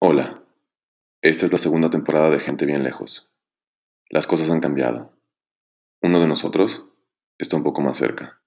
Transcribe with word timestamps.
Hola, 0.00 0.44
esta 1.22 1.46
es 1.46 1.52
la 1.52 1.58
segunda 1.58 1.90
temporada 1.90 2.30
de 2.30 2.40
Gente 2.40 2.66
Bien 2.66 2.84
Lejos. 2.84 3.32
Las 4.08 4.26
cosas 4.26 4.50
han 4.50 4.60
cambiado. 4.60 5.12
Uno 6.02 6.20
de 6.20 6.28
nosotros 6.28 6.84
está 7.38 7.56
un 7.56 7.64
poco 7.64 7.80
más 7.80 7.96
cerca. 7.96 8.42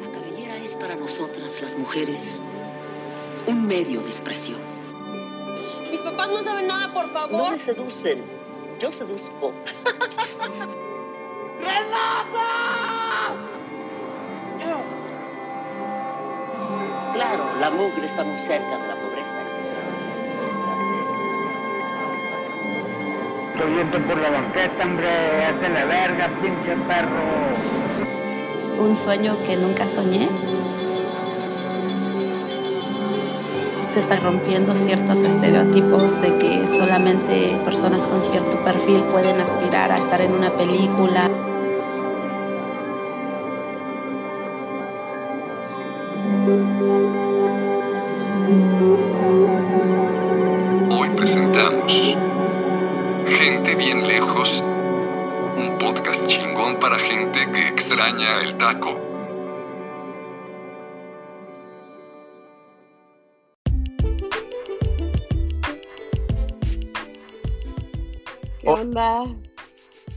La 0.00 0.10
cabellera 0.12 0.56
es 0.56 0.74
para 0.76 0.96
nosotras, 0.96 1.60
las 1.60 1.76
mujeres, 1.76 2.42
un 3.46 3.66
medio 3.66 4.00
de 4.00 4.06
expresión. 4.06 4.58
Mis 5.90 6.00
papás 6.00 6.28
no 6.28 6.42
saben 6.42 6.66
nada, 6.66 6.92
por 6.92 7.06
No 7.06 7.12
favor. 7.12 7.52
me 7.52 7.58
seducen, 7.58 8.22
yo 8.80 8.90
seduzco. 8.92 9.52
Claro, 17.20 17.44
la 17.60 17.68
mugre 17.68 18.06
está 18.06 18.24
muy 18.24 18.38
cerca 18.38 18.78
de 18.78 18.88
la 18.88 18.94
pobreza. 18.94 19.28
Estoy 23.52 23.74
yendo 23.76 23.98
por 24.06 24.16
la 24.16 24.30
banqueta, 24.30 24.84
hombre, 24.84 25.44
hazle 25.44 25.84
verga, 25.84 26.30
pinche 26.40 26.76
perro. 26.88 28.82
un 28.82 28.96
sueño 28.96 29.36
que 29.46 29.58
nunca 29.58 29.86
soñé. 29.86 30.26
Se 33.92 34.00
están 34.00 34.22
rompiendo 34.22 34.74
ciertos 34.74 35.18
estereotipos 35.18 36.22
de 36.22 36.38
que 36.38 36.66
solamente 36.68 37.60
personas 37.66 38.00
con 38.06 38.22
cierto 38.22 38.64
perfil 38.64 39.02
pueden 39.12 39.38
aspirar 39.42 39.92
a 39.92 39.98
estar 39.98 40.22
en 40.22 40.32
una 40.32 40.48
película. 40.52 41.28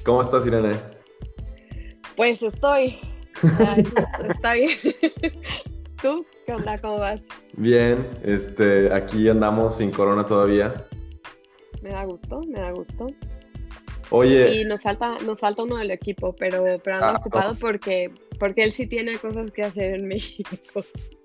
¿Cómo 0.03 0.21
estás, 0.21 0.45
Irene? 0.45 0.75
Pues 2.15 2.41
estoy. 2.41 2.99
Ay, 3.67 3.83
Está 4.29 4.53
bien. 4.53 4.77
¿Tú? 6.01 6.25
¿Qué 6.45 6.53
onda? 6.53 6.77
¿Cómo 6.79 6.97
vas? 6.97 7.21
Bien, 7.53 8.07
este, 8.23 8.93
aquí 8.93 9.29
andamos 9.29 9.75
sin 9.77 9.91
corona 9.91 10.25
todavía. 10.25 10.85
Me 11.81 11.89
da 11.91 12.03
gusto, 12.05 12.41
me 12.47 12.59
da 12.59 12.71
gusto. 12.71 13.07
Oye, 14.09 14.61
Y 14.61 14.65
nos 14.65 14.81
falta, 14.83 15.17
nos 15.25 15.39
falta 15.39 15.63
uno 15.63 15.77
del 15.77 15.91
equipo, 15.91 16.35
pero, 16.35 16.63
pero 16.83 16.95
anda 16.97 17.09
Ah, 17.11 17.17
ocupado 17.19 17.53
no. 17.53 17.59
porque, 17.59 18.11
porque 18.43 18.61
él 18.65 18.73
sí 18.73 18.87
tiene 18.87 19.17
cosas 19.19 19.51
que 19.51 19.63
hacer 19.63 19.93
en 19.95 20.05
México. 20.05 20.49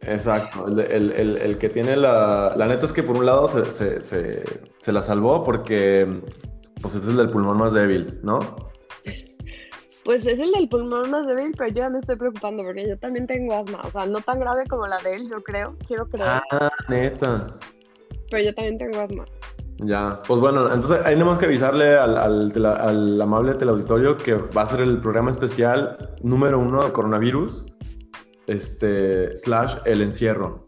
exacto, 0.03 0.69
el, 0.69 0.79
el- 0.79 1.11
el- 1.11 1.37
el 1.39 1.59
que 1.59 1.69
tiene 1.69 1.97
la... 1.97 2.55
La 2.57 2.67
neta 2.67 2.87
es 2.87 2.93
que 2.93 3.03
por 3.03 3.17
un 3.17 3.27
lado 3.27 3.49
se, 3.49 3.73
se- 3.73 4.01
se- 4.01 4.45
se 4.79 4.93
la 4.93 5.03
salvó 5.03 5.43
porque 5.43 6.07
pues 6.81 6.95
es 6.95 7.09
el 7.09 7.17
del 7.17 7.31
pulmón 7.31 7.59
más 7.59 7.73
débil, 7.73 8.21
¿no? 8.23 8.39
Pues 10.05 10.25
es 10.25 10.39
el 10.39 10.53
del 10.53 10.69
pulmón 10.69 11.11
más 11.11 11.27
débil, 11.27 11.53
pero 11.59 11.71
yo 11.71 11.75
ya 11.79 11.91
me 11.91 11.99
estoy 11.99 12.15
preocupando 12.15 12.63
porque 12.63 12.87
yo 12.89 12.97
también 12.99 13.27
tengo 13.27 13.53
asma. 13.53 13.81
O 13.83 13.91
sea, 13.91 14.07
no 14.07 14.21
tan 14.21 14.39
grave 14.39 14.65
como 14.69 14.87
la 14.87 14.99
de 14.99 15.17
él, 15.17 15.29
yo 15.29 15.43
creo. 15.43 15.75
Quiero 15.89 16.07
creer, 16.09 16.29
Ah, 16.53 16.71
neta. 16.89 17.59
pero 18.31 18.45
yo 18.45 18.55
también 18.55 18.79
tengo 18.79 19.01
asma. 19.01 19.25
Ya, 19.81 20.21
pues 20.27 20.41
bueno, 20.41 20.73
entonces 20.73 21.07
hay 21.07 21.15
nomás 21.15 21.39
que 21.39 21.47
avisarle 21.47 21.97
al, 21.97 22.17
al, 22.17 22.67
al 22.67 23.21
amable 23.21 23.55
teleauditorio 23.55 24.19
que 24.19 24.35
va 24.35 24.63
a 24.63 24.67
ser 24.67 24.81
el 24.81 25.01
programa 25.01 25.31
especial 25.31 26.17
número 26.23 26.59
uno 26.59 26.85
de 26.85 26.93
coronavirus, 26.93 27.67
este, 28.49 29.37
slash 29.37 29.77
el 29.85 30.03
encierro. 30.03 30.67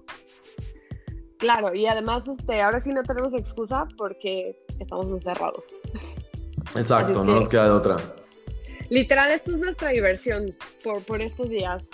Claro, 1.38 1.74
y 1.74 1.86
además 1.86 2.22
este, 2.38 2.62
ahora 2.62 2.82
sí 2.82 2.90
no 2.90 3.02
tenemos 3.02 3.34
excusa 3.34 3.88
porque 3.96 4.56
estamos 4.78 5.08
encerrados. 5.08 5.74
Exacto, 6.76 7.24
no 7.24 7.34
nos 7.34 7.48
queda 7.48 7.64
de 7.64 7.70
otra. 7.70 7.96
Literal, 8.90 9.32
esto 9.32 9.52
es 9.52 9.58
nuestra 9.58 9.88
diversión 9.88 10.54
por, 10.84 11.02
por 11.04 11.20
estos 11.20 11.48
días. 11.48 11.84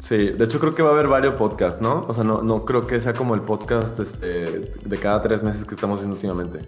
Sí, 0.00 0.30
de 0.30 0.44
hecho 0.44 0.58
creo 0.58 0.74
que 0.74 0.82
va 0.82 0.88
a 0.90 0.92
haber 0.92 1.08
varios 1.08 1.34
podcasts, 1.34 1.80
¿no? 1.80 2.04
O 2.08 2.14
sea, 2.14 2.24
no, 2.24 2.42
no 2.42 2.64
creo 2.64 2.86
que 2.86 3.00
sea 3.00 3.12
como 3.14 3.34
el 3.34 3.42
podcast 3.42 4.00
este, 4.00 4.26
de 4.60 4.98
cada 4.98 5.20
tres 5.20 5.42
meses 5.42 5.64
que 5.64 5.74
estamos 5.74 5.98
haciendo 5.98 6.14
últimamente. 6.16 6.60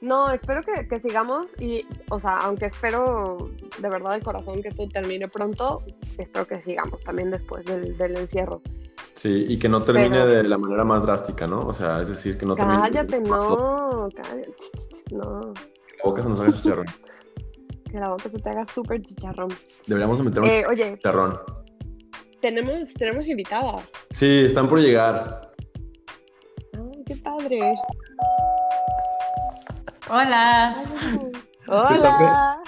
No, 0.00 0.30
espero 0.30 0.60
que, 0.62 0.86
que 0.86 1.00
sigamos 1.00 1.50
y, 1.60 1.84
o 2.10 2.20
sea, 2.20 2.36
aunque 2.38 2.66
espero 2.66 3.50
de 3.80 3.88
verdad 3.88 4.12
de 4.12 4.20
corazón 4.22 4.62
que 4.62 4.68
esto 4.68 4.86
termine 4.86 5.26
pronto, 5.28 5.82
espero 6.18 6.46
que 6.46 6.62
sigamos 6.62 7.02
también 7.02 7.30
después 7.32 7.64
del, 7.64 7.96
del 7.98 8.16
encierro. 8.16 8.60
Sí, 9.14 9.46
y 9.48 9.58
que 9.58 9.68
no 9.68 9.82
termine 9.82 10.10
Pero- 10.10 10.26
de 10.26 10.42
la 10.44 10.58
manera 10.58 10.84
más 10.84 11.02
drástica, 11.02 11.48
¿no? 11.48 11.66
O 11.66 11.72
sea, 11.72 12.00
es 12.02 12.08
decir, 12.10 12.38
que 12.38 12.46
no 12.46 12.54
termine... 12.54 12.80
Cállate, 12.80 13.18
no, 13.20 14.08
cállate, 14.14 14.54
no, 15.10 15.52
Que 15.54 15.96
la 15.96 16.04
boca 16.04 16.22
se 16.22 16.28
nos 16.28 16.38
haga 16.40 16.52
chicharrón. 16.62 16.86
que 17.90 17.98
la 17.98 18.10
boca 18.10 18.24
se 18.30 18.38
te 18.38 18.50
haga 18.50 18.66
súper 18.72 19.02
chicharrón. 19.02 19.48
Deberíamos 19.86 20.22
meter 20.22 20.42
un 20.42 20.48
Eh, 20.48 20.64
oye, 20.68 20.94
chicharrón. 20.96 21.40
Tenemos, 22.40 22.92
tenemos 22.94 23.28
invitadas. 23.28 23.82
Sí, 24.10 24.44
están 24.46 24.68
por 24.68 24.80
llegar. 24.80 25.52
Ay, 26.74 27.02
qué 27.06 27.16
padre. 27.16 27.74
Hola, 30.10 30.82
Hola. 31.66 32.62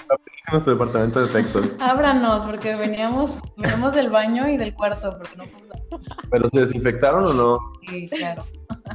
Es 0.47 0.53
nuestro 0.53 0.73
departamento 0.73 1.19
de 1.19 1.25
efectos. 1.27 1.77
ábranos 1.79 2.43
porque 2.45 2.75
veníamos, 2.75 3.39
veníamos 3.57 3.93
del 3.93 4.09
baño 4.09 4.47
y 4.49 4.57
del 4.57 4.73
cuarto 4.75 5.17
porque 5.17 5.37
no 5.37 5.43
podemos 5.45 6.07
¿Pero 6.29 6.49
se 6.49 6.59
desinfectaron 6.61 7.25
o 7.25 7.33
no? 7.33 7.59
Sí, 7.89 8.07
claro. 8.09 8.43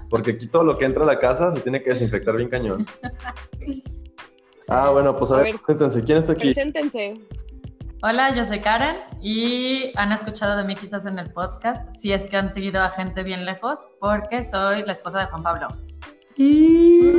Porque 0.09 0.33
aquí 0.33 0.47
todo 0.47 0.63
lo 0.65 0.79
que 0.79 0.85
entra 0.85 1.03
a 1.03 1.07
la 1.07 1.19
casa 1.19 1.53
se 1.53 1.61
tiene 1.61 1.83
que 1.83 1.91
desinfectar 1.91 2.37
bien 2.37 2.49
cañón. 2.49 2.87
Ah, 4.69 4.91
bueno, 4.91 5.17
pues 5.17 5.31
a 5.31 5.35
A 5.35 5.37
ver, 5.39 5.53
ver. 5.53 5.61
cuéntense, 5.61 6.03
¿quién 6.05 6.19
está 6.19 6.33
aquí? 6.33 6.53
Preséntense. 6.55 7.15
Hola, 8.09 8.33
yo 8.37 8.47
soy 8.47 8.61
Karen 8.61 8.99
y 9.21 9.91
han 9.97 10.13
escuchado 10.13 10.57
de 10.57 10.63
mí 10.63 10.77
quizás 10.77 11.07
en 11.07 11.19
el 11.19 11.29
podcast, 11.33 11.91
si 11.91 12.13
es 12.13 12.29
que 12.29 12.37
han 12.37 12.53
seguido 12.53 12.81
a 12.81 12.91
gente 12.91 13.25
bien 13.25 13.45
lejos, 13.45 13.85
porque 13.99 14.45
soy 14.45 14.85
la 14.85 14.93
esposa 14.93 15.19
de 15.19 15.27
Juan 15.27 15.43
Pablo. 15.43 15.67
Y 16.37 17.11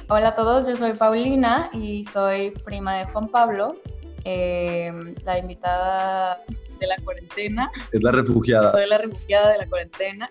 hola 0.10 0.28
a 0.28 0.34
todos, 0.34 0.66
yo 0.66 0.76
soy 0.76 0.92
Paulina 0.92 1.70
y 1.72 2.04
soy 2.04 2.50
prima 2.50 2.96
de 2.96 3.06
Juan 3.06 3.28
Pablo, 3.28 3.80
eh, 4.26 4.92
la 5.24 5.38
invitada 5.38 6.42
de 6.78 6.86
la 6.86 6.98
cuarentena, 7.02 7.70
Es 7.90 8.02
la 8.02 8.12
refugiada. 8.12 8.70
soy 8.70 8.86
la 8.86 8.98
refugiada 8.98 9.52
de 9.52 9.58
la 9.60 9.66
cuarentena. 9.66 10.28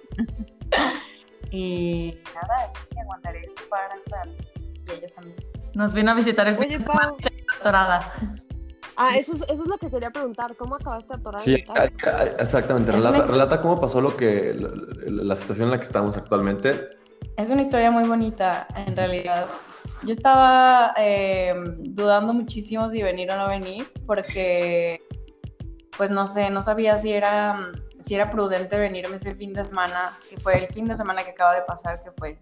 y 1.50 2.20
nada, 2.35 2.66
aquí 2.70 3.00
aguantaré 3.02 3.46
esto 3.46 3.64
para 3.68 3.96
estar 3.96 4.28
y 4.28 4.91
ellos 4.91 5.16
también. 5.16 5.38
Nos 5.74 5.91
vino 5.91 6.12
a 6.12 6.14
visitar 6.14 6.47
el 6.47 6.56
Oye, 6.59 6.80
Pau. 6.80 7.18
atorada. 7.59 8.14
Ah, 8.95 9.17
eso 9.17 9.33
es, 9.33 9.41
eso 9.43 9.63
es 9.63 9.67
lo 9.67 9.77
que 9.77 9.89
quería 9.89 10.11
preguntar. 10.11 10.55
¿Cómo 10.55 10.75
acabaste 10.75 11.13
atorada? 11.13 11.43
Sí, 11.43 11.55
en 11.55 11.65
tal? 11.65 11.91
a- 12.05 12.17
a- 12.17 12.23
exactamente. 12.41 12.91
Relata, 12.91 13.17
una- 13.17 13.25
relata 13.25 13.61
cómo 13.61 13.79
pasó 13.79 14.01
lo 14.01 14.15
que 14.15 14.53
la, 14.53 14.69
la 15.23 15.35
situación 15.35 15.65
en 15.67 15.71
la 15.71 15.77
que 15.77 15.85
estamos 15.85 16.15
actualmente. 16.17 16.89
Es 17.37 17.49
una 17.49 17.61
historia 17.61 17.89
muy 17.89 18.03
bonita, 18.03 18.67
en 18.75 18.95
realidad. 18.95 19.47
Yo 20.03 20.11
estaba 20.13 20.93
eh, 20.97 21.53
dudando 21.79 22.33
muchísimo 22.33 22.89
si 22.89 23.01
venir 23.01 23.31
o 23.31 23.37
no 23.37 23.47
venir, 23.47 23.91
porque, 24.05 25.01
pues 25.97 26.11
no 26.11 26.28
sé, 26.28 26.49
no 26.49 26.61
sabía 26.61 26.97
si 26.97 27.13
era, 27.13 27.72
si 28.01 28.13
era 28.16 28.29
prudente 28.29 28.78
venirme 28.78 29.16
ese 29.16 29.34
fin 29.34 29.53
de 29.53 29.63
semana, 29.63 30.17
que 30.29 30.37
fue 30.37 30.57
el 30.59 30.67
fin 30.67 30.87
de 30.87 30.96
semana 30.96 31.23
que 31.23 31.31
acaba 31.31 31.55
de 31.55 31.61
pasar, 31.61 31.99
que 32.03 32.11
fue 32.11 32.37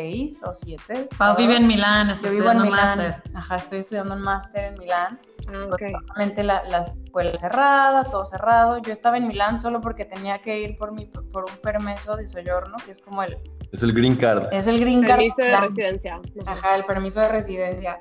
seis 0.00 0.42
o 0.44 0.54
siete. 0.54 1.08
Pau 1.16 1.34
vive 1.36 1.56
en 1.56 1.66
Milán, 1.66 2.08
Yo 2.08 2.12
está 2.14 2.30
vivo 2.30 2.50
en 2.50 2.58
estudiando 2.58 2.64
Milán. 2.64 2.98
máster. 2.98 3.22
Ajá, 3.34 3.56
estoy 3.56 3.78
estudiando 3.78 4.14
un 4.14 4.22
máster 4.22 4.72
en 4.72 4.78
Milán. 4.78 5.20
Ah, 5.48 5.64
ok. 5.72 5.82
Obviamente 6.12 6.42
la, 6.44 6.62
la 6.64 6.78
escuela 6.82 7.36
cerrada, 7.38 8.04
todo 8.04 8.26
cerrado. 8.26 8.78
Yo 8.82 8.92
estaba 8.92 9.16
en 9.16 9.26
Milán 9.26 9.58
solo 9.58 9.80
porque 9.80 10.04
tenía 10.04 10.38
que 10.40 10.60
ir 10.60 10.76
por, 10.76 10.92
mi, 10.92 11.06
por 11.06 11.44
un 11.44 11.56
permiso 11.62 12.14
de 12.16 12.28
soyorno, 12.28 12.76
que 12.84 12.92
es 12.92 12.98
como 13.00 13.22
el, 13.22 13.38
Es 13.72 13.82
el 13.82 13.92
green 13.94 14.16
card. 14.16 14.52
es 14.52 14.66
el 14.66 14.78
green 14.80 15.02
card. 15.02 15.16
Permiso 15.18 15.36
de 15.38 15.44
Milán. 15.44 15.62
residencia. 15.62 16.20
Ajá. 16.46 16.76
El 16.76 16.84
permiso 16.84 17.20
de 17.20 17.28
residencia. 17.28 17.98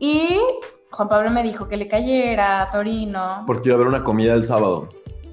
Y 0.00 0.40
Juan 0.90 1.08
Pablo 1.08 1.30
me 1.30 1.42
dijo 1.44 1.68
que 1.68 1.76
le 1.76 1.86
cayera 1.86 2.62
a 2.62 2.70
Torino, 2.72 3.44
Porque 3.46 3.68
iba 3.68 3.74
a 3.74 3.76
haber 3.76 3.86
una 3.86 4.02
comida 4.02 4.34
el 4.34 4.44
sábado. 4.44 4.88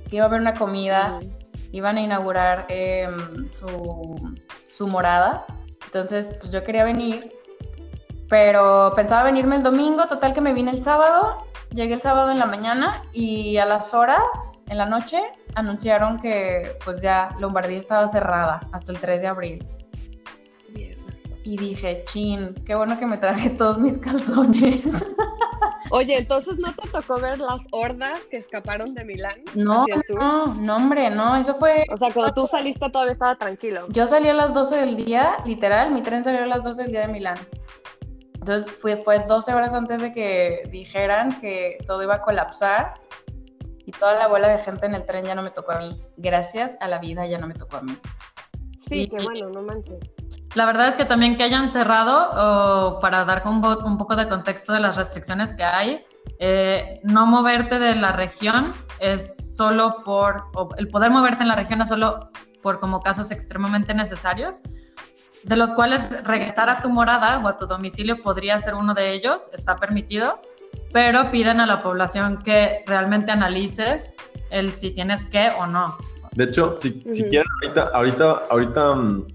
que 0.09 0.17
iba 0.17 0.25
a 0.25 0.27
haber 0.27 0.39
una 0.41 0.53
comida, 0.53 1.17
iban 1.71 1.97
a 1.97 2.01
inaugurar 2.01 2.65
em, 2.69 3.51
su, 3.51 4.15
su 4.69 4.87
morada. 4.87 5.45
Entonces, 5.89 6.35
pues 6.39 6.51
yo 6.51 6.63
quería 6.63 6.83
venir, 6.83 7.33
pero 8.29 8.93
pensaba 8.95 9.23
venirme 9.23 9.55
el 9.55 9.63
domingo, 9.63 10.07
total 10.07 10.33
que 10.33 10.41
me 10.41 10.53
vine 10.53 10.71
el 10.71 10.83
sábado 10.83 11.49
Llegué 11.71 11.93
el 11.93 12.01
sábado 12.01 12.31
en 12.31 12.39
la 12.39 12.47
mañana 12.47 13.03
y 13.13 13.57
a 13.57 13.65
las 13.65 13.93
horas, 13.93 14.23
en 14.69 14.79
la 14.79 14.87
noche, 14.87 15.21
anunciaron 15.53 16.19
que 16.19 16.77
pues 16.83 16.99
ya 17.01 17.35
Lombardía 17.39 17.77
estaba 17.77 18.07
cerrada 18.07 18.67
hasta 18.71 18.91
el 18.91 18.99
3 18.99 19.21
de 19.21 19.27
abril. 19.27 19.67
Y 21.43 21.57
dije, 21.57 22.03
chin, 22.07 22.55
qué 22.65 22.73
bueno 22.73 22.97
que 22.97 23.05
me 23.05 23.17
traje 23.17 23.51
todos 23.51 23.77
mis 23.77 23.97
calzones. 23.99 24.83
Oye, 25.91 26.17
entonces 26.17 26.57
no 26.57 26.73
te 26.73 26.87
tocó 26.89 27.19
ver 27.19 27.39
las 27.39 27.61
hordas 27.71 28.19
que 28.29 28.37
escaparon 28.37 28.93
de 28.93 29.05
Milán 29.05 29.41
No, 29.55 29.81
hacia 29.81 29.95
el 29.95 30.03
sur. 30.03 30.17
no, 30.19 30.45
no, 30.55 30.75
hombre, 30.75 31.09
no, 31.09 31.35
eso 31.35 31.55
fue... 31.55 31.85
O 31.91 31.97
sea, 31.97 32.11
cuando 32.13 32.33
tú 32.33 32.47
saliste 32.47 32.89
todavía 32.89 33.13
estaba 33.13 33.35
tranquilo. 33.35 33.85
Yo 33.89 34.05
salí 34.05 34.27
a 34.29 34.33
las 34.33 34.53
12 34.53 34.75
del 34.77 34.95
día, 34.97 35.37
literal, 35.45 35.91
mi 35.93 36.01
tren 36.01 36.23
salió 36.23 36.43
a 36.43 36.45
las 36.45 36.63
12 36.63 36.83
del 36.83 36.91
día 36.91 37.01
de 37.01 37.07
Milán. 37.07 37.37
Entonces 38.35 38.71
fue, 38.71 38.97
fue 38.97 39.19
12 39.19 39.53
horas 39.53 39.73
antes 39.73 40.01
de 40.01 40.11
que 40.11 40.67
dijeran 40.71 41.39
que 41.41 41.77
todo 41.87 42.03
iba 42.03 42.15
a 42.15 42.21
colapsar 42.21 42.93
y 43.85 43.91
toda 43.91 44.15
la 44.19 44.27
bola 44.27 44.47
de 44.49 44.59
gente 44.59 44.85
en 44.85 44.95
el 44.95 45.05
tren 45.05 45.25
ya 45.25 45.35
no 45.35 45.41
me 45.41 45.51
tocó 45.51 45.71
a 45.73 45.79
mí. 45.79 46.01
Gracias 46.17 46.77
a 46.81 46.87
la 46.87 46.99
vida 46.99 47.25
ya 47.25 47.37
no 47.39 47.47
me 47.47 47.53
tocó 47.55 47.77
a 47.77 47.81
mí. 47.81 47.97
Sí, 48.87 49.01
Y- 49.03 49.09
qué 49.09 49.23
bueno, 49.23 49.49
no 49.49 49.61
manches. 49.61 49.97
La 50.55 50.65
verdad 50.65 50.87
es 50.87 50.95
que 50.95 51.05
también 51.05 51.37
que 51.37 51.43
hayan 51.43 51.69
cerrado, 51.69 52.31
o 52.33 52.99
para 52.99 53.23
dar 53.25 53.43
un, 53.45 53.63
un 53.63 53.97
poco 53.97 54.15
de 54.15 54.27
contexto 54.27 54.73
de 54.73 54.79
las 54.79 54.95
restricciones 54.95 55.51
que 55.51 55.63
hay, 55.63 56.03
eh, 56.39 56.99
no 57.03 57.25
moverte 57.25 57.79
de 57.79 57.95
la 57.95 58.13
región 58.13 58.73
es 58.99 59.55
solo 59.55 60.03
por, 60.03 60.45
o 60.53 60.69
el 60.77 60.87
poder 60.87 61.11
moverte 61.11 61.43
en 61.43 61.49
la 61.49 61.55
región 61.55 61.81
es 61.81 61.89
solo 61.89 62.29
por 62.61 62.79
como 62.79 63.01
casos 63.01 63.31
extremadamente 63.31 63.93
necesarios, 63.93 64.61
de 65.43 65.55
los 65.55 65.71
cuales 65.71 66.23
regresar 66.23 66.69
a 66.69 66.81
tu 66.81 66.89
morada 66.89 67.39
o 67.39 67.47
a 67.47 67.57
tu 67.57 67.65
domicilio 67.65 68.21
podría 68.21 68.59
ser 68.59 68.75
uno 68.75 68.93
de 68.93 69.13
ellos, 69.13 69.49
está 69.53 69.75
permitido, 69.75 70.39
pero 70.91 71.31
piden 71.31 71.59
a 71.59 71.65
la 71.65 71.81
población 71.81 72.43
que 72.43 72.83
realmente 72.85 73.31
analices 73.31 74.13
el 74.49 74.73
si 74.73 74.91
tienes 74.91 75.25
que 75.25 75.49
o 75.57 75.67
no. 75.67 75.97
De 76.33 76.45
hecho, 76.45 76.77
si, 76.81 77.01
si 77.11 77.23
quieren, 77.29 77.47
ahorita, 77.63 77.91
ahorita, 77.93 78.41
ahorita, 78.49 78.95
mm, 78.95 79.27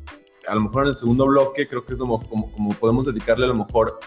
a 0.46 0.54
lo 0.54 0.60
mejor 0.62 0.82
en 0.84 0.88
el 0.90 0.94
segundo 0.94 1.26
bloque, 1.26 1.66
creo 1.68 1.84
que 1.84 1.92
es 1.94 1.98
como, 1.98 2.20
como, 2.28 2.50
como 2.52 2.70
podemos 2.74 3.04
dedicarle 3.06 3.44
a 3.44 3.48
lo 3.48 3.54
mejor 3.54 3.98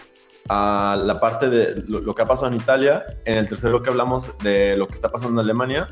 a 0.48 0.98
la 1.04 1.20
parte 1.20 1.50
de 1.50 1.82
lo, 1.88 2.00
lo 2.00 2.14
que 2.14 2.22
ha 2.22 2.26
pasado 2.26 2.48
en 2.48 2.54
Italia. 2.54 3.04
En 3.24 3.36
el 3.38 3.48
tercer 3.48 3.70
bloque 3.70 3.90
hablamos 3.90 4.30
de 4.38 4.76
lo 4.76 4.86
que 4.86 4.94
está 4.94 5.10
pasando 5.10 5.40
en 5.40 5.44
Alemania. 5.44 5.88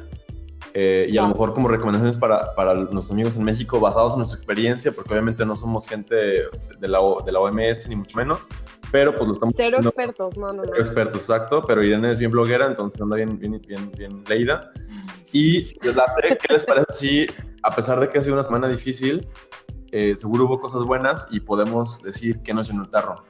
eh, 0.78 1.06
y 1.10 1.16
a 1.16 1.22
lo 1.22 1.28
Va. 1.28 1.32
mejor 1.34 1.54
como 1.54 1.68
recomendaciones 1.68 2.16
para, 2.18 2.54
para 2.54 2.74
nuestros 2.74 3.10
amigos 3.10 3.36
en 3.36 3.44
México 3.44 3.80
basados 3.80 4.12
en 4.12 4.18
nuestra 4.18 4.36
experiencia, 4.36 4.92
porque 4.92 5.12
obviamente 5.14 5.46
no 5.46 5.56
somos 5.56 5.86
gente 5.88 6.14
de 6.16 6.88
la, 6.88 7.00
O- 7.00 7.22
de 7.22 7.32
la 7.32 7.40
OMS 7.40 7.88
ni 7.88 7.96
mucho 7.96 8.18
menos, 8.18 8.46
pero 8.92 9.14
pues 9.16 9.26
lo 9.26 9.32
estamos 9.32 9.54
Cero 9.56 9.78
haciendo- 9.78 9.88
expertos, 9.88 10.36
no, 10.36 10.48
no, 10.52 10.62
no. 10.64 10.68
Cero 10.70 10.80
expertos, 10.80 11.20
exacto, 11.22 11.64
pero 11.66 11.82
Irene 11.82 12.10
es 12.10 12.18
bien 12.18 12.30
bloguera, 12.30 12.66
entonces 12.66 13.00
anda 13.00 13.16
bien, 13.16 13.38
bien, 13.38 13.58
bien, 13.66 13.90
bien 13.96 14.22
leída. 14.28 14.70
Y 15.32 15.62
si 15.64 15.78
les 15.82 15.96
late, 15.96 16.36
¿qué 16.42 16.52
les 16.52 16.64
parece 16.64 16.86
si, 16.92 17.26
a 17.62 17.74
pesar 17.74 17.98
de 17.98 18.08
que 18.10 18.18
ha 18.18 18.22
sido 18.22 18.34
una 18.34 18.42
semana 18.42 18.68
difícil, 18.68 19.26
eh, 19.92 20.14
seguro 20.14 20.44
hubo 20.44 20.60
cosas 20.60 20.84
buenas 20.84 21.28
y 21.30 21.40
podemos 21.40 22.02
decir 22.02 22.42
que 22.42 22.54
nos 22.54 22.68
llenó 22.68 22.82
el 22.82 22.90
tarro? 22.90 23.24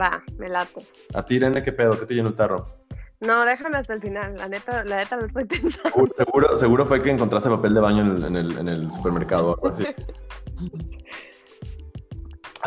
Va, 0.00 0.22
me 0.38 0.48
late. 0.48 0.86
A 1.14 1.24
ti, 1.24 1.36
Irene, 1.36 1.62
¿qué 1.62 1.72
pedo? 1.72 1.98
¿Qué 1.98 2.06
te 2.06 2.14
llenó 2.14 2.28
el 2.28 2.34
tarro? 2.34 2.66
No, 3.20 3.44
déjame 3.44 3.78
hasta 3.78 3.94
el 3.94 4.02
final. 4.02 4.34
La 4.36 4.48
neta, 4.48 4.84
la 4.84 4.96
neta 4.98 5.16
lo 5.16 5.26
estoy 5.26 5.46
tentando. 5.46 5.78
Seguro, 5.88 6.12
seguro, 6.16 6.56
seguro 6.56 6.86
fue 6.86 7.02
que 7.02 7.10
encontraste 7.10 7.48
papel 7.48 7.74
de 7.74 7.80
baño 7.80 8.02
en 8.02 8.16
el, 8.16 8.24
en 8.24 8.36
el, 8.36 8.58
en 8.58 8.68
el 8.68 8.90
supermercado 8.90 9.50
o 9.50 9.54
algo 9.54 9.68
así. 9.68 9.86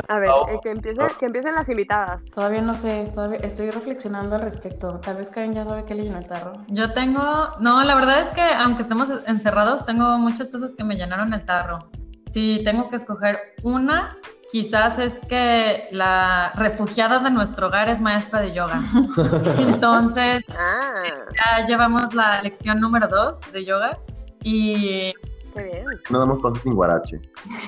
A 0.08 0.18
ver, 0.18 0.30
Oh, 0.32 0.48
eh, 0.50 0.60
que, 0.64 0.72
empiece, 0.72 1.02
que 1.20 1.26
empiecen 1.26 1.54
las 1.56 1.68
invitadas. 1.68 2.24
Todavía 2.34 2.62
no 2.62 2.78
sé, 2.78 3.12
todavía 3.14 3.40
estoy 3.40 3.70
reflexionando 3.70 4.36
al 4.36 4.42
respecto. 4.42 5.00
Tal 5.02 5.18
vez 5.18 5.30
Karen 5.30 5.54
ya 5.54 5.66
sabe 5.66 5.84
qué 5.86 5.94
le 5.94 6.04
llenó 6.04 6.20
el 6.20 6.28
tarro. 6.28 6.54
Yo 6.70 6.94
tengo, 6.94 7.22
no, 7.60 7.84
la 7.84 7.96
verdad 7.96 8.22
es 8.22 8.32
que 8.32 8.42
aunque 8.42 8.84
estemos 8.84 9.10
encerrados, 9.28 9.86
tengo 9.86 10.18
muchas 10.18 10.50
cosas 10.50 10.74
que 10.76 10.84
me 10.84 10.96
llenaron 10.96 11.34
el 11.34 11.46
tarro. 11.46 11.90
Si 12.30 12.62
tengo 12.64 12.90
que 12.90 12.98
escoger 12.98 13.56
una, 13.64 14.18
quizás 14.52 15.00
es 15.00 15.26
que 15.28 15.88
la 15.92 16.52
refugiada 16.56 17.20
de 17.20 17.32
nuestro 17.32 17.68
hogar 17.68 17.90
es 17.90 18.02
maestra 18.02 18.42
de 18.42 18.54
yoga. 18.54 18.80
Entonces, 19.60 20.44
Ah, 20.58 21.04
ya 21.60 21.66
llevamos 21.66 22.14
la 22.14 22.42
lección 22.42 22.80
número 22.80 23.08
dos 23.08 23.42
de 23.52 23.66
yoga 23.66 23.98
y 24.44 25.14
bien. 25.56 25.86
No 26.10 26.20
damos 26.20 26.42
pasos 26.42 26.64
sin 26.64 26.76
guarache. 26.76 27.20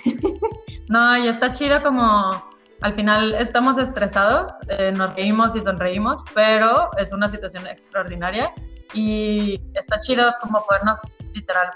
no, 0.87 1.17
y 1.17 1.27
está 1.27 1.53
chido 1.53 1.81
como 1.81 2.51
al 2.81 2.93
final 2.95 3.35
estamos 3.35 3.77
estresados, 3.77 4.51
eh, 4.67 4.91
nos 4.91 5.13
reímos 5.15 5.55
y 5.55 5.61
sonreímos, 5.61 6.23
pero 6.33 6.89
es 6.97 7.13
una 7.13 7.29
situación 7.29 7.67
extraordinaria 7.67 8.51
y 8.93 9.61
está 9.75 9.99
chido 9.99 10.31
como 10.41 10.65
podernos 10.65 10.97
literal 11.33 11.69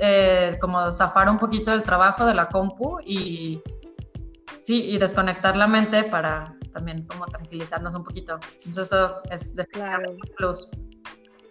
eh, 0.00 0.56
como 0.60 0.90
zafar 0.92 1.28
un 1.28 1.38
poquito 1.38 1.70
del 1.70 1.82
trabajo 1.82 2.24
de 2.24 2.34
la 2.34 2.48
compu 2.48 2.98
y 3.04 3.62
sí, 4.60 4.84
y 4.90 4.98
desconectar 4.98 5.56
la 5.56 5.66
mente 5.66 6.04
para 6.04 6.54
también 6.72 7.04
como 7.06 7.26
tranquilizarnos 7.26 7.94
un 7.94 8.04
poquito. 8.04 8.38
Entonces 8.56 8.84
eso 8.84 9.16
es 9.30 9.54
de 9.56 9.66
Claro. 9.66 10.16
plus. 10.36 10.70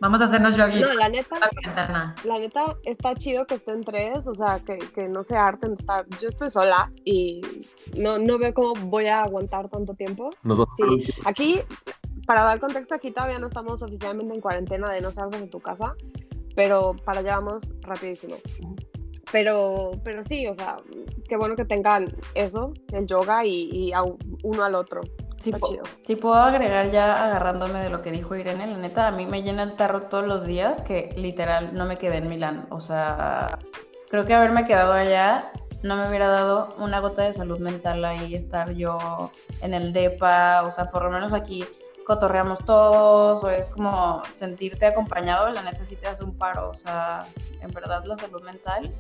Vamos 0.02 0.22
a 0.22 0.26
hacernos 0.26 0.56
yogis. 0.56 0.80
No, 0.80 0.94
la 0.94 1.10
neta, 1.10 1.38
la 1.38 1.50
ventana. 1.62 2.16
la 2.24 2.40
neta 2.40 2.78
está 2.86 3.14
chido 3.16 3.46
que 3.46 3.56
estén 3.56 3.84
tres, 3.84 4.26
o 4.26 4.34
sea, 4.34 4.60
que, 4.66 4.78
que 4.78 5.10
no 5.10 5.26
se 5.26 5.36
harten. 5.36 5.76
Yo 6.22 6.30
estoy 6.30 6.50
sola 6.52 6.90
y 7.04 7.42
no, 7.98 8.18
no 8.18 8.38
veo 8.38 8.54
cómo 8.54 8.76
voy 8.76 9.08
a 9.08 9.24
aguantar 9.24 9.68
tanto 9.70 9.94
tiempo. 9.96 10.30
A 10.46 10.66
Sí, 10.78 11.14
aquí, 11.26 11.62
para 12.26 12.44
dar 12.44 12.62
contexto, 12.62 12.96
aquí 12.96 13.12
todavía 13.12 13.40
no 13.40 13.48
estamos 13.48 13.82
oficialmente 13.82 14.34
en 14.34 14.40
cuarentena 14.40 14.90
de 14.90 15.02
no 15.02 15.12
salgas 15.12 15.42
de 15.42 15.48
tu 15.48 15.60
casa, 15.60 15.94
pero 16.60 16.94
para 17.06 17.22
allá 17.22 17.36
vamos 17.36 17.64
rapidísimo. 17.84 18.36
Pero, 19.32 19.92
pero 20.04 20.26
sí, 20.26 20.46
o 20.46 20.56
sea, 20.56 20.76
qué 21.30 21.38
bueno 21.38 21.56
que 21.56 21.64
tengan 21.64 22.14
eso, 22.36 22.74
el 22.92 23.08
yoga 23.08 23.46
y, 23.46 23.70
y 23.72 23.94
a 23.94 24.04
uno 24.04 24.64
al 24.66 24.76
otro. 24.76 25.00
Si, 25.38 25.54
po- 25.54 25.78
si 26.02 26.18
puedo 26.18 26.36
agregar 26.36 26.92
ya 26.92 27.24
agarrándome 27.28 27.80
de 27.80 27.90
lo 27.90 28.02
que 28.02 28.12
dijo 28.12 28.36
Irene, 28.36 28.68
la 28.68 28.78
neta, 28.78 29.08
a 29.08 29.12
mí 29.12 29.26
me 29.26 29.42
llena 29.42 29.64
el 29.64 29.78
tarro 29.78 30.02
todos 30.02 30.28
los 30.28 30.46
días 30.46 30.82
que 30.82 31.14
literal 31.16 31.74
no 31.76 31.86
me 31.86 31.98
quedé 31.98 32.18
en 32.18 32.28
Milán. 32.28 32.68
O 32.72 32.82
sea, 32.82 33.58
creo 34.10 34.26
que 34.26 34.34
haberme 34.34 34.66
quedado 34.66 34.92
allá 34.92 35.54
no 35.84 35.96
me 35.96 36.10
hubiera 36.10 36.28
dado 36.28 36.76
una 36.78 37.00
gota 37.00 37.22
de 37.22 37.32
salud 37.32 37.60
mental 37.60 38.04
ahí, 38.04 38.36
estar 38.36 38.74
yo 38.74 39.32
en 39.62 39.74
el 39.74 39.94
DEPA, 39.94 40.64
o 40.66 40.72
sea, 40.72 40.92
por 40.92 41.04
lo 41.06 41.10
menos 41.10 41.32
aquí 41.32 41.64
cotorreamos 42.10 42.66
todos, 42.66 43.44
o 43.44 43.50
es 43.52 43.70
como 43.70 44.24
sentirte 44.32 44.88
acompañado, 44.88 45.48
la 45.52 45.62
neta 45.62 45.86
sí 45.86 45.96
te 45.96 46.08
hace 46.08 46.24
un 46.24 46.36
paro, 46.36 46.72
o 46.72 46.74
sea, 46.74 47.24
en 47.62 47.70
verdad 47.70 48.04
la 48.04 48.18
salud 48.18 48.42
mental 48.42 48.92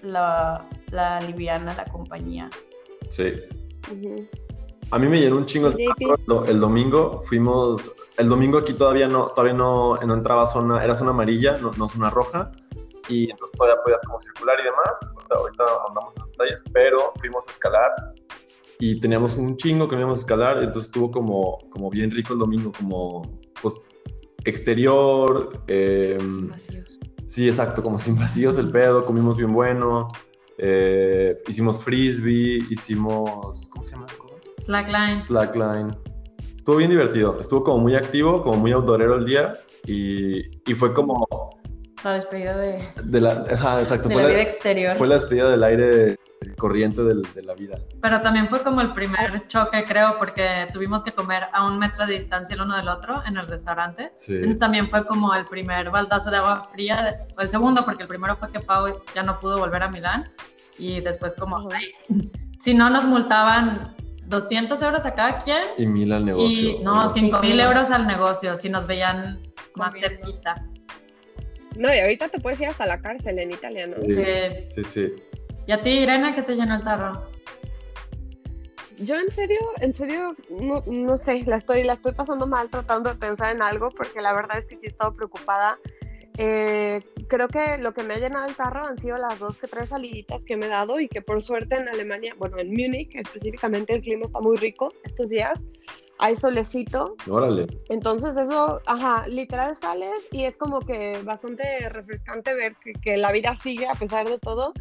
la, 0.00 0.66
la 0.90 1.18
aliviana 1.18 1.74
la 1.74 1.84
compañía. 1.84 2.48
Sí. 3.10 3.34
Ujú. 3.92 4.26
A 4.90 4.98
mí 4.98 5.08
me 5.08 5.20
llenó 5.20 5.36
un 5.36 5.44
chingo 5.44 5.68
el. 5.68 5.76
El 6.46 6.58
domingo 6.58 7.22
fuimos. 7.28 7.92
El 8.16 8.30
domingo 8.30 8.56
aquí 8.56 8.72
todavía 8.72 9.08
no, 9.08 9.26
todavía 9.26 9.52
no, 9.52 9.98
no 9.98 10.14
entraba 10.14 10.46
zona, 10.46 10.82
era 10.82 10.96
zona 10.96 11.10
amarilla, 11.10 11.58
no, 11.58 11.72
no 11.72 11.86
zona 11.86 12.08
roja. 12.08 12.50
Y 13.10 13.30
entonces 13.30 13.58
todavía 13.58 13.82
podías 13.82 14.02
como 14.04 14.22
circular 14.22 14.58
y 14.58 14.64
demás. 14.64 15.10
Ahorita, 15.14 15.34
ahorita 15.34 15.64
andamos 15.88 16.14
en 16.14 16.20
los 16.20 16.30
detalles, 16.30 16.62
pero 16.72 17.12
fuimos 17.20 17.46
a 17.46 17.50
escalar 17.50 17.92
y 18.80 19.00
teníamos 19.00 19.36
un 19.36 19.56
chingo 19.56 19.88
que 19.88 19.96
íbamos 19.96 20.18
a 20.18 20.22
escalar. 20.22 20.58
Entonces 20.58 20.84
estuvo 20.84 21.10
como, 21.10 21.58
como 21.70 21.90
bien 21.90 22.10
rico 22.10 22.32
el 22.32 22.38
domingo, 22.38 22.72
como 22.76 23.22
pues 23.60 23.74
exterior. 24.44 25.62
eh, 25.66 26.18
Vacíos. 26.20 26.98
Sí, 27.26 27.46
exacto, 27.46 27.82
como 27.82 27.98
sin 27.98 28.16
vacíos 28.16 28.56
el 28.56 28.70
pedo, 28.70 29.04
comimos 29.04 29.36
bien 29.36 29.52
bueno, 29.52 30.08
eh, 30.56 31.36
hicimos 31.46 31.84
frisbee, 31.84 32.64
hicimos, 32.70 33.68
¿cómo 33.68 33.84
se 33.84 33.92
llama? 33.92 34.06
Slackline. 34.58 35.20
Slackline. 35.20 35.96
Estuvo 36.56 36.76
bien 36.76 36.90
divertido, 36.90 37.38
estuvo 37.38 37.62
como 37.62 37.78
muy 37.80 37.96
activo, 37.96 38.42
como 38.42 38.56
muy 38.56 38.72
outdoorero 38.72 39.16
el 39.16 39.26
día 39.26 39.52
y, 39.86 40.38
y 40.70 40.74
fue 40.74 40.94
como 40.94 41.26
La 42.04 42.12
despedida 42.14 42.56
de, 42.56 42.82
de 43.02 43.20
la, 43.20 43.44
ajá, 43.52 43.80
exacto, 43.80 44.08
de 44.08 44.14
fue 44.14 44.22
la 44.22 44.28
la, 44.28 44.34
vida 44.34 44.42
exterior. 44.42 44.96
fue 44.96 45.06
la 45.08 45.14
despedida 45.16 45.50
del 45.50 45.64
aire 45.64 46.16
corriente 46.56 47.02
del- 47.02 47.22
de 47.34 47.42
la 47.42 47.54
vida. 47.54 47.78
Pero 48.00 48.20
también 48.20 48.48
fue 48.48 48.62
como 48.62 48.80
el 48.80 48.92
primer 48.94 49.46
choque, 49.48 49.84
creo, 49.84 50.16
porque 50.18 50.68
tuvimos 50.72 51.02
que 51.02 51.10
comer 51.12 51.44
a 51.52 51.66
un 51.66 51.78
metro 51.78 52.06
de 52.06 52.14
distancia 52.14 52.54
el 52.54 52.60
uno 52.62 52.76
del 52.76 52.88
otro 52.88 53.22
en 53.26 53.36
el 53.36 53.46
restaurante. 53.48 54.12
Sí. 54.14 54.34
Entonces 54.36 54.58
también 54.60 54.88
fue 54.90 55.04
como 55.06 55.34
el 55.34 55.44
primer 55.46 55.90
baldazo 55.90 56.30
de 56.30 56.36
agua 56.36 56.68
fría, 56.72 57.02
de- 57.02 57.34
o 57.36 57.40
el 57.40 57.48
segundo, 57.48 57.84
porque 57.84 58.02
el 58.04 58.08
primero 58.08 58.36
fue 58.36 58.50
que 58.52 58.60
Pau 58.60 58.86
ya 59.14 59.22
no 59.24 59.40
pudo 59.40 59.58
volver 59.58 59.82
a 59.82 59.88
Milán. 59.88 60.30
Y 60.78 61.00
después 61.00 61.34
como, 61.34 61.68
ay, 61.72 61.90
si 62.60 62.72
no 62.74 62.88
nos 62.90 63.04
multaban 63.04 63.94
200 64.26 64.80
euros 64.82 65.04
a 65.06 65.14
cada 65.16 65.42
quien. 65.42 65.62
Y 65.76 65.86
mil 65.86 66.12
al 66.12 66.24
negocio. 66.24 66.70
Y 66.70 66.78
no, 66.84 67.08
Sí, 67.08 67.20
5 67.20 67.40
mil 67.40 67.50
mil. 67.52 67.60
euros 67.60 67.90
al 67.90 68.06
negocio, 68.06 68.56
si 68.56 68.68
nos 68.68 68.86
veían 68.86 69.40
más 69.74 69.90
Comiendo. 69.90 70.16
cerquita. 70.24 70.64
No, 71.78 71.94
y 71.94 71.98
ahorita 71.98 72.28
te 72.28 72.40
puedes 72.40 72.60
ir 72.60 72.68
hasta 72.68 72.84
la 72.84 73.00
cárcel 73.00 73.38
en 73.38 73.52
Italia, 73.52 73.86
¿no? 73.86 73.96
Sí. 74.02 74.24
Sí. 74.68 74.84
Sí. 74.84 75.14
¿Y 75.66 75.72
a 75.72 75.80
ti, 75.80 76.00
Irene, 76.00 76.34
qué 76.34 76.42
te 76.42 76.54
llenó 76.54 76.76
el 76.76 76.84
tarro? 76.84 77.28
yo 79.00 79.16
en 79.16 79.30
serio, 79.30 79.60
en 79.80 79.94
serio, 79.94 80.34
no, 80.50 80.82
no 80.86 81.16
sé, 81.16 81.42
la 81.46 81.56
estoy, 81.56 81.84
la 81.84 81.94
estoy 81.94 82.12
pasando 82.14 82.46
mal 82.46 82.68
tratando 82.68 83.10
de 83.10 83.16
pensar 83.16 83.54
en 83.54 83.62
algo 83.62 83.90
porque 83.90 84.20
la 84.20 84.32
verdad 84.32 84.58
es 84.58 84.66
que 84.66 84.76
sí 84.76 84.82
he 84.84 84.88
estado 84.88 85.14
preocupada. 85.14 85.78
Eh, 86.36 87.02
creo 87.28 87.48
que 87.48 87.78
lo 87.78 87.92
que 87.92 88.02
me 88.04 88.14
ha 88.14 88.18
llenado 88.18 88.46
el 88.46 88.54
carro 88.54 88.86
han 88.86 88.98
sido 88.98 89.18
las 89.18 89.38
dos 89.38 89.58
que 89.58 89.66
tres 89.66 89.88
saliditas 89.88 90.40
que 90.44 90.56
me 90.56 90.66
he 90.66 90.68
dado 90.68 91.00
y 91.00 91.08
que 91.08 91.20
por 91.20 91.42
suerte 91.42 91.76
en 91.76 91.88
Alemania, 91.88 92.34
bueno, 92.38 92.58
en 92.58 92.70
Múnich 92.70 93.14
específicamente 93.14 93.94
el 93.94 94.02
clima 94.02 94.26
está 94.26 94.40
muy 94.40 94.56
rico 94.56 94.92
estos 95.04 95.30
días, 95.30 95.58
hay 96.18 96.36
solecito. 96.36 97.16
Órale. 97.28 97.66
Entonces 97.88 98.36
eso, 98.36 98.80
ajá, 98.86 99.26
literal 99.28 99.76
sales 99.76 100.26
y 100.32 100.44
es 100.44 100.56
como 100.56 100.80
que 100.80 101.20
bastante 101.24 101.88
refrescante 101.88 102.54
ver 102.54 102.76
que, 102.82 102.92
que 102.92 103.16
la 103.16 103.32
vida 103.32 103.54
sigue 103.56 103.86
a 103.86 103.94
pesar 103.94 104.28
de 104.28 104.38
todo. 104.38 104.72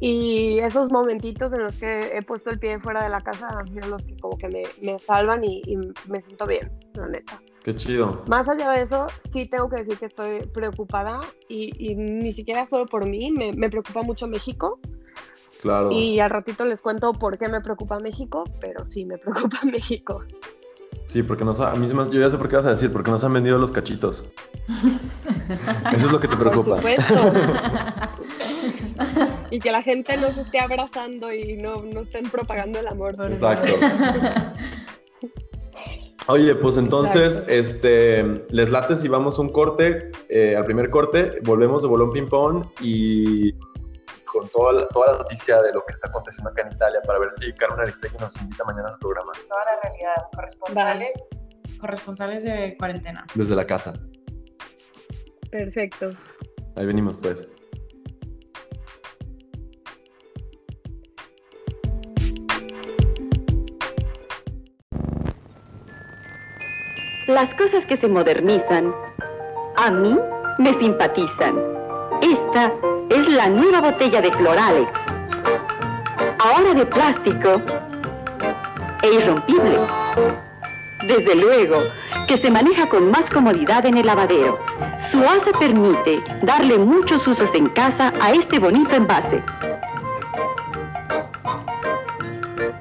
Y 0.00 0.60
esos 0.60 0.92
momentitos 0.92 1.52
en 1.52 1.64
los 1.64 1.76
que 1.76 2.16
he 2.16 2.22
puesto 2.22 2.50
el 2.50 2.60
pie 2.60 2.78
fuera 2.78 3.02
de 3.02 3.08
la 3.08 3.20
casa 3.20 3.48
han 3.48 3.66
sido 3.68 3.88
los 3.88 4.02
que 4.02 4.16
como 4.16 4.38
que 4.38 4.48
me, 4.48 4.62
me 4.80 4.98
salvan 4.98 5.42
y, 5.44 5.60
y 5.66 5.76
me 6.08 6.22
siento 6.22 6.46
bien, 6.46 6.70
la 6.94 7.08
neta. 7.08 7.42
Qué 7.64 7.74
chido. 7.74 8.22
Más 8.28 8.48
allá 8.48 8.70
de 8.70 8.82
eso, 8.82 9.08
sí 9.32 9.46
tengo 9.46 9.68
que 9.68 9.76
decir 9.76 9.98
que 9.98 10.06
estoy 10.06 10.46
preocupada 10.54 11.20
y, 11.48 11.72
y 11.78 11.96
ni 11.96 12.32
siquiera 12.32 12.66
solo 12.66 12.86
por 12.86 13.06
mí, 13.06 13.32
me, 13.32 13.52
me 13.52 13.68
preocupa 13.68 14.02
mucho 14.02 14.28
México. 14.28 14.78
Claro. 15.60 15.90
Y 15.92 16.20
al 16.20 16.30
ratito 16.30 16.64
les 16.64 16.80
cuento 16.80 17.12
por 17.12 17.38
qué 17.38 17.48
me 17.48 17.60
preocupa 17.60 17.98
México, 17.98 18.44
pero 18.60 18.86
sí 18.86 19.04
me 19.04 19.18
preocupa 19.18 19.58
México. 19.64 20.22
Sí, 21.06 21.22
porque 21.22 21.44
nos 21.44 21.58
ha- 21.60 21.72
a 21.72 21.74
mí 21.74 21.86
me- 21.92 22.10
yo 22.10 22.20
ya 22.20 22.30
sé 22.30 22.36
por 22.36 22.48
qué 22.48 22.56
vas 22.56 22.66
a 22.66 22.70
decir, 22.70 22.92
porque 22.92 23.10
nos 23.10 23.24
han 23.24 23.32
vendido 23.32 23.58
los 23.58 23.70
cachitos. 23.70 24.24
Eso 25.94 26.06
es 26.06 26.12
lo 26.12 26.20
que 26.20 26.28
te 26.28 26.36
Por 26.36 26.50
preocupa. 26.50 26.76
supuesto. 26.76 27.14
y 29.50 29.58
que 29.58 29.72
la 29.72 29.82
gente 29.82 30.16
no 30.18 30.30
se 30.32 30.42
esté 30.42 30.60
abrazando 30.60 31.32
y 31.32 31.56
no, 31.56 31.82
no 31.82 32.00
estén 32.02 32.28
propagando 32.30 32.78
el 32.78 32.86
amor. 32.88 33.14
Exacto. 33.30 33.72
Oye, 36.26 36.54
pues 36.56 36.76
entonces, 36.76 37.38
Exacto. 37.48 37.52
este, 37.52 38.44
les 38.50 38.70
late 38.70 38.96
si 38.98 39.08
vamos 39.08 39.38
a 39.38 39.42
un 39.42 39.48
corte, 39.50 40.10
eh, 40.28 40.56
al 40.56 40.66
primer 40.66 40.90
corte, 40.90 41.38
volvemos 41.42 41.80
de 41.82 41.88
bolón 41.88 42.12
ping 42.12 42.28
pong 42.28 42.66
y 42.82 43.54
con 44.30 44.48
toda 44.48 44.72
la, 44.72 44.86
toda 44.88 45.12
la 45.12 45.18
noticia 45.18 45.60
de 45.62 45.72
lo 45.72 45.80
que 45.84 45.92
está 45.92 46.08
aconteciendo 46.08 46.50
acá 46.50 46.62
en 46.62 46.72
Italia 46.72 47.00
para 47.06 47.18
ver 47.18 47.32
si 47.32 47.52
Carmen 47.54 47.80
Aristegui 47.80 48.16
nos 48.18 48.36
invita 48.40 48.64
mañana 48.64 48.88
a 48.88 48.92
su 48.92 48.98
programa 48.98 49.32
Toda 49.48 49.64
la 49.64 49.80
realidad, 49.82 50.16
corresponsales, 50.34 51.28
corresponsales 51.80 52.44
de 52.44 52.76
cuarentena. 52.78 53.26
desde 53.34 53.56
la 53.56 53.64
casa. 53.64 53.94
Perfecto. 55.50 56.10
Ahí 56.76 56.86
venimos 56.86 57.16
pues. 57.16 57.48
Las 67.26 67.52
cosas 67.54 67.84
que 67.86 67.96
se 67.96 68.08
modernizan 68.08 68.94
a 69.76 69.90
mí 69.90 70.18
me 70.58 70.74
simpatizan. 70.74 71.56
Esta 72.22 72.72
es 73.10 73.28
la 73.28 73.48
nueva 73.48 73.80
botella 73.80 74.20
de 74.20 74.30
Cloralex. 74.30 74.90
Ahora 76.38 76.74
de 76.74 76.86
plástico 76.86 77.62
e 79.02 79.14
irrompible. 79.14 79.78
Desde 81.06 81.34
luego 81.36 81.82
que 82.26 82.36
se 82.36 82.50
maneja 82.50 82.88
con 82.88 83.10
más 83.10 83.30
comodidad 83.30 83.86
en 83.86 83.96
el 83.96 84.06
lavadero. 84.06 84.58
Su 85.10 85.20
asa 85.20 85.50
permite 85.58 86.20
darle 86.42 86.78
muchos 86.78 87.26
usos 87.26 87.54
en 87.54 87.68
casa 87.70 88.12
a 88.20 88.32
este 88.32 88.58
bonito 88.58 88.94
envase. 88.94 89.42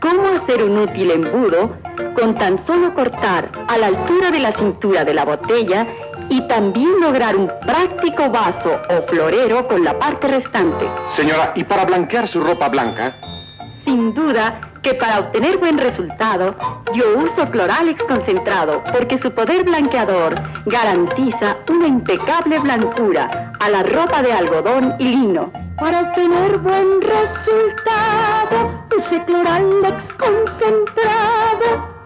¿Cómo 0.01 0.27
hacer 0.35 0.63
un 0.63 0.77
útil 0.79 1.11
embudo 1.11 1.75
con 2.19 2.35
tan 2.35 2.57
solo 2.57 2.93
cortar 2.93 3.49
a 3.67 3.77
la 3.77 3.87
altura 3.87 4.31
de 4.31 4.39
la 4.39 4.51
cintura 4.51 5.05
de 5.05 5.13
la 5.13 5.25
botella 5.25 5.87
y 6.29 6.41
también 6.47 6.99
lograr 7.01 7.35
un 7.35 7.51
práctico 7.65 8.29
vaso 8.29 8.79
o 8.89 9.01
florero 9.07 9.67
con 9.67 9.83
la 9.83 9.97
parte 9.97 10.27
restante? 10.27 10.87
Señora, 11.09 11.53
¿y 11.55 11.63
para 11.63 11.85
blanquear 11.85 12.27
su 12.27 12.41
ropa 12.41 12.69
blanca? 12.69 13.15
Sin 13.85 14.13
duda 14.13 14.59
que 14.81 14.93
para 14.93 15.19
obtener 15.19 15.57
buen 15.57 15.77
resultado, 15.77 16.55
yo 16.93 17.17
uso 17.17 17.49
Cloralex 17.49 18.03
concentrado 18.03 18.83
porque 18.91 19.17
su 19.17 19.31
poder 19.31 19.63
blanqueador 19.63 20.35
garantiza 20.65 21.57
una 21.69 21.87
impecable 21.87 22.59
blancura 22.59 23.53
a 23.59 23.69
la 23.69 23.83
ropa 23.83 24.21
de 24.21 24.33
algodón 24.33 24.95
y 24.99 25.09
lino. 25.09 25.51
Para 25.77 26.01
obtener 26.01 26.57
buen 26.57 27.01
resultado, 27.01 28.85
use 28.95 29.23
Cloralex 29.25 30.13
concentrado. 30.13 31.96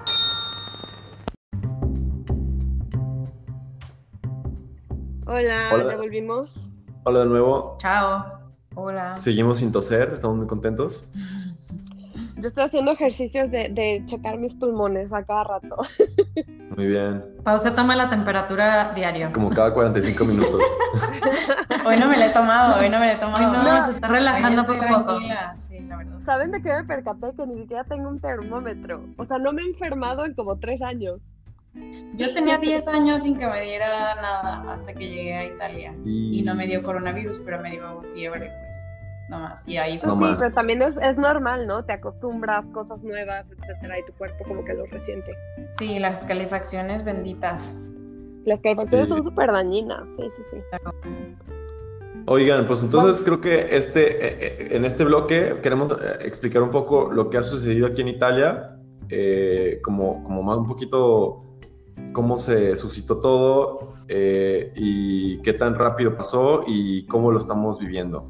Hola, 5.32 5.70
Hola. 5.74 5.92
ya 5.92 5.96
volvimos. 5.98 6.70
Hola 7.06 7.20
de 7.22 7.26
nuevo. 7.28 7.78
Chao. 7.80 8.26
Hola. 8.76 9.16
Seguimos 9.18 9.60
sin 9.60 9.72
toser, 9.72 10.12
estamos 10.14 10.36
muy 10.36 10.46
contentos. 10.46 11.08
Yo 12.36 12.50
estoy 12.50 12.66
haciendo 12.66 12.92
ejercicios 12.92 13.50
de, 13.50 13.70
de 13.70 14.04
checar 14.08 14.38
mis 14.38 14.54
pulmones 14.56 15.14
a 15.14 15.24
cada 15.24 15.44
rato. 15.46 15.78
Muy 16.76 16.88
bien. 16.88 17.24
Pausa 17.44 17.76
toma 17.76 17.96
la 17.96 18.10
temperatura 18.10 18.94
diario. 18.94 19.30
Como 19.34 19.50
cada 19.52 19.74
45 19.76 20.26
minutos. 20.26 20.62
Hoy 21.86 22.00
no 22.00 22.08
me 22.08 22.18
la 22.18 22.28
he 22.28 22.30
tomado, 22.34 22.80
hoy 22.80 22.90
no 22.90 23.00
me 23.00 23.08
la 23.08 23.14
he 23.14 23.18
tomado. 23.18 23.46
Hoy 23.60 23.66
no, 23.66 23.86
se 23.86 23.92
está 23.92 24.08
relajando 24.08 24.66
poco 24.66 24.84
a 24.84 24.88
poco. 24.88 25.04
tranquila, 25.18 25.56
Sí, 25.60 25.80
la 25.82 25.98
verdad. 25.98 26.20
¿Saben 26.26 26.52
de 26.52 26.62
qué 26.64 26.74
me 26.74 26.84
percaté? 26.86 27.36
Que 27.38 27.46
ni 27.46 27.62
siquiera 27.62 27.84
tengo 27.84 28.10
un 28.10 28.20
termómetro. 28.20 29.04
O 29.18 29.26
sea, 29.26 29.38
no 29.38 29.52
me 29.54 29.62
he 29.62 29.66
enfermado 29.68 30.26
en 30.26 30.34
como 30.34 30.58
tres 30.58 30.82
años. 30.82 31.20
Yo 32.16 32.34
tenía 32.34 32.58
10 32.58 32.88
años 32.90 33.24
sin 33.24 33.38
que 33.38 33.48
me 33.48 33.62
diera 33.62 34.16
nada 34.16 34.74
hasta 34.74 34.94
que 34.94 35.08
llegué 35.08 35.34
a 35.34 35.46
Italia. 35.46 35.96
Y 36.06 36.42
no 36.44 36.54
me 36.56 36.68
dio 36.68 36.82
coronavirus, 36.84 37.40
pero 37.46 37.62
me 37.62 37.72
dio 37.72 38.01
fiebre, 38.13 38.51
pues, 38.62 38.75
nomás. 39.30 39.66
Y 39.68 39.78
ahí 39.78 39.98
fue. 39.98 40.10
No 40.10 40.18
Pues 40.18 40.28
sí, 40.28 40.32
más. 40.34 40.40
pero 40.42 40.51
también 40.51 40.82
es, 40.82 40.98
es 41.01 41.18
normal, 41.18 41.68
¿no? 41.68 41.86
Te 41.86 41.94
acostumbras, 41.94 42.66
cosas 42.74 43.01
nuevas, 43.04 43.46
etcétera, 43.51 44.00
y 44.00 44.06
tu 44.06 44.13
cuerpo 44.13 44.44
como 44.46 44.66
que 44.66 44.74
lo 44.74 44.86
resiente. 44.88 45.32
Sí, 45.80 45.98
las 46.00 46.24
calefacciones 46.25 47.04
benditas. 47.06 47.75
Las 48.44 48.60
calefacciones 48.60 49.08
Sí. 49.08 49.13
son 49.13 49.24
súper 49.24 49.51
dañinas, 49.51 50.04
sí, 50.18 50.24
sí, 50.36 50.42
sí. 50.51 50.58
Oigan, 52.28 52.68
pues 52.68 52.84
entonces 52.84 53.22
creo 53.24 53.42
que 53.42 53.75
este, 53.75 54.28
eh, 54.28 54.38
eh, 54.42 54.68
en 54.72 54.86
este 54.86 55.04
bloque 55.06 55.58
queremos 55.63 55.92
eh, 55.94 56.20
explicar 56.25 56.62
un 56.62 56.70
poco 56.70 57.12
lo 57.12 57.30
que 57.30 57.38
ha 57.38 57.44
sucedido 57.44 57.88
aquí 57.88 58.01
en 58.01 58.10
Italia, 58.10 58.78
eh, 59.10 59.80
como, 59.84 60.24
como 60.24 60.44
más 60.44 60.58
un 60.58 60.68
poquito 60.68 61.44
cómo 62.13 62.38
se 62.38 62.75
suscitó 62.75 63.20
todo 63.20 63.93
eh, 64.08 64.72
y 64.75 65.38
qué 65.41 65.53
tan 65.53 65.75
rápido 65.75 66.15
pasó 66.15 66.63
y 66.67 67.05
cómo 67.08 67.31
lo 67.31 67.38
estamos 67.39 67.79
viviendo. 67.79 68.29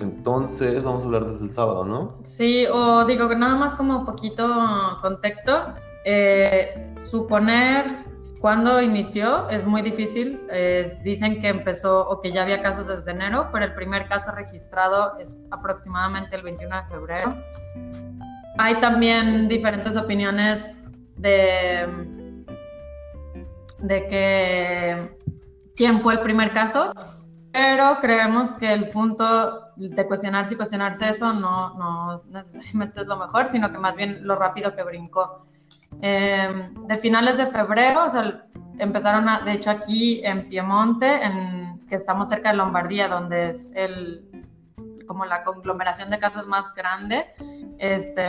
Entonces, 0.00 0.84
vamos 0.84 1.04
a 1.04 1.06
hablar 1.06 1.26
desde 1.26 1.46
el 1.46 1.52
sábado, 1.52 1.84
¿no? 1.84 2.14
Sí, 2.24 2.66
o 2.70 3.04
digo 3.04 3.28
que 3.28 3.36
nada 3.36 3.56
más 3.56 3.74
como 3.74 4.04
poquito 4.04 4.46
contexto. 5.00 5.74
eh, 6.04 6.92
suponer 6.96 8.04
cuándo 8.40 8.80
inició 8.80 9.48
es 9.48 9.66
muy 9.66 9.82
difícil. 9.82 10.40
eh, 10.50 10.86
dicen 11.02 11.40
que 11.40 11.48
empezó 11.48 12.08
o 12.08 12.20
que 12.20 12.30
ya 12.30 12.42
había 12.42 12.62
casos 12.62 12.86
desde 12.86 13.10
enero, 13.10 13.48
pero 13.52 13.64
el 13.64 13.74
primer 13.74 14.06
caso 14.06 14.30
registrado 14.32 15.18
es 15.18 15.46
aproximadamente 15.50 16.36
el 16.36 16.42
21 16.42 16.76
de 16.76 16.82
febrero. 16.88 17.34
Hay 18.58 18.76
también 18.76 19.48
diferentes 19.48 19.96
opiniones 19.96 20.76
de, 21.16 21.86
de 23.86 24.08
que 24.08 25.16
quién 25.76 26.00
fue 26.00 26.14
el 26.14 26.20
primer 26.20 26.52
caso, 26.52 26.92
pero 27.52 27.98
creemos 28.00 28.52
que 28.52 28.72
el 28.72 28.90
punto 28.90 29.72
de 29.76 30.06
cuestionarse 30.06 30.54
y 30.54 30.56
cuestionarse 30.56 31.08
eso 31.10 31.32
no, 31.32 31.74
no 31.74 32.16
necesariamente 32.28 33.00
es 33.02 33.06
lo 33.06 33.16
mejor, 33.16 33.48
sino 33.48 33.70
que 33.70 33.78
más 33.78 33.96
bien 33.96 34.26
lo 34.26 34.36
rápido 34.36 34.74
que 34.74 34.82
brincó. 34.82 35.42
Eh, 36.02 36.70
de 36.86 36.98
finales 36.98 37.38
de 37.38 37.46
febrero, 37.46 38.06
o 38.06 38.10
sea, 38.10 38.46
empezaron, 38.78 39.28
a, 39.28 39.40
de 39.40 39.52
hecho 39.52 39.70
aquí 39.70 40.20
en 40.24 40.48
Piemonte, 40.48 41.22
en, 41.24 41.86
que 41.88 41.94
estamos 41.94 42.28
cerca 42.28 42.50
de 42.50 42.56
Lombardía, 42.56 43.08
donde 43.08 43.50
es 43.50 43.70
el, 43.74 44.46
como 45.06 45.24
la 45.24 45.44
conglomeración 45.44 46.10
de 46.10 46.18
casas 46.18 46.46
más 46.46 46.74
grande, 46.74 47.24
este, 47.78 48.28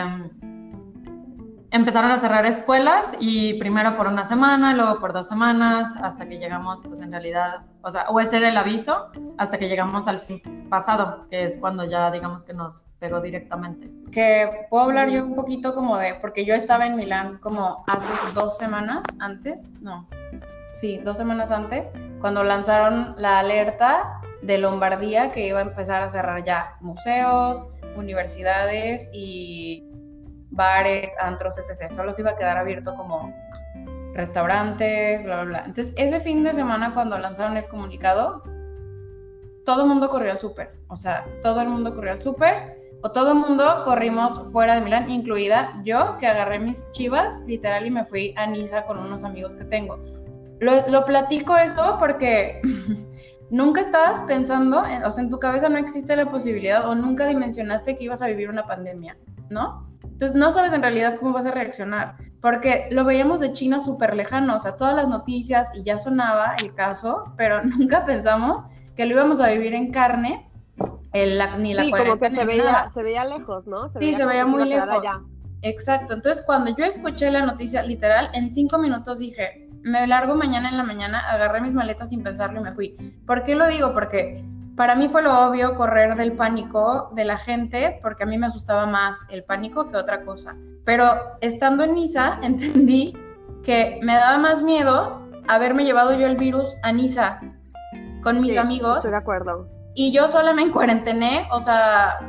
empezaron 1.72 2.12
a 2.12 2.20
cerrar 2.20 2.46
escuelas 2.46 3.16
y 3.20 3.56
primero 3.56 3.98
por 3.98 4.08
una 4.08 4.26
semana, 4.26 4.74
luego 4.74 5.00
por 5.00 5.14
dos 5.14 5.28
semanas, 5.28 5.96
hasta 6.02 6.28
que 6.28 6.38
llegamos, 6.38 6.84
pues 6.88 7.02
en 7.02 7.12
realidad, 7.12 7.66
o 7.82 7.92
sea, 7.92 8.10
o 8.10 8.20
ese 8.20 8.38
era 8.38 8.50
el 8.50 8.58
aviso, 8.58 9.08
hasta 9.38 9.58
que 9.58 9.68
llegamos 9.68 10.08
al 10.08 10.20
fin 10.20 10.42
pasado, 10.70 11.28
que 11.30 11.44
es 11.44 11.58
cuando 11.58 11.84
ya 11.86 12.10
digamos 12.12 12.44
que 12.44 12.54
nos 12.54 12.86
pegó 13.00 13.20
directamente. 13.20 13.92
Que 14.12 14.68
puedo 14.70 14.86
hablar 14.86 15.10
yo 15.10 15.26
un 15.26 15.36
poquito 15.36 15.74
como 15.74 15.98
de, 15.98 16.16
porque 16.16 16.46
yo 16.46 16.54
estaba 16.54 16.86
en 16.86 16.96
Milán 16.96 17.38
como 17.40 17.84
hace 17.88 18.14
dos 18.34 18.58
semanas 18.58 19.04
antes, 19.20 19.74
no, 19.82 20.08
sí, 20.74 21.00
dos 21.04 21.18
semanas 21.18 21.52
antes, 21.52 21.92
cuando 22.22 22.44
lanzaron 22.44 23.16
la 23.18 23.40
alerta 23.40 24.22
de 24.42 24.58
Lombardía 24.58 25.32
que 25.32 25.48
iba 25.48 25.60
a 25.60 25.64
empezar 25.64 26.02
a 26.02 26.10
cerrar 26.10 26.44
ya 26.46 26.78
museos, 26.80 27.68
universidades 27.96 29.10
y 29.14 29.87
bares, 30.58 31.16
antros, 31.22 31.58
etc. 31.58 31.90
Solo 31.90 32.12
se 32.12 32.22
iba 32.22 32.32
a 32.32 32.36
quedar 32.36 32.58
abierto 32.58 32.94
como 32.96 33.34
restaurantes, 34.14 35.24
bla, 35.24 35.36
bla, 35.36 35.44
bla. 35.46 35.64
Entonces, 35.66 35.94
ese 35.98 36.20
fin 36.20 36.44
de 36.44 36.54
semana 36.54 36.94
cuando 36.94 37.18
lanzaron 37.18 37.56
el 37.56 37.66
comunicado, 37.68 38.44
todo 39.64 39.84
el 39.84 39.88
mundo 39.88 40.10
corrió 40.10 40.32
al 40.32 40.40
súper. 40.40 40.72
O 40.90 40.98
sea, 40.98 41.26
todo 41.42 41.62
el 41.62 41.70
mundo 41.70 41.96
corrió 41.96 42.12
al 42.12 42.22
súper 42.22 42.78
o 43.02 43.12
todo 43.12 43.32
el 43.32 43.38
mundo 43.38 43.84
corrimos 43.86 44.52
fuera 44.52 44.76
de 44.76 44.82
Milán, 44.82 45.10
incluida 45.10 45.82
yo, 45.84 46.18
que 46.20 46.26
agarré 46.26 46.60
mis 46.60 46.92
chivas, 46.92 47.44
literal, 47.46 47.86
y 47.86 47.92
me 47.92 48.04
fui 48.04 48.34
a 48.38 48.48
Niza 48.48 48.86
con 48.86 48.98
unos 48.98 49.24
amigos 49.24 49.56
que 49.56 49.66
tengo. 49.66 50.00
Lo, 50.60 51.06
platico 51.06 51.56
esto 51.56 51.98
porque 52.00 52.60
nunca 53.52 53.82
estabas 53.82 54.22
pensando, 54.22 54.84
o 55.06 55.12
sea, 55.12 55.24
en 55.24 55.30
tu 55.30 55.38
cabeza 55.38 55.70
no 55.70 55.78
existe 55.78 56.16
la 56.16 56.32
posibilidad 56.32 56.90
o 56.90 56.96
nunca 56.96 57.28
dimensionaste 57.28 57.96
que 57.96 58.06
ibas 58.06 58.24
a 58.24 58.28
vivir 58.28 58.50
una 58.50 58.66
pandemia, 58.66 59.16
¿no? 59.50 59.86
Entonces 60.04 60.36
no 60.36 60.52
sabes 60.52 60.74
en 60.74 60.82
realidad 60.82 61.18
cómo 61.20 61.34
vas 61.34 61.46
a 61.46 61.52
reaccionar, 61.52 62.16
porque 62.42 62.88
lo 62.92 63.04
veíamos 63.06 63.40
de 63.40 63.52
China 63.52 63.80
súper 63.80 64.16
lejano, 64.16 64.56
o 64.56 64.60
sea, 64.60 64.76
todas 64.76 64.96
las 64.96 65.08
noticias 65.08 65.72
y 65.76 65.84
ya 65.84 65.98
sonaba 65.98 66.56
el 66.60 66.74
caso, 66.74 67.34
pero 67.38 67.64
nunca 67.64 68.06
pensamos 68.06 68.64
que 68.96 69.06
lo 69.06 69.14
íbamos 69.14 69.40
a 69.40 69.50
vivir 69.52 69.74
en 69.74 69.92
carne 69.92 70.50
el, 71.14 71.40
ni 71.60 71.74
la 71.74 71.84
sí, 71.84 71.92
como 71.92 72.20
que 72.20 72.32
se 72.32 72.46
veía, 72.46 72.90
se 72.94 73.04
veía 73.04 73.26
lejos, 73.26 73.68
¿no? 73.68 73.90
Se 73.90 74.00
sí, 74.00 74.14
se 74.14 74.26
veía 74.26 74.46
muy 74.46 74.68
lejos. 74.68 74.90
Allá. 74.90 75.22
Exacto. 75.62 76.14
Entonces, 76.14 76.44
cuando 76.46 76.76
yo 76.76 76.86
escuché 76.86 77.32
la 77.32 77.46
noticia, 77.46 77.84
literal, 77.84 78.30
en 78.34 78.54
cinco 78.54 78.78
minutos 78.78 79.20
dije, 79.20 79.68
me 79.84 80.06
largo 80.06 80.36
mañana 80.36 80.70
en 80.70 80.78
la 80.78 80.84
mañana, 80.84 81.20
agarré 81.30 81.62
mis 81.62 81.74
maletas 81.74 82.10
sin 82.10 82.24
pensarlo 82.24 82.60
y 82.60 82.64
me 82.64 82.74
fui. 82.74 83.22
¿Por 83.26 83.44
qué 83.44 83.56
lo 83.56 83.68
digo? 83.68 83.94
Porque 83.94 84.44
para 84.78 84.96
mí 84.96 85.10
fue 85.10 85.24
lo 85.24 85.48
obvio 85.48 85.76
correr 85.76 86.16
del 86.16 86.34
pánico 86.34 87.10
de 87.14 87.26
la 87.26 87.38
gente, 87.38 88.00
porque 88.02 88.24
a 88.24 88.26
mí 88.28 88.38
me 88.38 88.46
asustaba 88.46 88.86
más 88.86 89.28
el 89.30 89.44
pánico 89.44 89.90
que 89.90 89.98
otra 89.98 90.24
cosa. 90.24 90.56
Pero 90.86 91.16
estando 91.42 91.84
en 91.84 91.96
Niza, 91.96 92.38
entendí 92.44 93.18
que 93.64 94.00
me 94.04 94.14
daba 94.14 94.38
más 94.38 94.62
miedo 94.62 95.22
haberme 95.48 95.84
llevado 95.84 96.18
yo 96.18 96.28
el 96.28 96.38
virus 96.38 96.76
a 96.84 96.94
Niza 96.94 97.42
con 98.24 98.40
mis 98.40 98.56
amigos. 98.56 98.98
Estoy 98.98 99.12
de 99.12 99.18
acuerdo 99.18 99.78
y 100.00 100.12
yo 100.12 100.28
sola 100.28 100.54
me 100.54 100.62
encuarentené, 100.62 101.48
o 101.52 101.60
sea, 101.60 102.20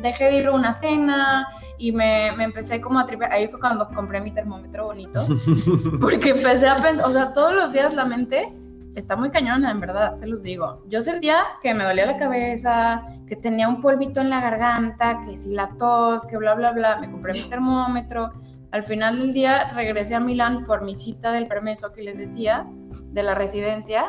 dejé 0.00 0.30
de 0.30 0.36
ir 0.38 0.46
a 0.46 0.52
una 0.52 0.72
cena 0.72 1.46
y 1.76 1.92
me, 1.92 2.32
me 2.38 2.44
empecé 2.44 2.80
como 2.80 2.98
a 2.98 3.06
tripear. 3.06 3.30
Ahí 3.30 3.48
fue 3.48 3.60
cuando 3.60 3.86
compré 3.90 4.22
mi 4.22 4.30
termómetro 4.30 4.86
bonito. 4.86 5.20
Porque 6.00 6.30
empecé 6.30 6.66
a 6.66 6.76
pensar, 6.76 7.06
o 7.06 7.10
sea, 7.10 7.34
todos 7.34 7.52
los 7.52 7.74
días 7.74 7.92
la 7.92 8.06
mente 8.06 8.48
está 8.94 9.16
muy 9.16 9.30
cañona, 9.30 9.70
en 9.70 9.80
verdad, 9.80 10.16
se 10.16 10.26
los 10.26 10.42
digo. 10.42 10.82
Yo 10.88 11.02
sentía 11.02 11.42
que 11.62 11.74
me 11.74 11.84
dolía 11.84 12.06
la 12.06 12.16
cabeza, 12.16 13.06
que 13.26 13.36
tenía 13.36 13.68
un 13.68 13.80
polvito 13.80 14.20
en 14.20 14.30
la 14.30 14.40
garganta, 14.40 15.20
que 15.24 15.36
si 15.36 15.54
la 15.54 15.68
tos, 15.78 16.26
que 16.26 16.36
bla, 16.36 16.54
bla, 16.54 16.72
bla. 16.72 16.98
Me 17.00 17.10
compré 17.10 17.34
mi 17.34 17.48
termómetro. 17.48 18.32
Al 18.70 18.82
final 18.82 19.18
del 19.18 19.32
día 19.32 19.72
regresé 19.72 20.14
a 20.14 20.20
Milán 20.20 20.66
por 20.66 20.84
mi 20.84 20.94
cita 20.94 21.32
del 21.32 21.46
permiso 21.46 21.92
que 21.92 22.02
les 22.02 22.18
decía, 22.18 22.66
de 23.12 23.22
la 23.22 23.34
residencia. 23.34 24.06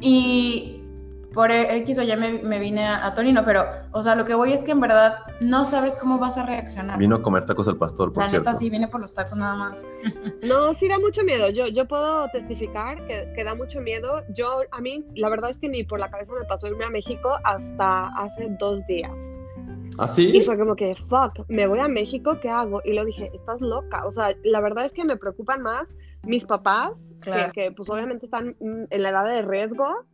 Y 0.00 0.79
por 1.32 1.50
X 1.52 1.98
o 1.98 2.02
ya 2.02 2.16
me, 2.16 2.58
vine 2.58 2.86
a, 2.86 3.14
Torino, 3.14 3.42
pero, 3.44 3.64
o 3.92 4.02
sea, 4.02 4.16
lo 4.16 4.24
que 4.24 4.34
voy 4.34 4.52
es 4.52 4.64
que 4.64 4.72
en 4.72 4.80
verdad 4.80 5.18
no 5.40 5.64
sabes 5.64 5.96
cómo 5.96 6.18
vas 6.18 6.36
a 6.36 6.44
reaccionar. 6.44 6.98
Vino 6.98 7.16
a 7.16 7.22
comer 7.22 7.46
tacos 7.46 7.68
al 7.68 7.76
pastor, 7.76 8.12
por 8.12 8.24
La 8.24 8.30
cierto. 8.30 8.50
neta 8.50 8.58
sí, 8.58 8.68
viene 8.68 8.88
por 8.88 9.00
los 9.00 9.14
tacos 9.14 9.38
nada 9.38 9.54
más. 9.54 9.84
No, 10.42 10.74
sí 10.74 10.88
da 10.88 10.98
mucho 10.98 11.22
miedo. 11.22 11.50
Yo, 11.50 11.68
yo 11.68 11.86
puedo 11.86 12.28
testificar 12.30 13.06
que, 13.06 13.30
que 13.34 13.44
da 13.44 13.54
mucho 13.54 13.80
miedo. 13.80 14.22
Yo, 14.30 14.62
a 14.70 14.80
mí, 14.80 15.04
la 15.14 15.28
verdad 15.28 15.50
es 15.50 15.58
que 15.58 15.68
ni 15.68 15.84
por 15.84 16.00
la 16.00 16.10
cabeza 16.10 16.32
me 16.32 16.44
pasó 16.46 16.66
irme 16.66 16.84
a 16.84 16.90
México 16.90 17.32
hasta 17.44 18.08
hace 18.18 18.48
dos 18.58 18.84
días. 18.86 19.12
¿Así? 19.98 20.32
¿Ah, 20.32 20.38
y 20.38 20.42
fue 20.42 20.58
como 20.58 20.76
que, 20.76 20.96
fuck, 21.08 21.46
me 21.48 21.66
voy 21.66 21.78
a 21.78 21.88
México, 21.88 22.38
¿qué 22.40 22.48
hago? 22.48 22.80
Y 22.84 22.94
lo 22.94 23.04
dije, 23.04 23.30
estás 23.34 23.60
loca. 23.60 24.06
O 24.06 24.12
sea, 24.12 24.30
la 24.44 24.60
verdad 24.60 24.86
es 24.86 24.92
que 24.92 25.04
me 25.04 25.16
preocupan 25.16 25.62
más 25.62 25.92
mis 26.22 26.46
papás, 26.46 26.92
que, 27.22 27.50
que, 27.52 27.72
pues 27.72 27.88
obviamente 27.88 28.26
están 28.26 28.56
en 28.60 29.02
la 29.02 29.10
edad 29.10 29.26
de 29.26 29.42
riesgo, 29.42 30.04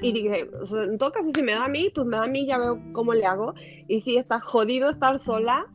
y 0.00 0.12
dije, 0.12 0.50
o 0.60 0.66
sea, 0.66 0.84
en 0.84 0.98
todo 0.98 1.12
caso, 1.12 1.30
si 1.34 1.42
me 1.42 1.52
da 1.52 1.64
a 1.64 1.68
mí, 1.68 1.90
pues 1.94 2.06
me 2.06 2.16
da 2.16 2.24
a 2.24 2.28
mí, 2.28 2.46
ya 2.46 2.58
veo 2.58 2.80
cómo 2.92 3.14
le 3.14 3.26
hago. 3.26 3.54
Y 3.88 4.00
sí, 4.02 4.16
está 4.16 4.40
jodido 4.40 4.90
estar 4.90 5.22
sola 5.24 5.66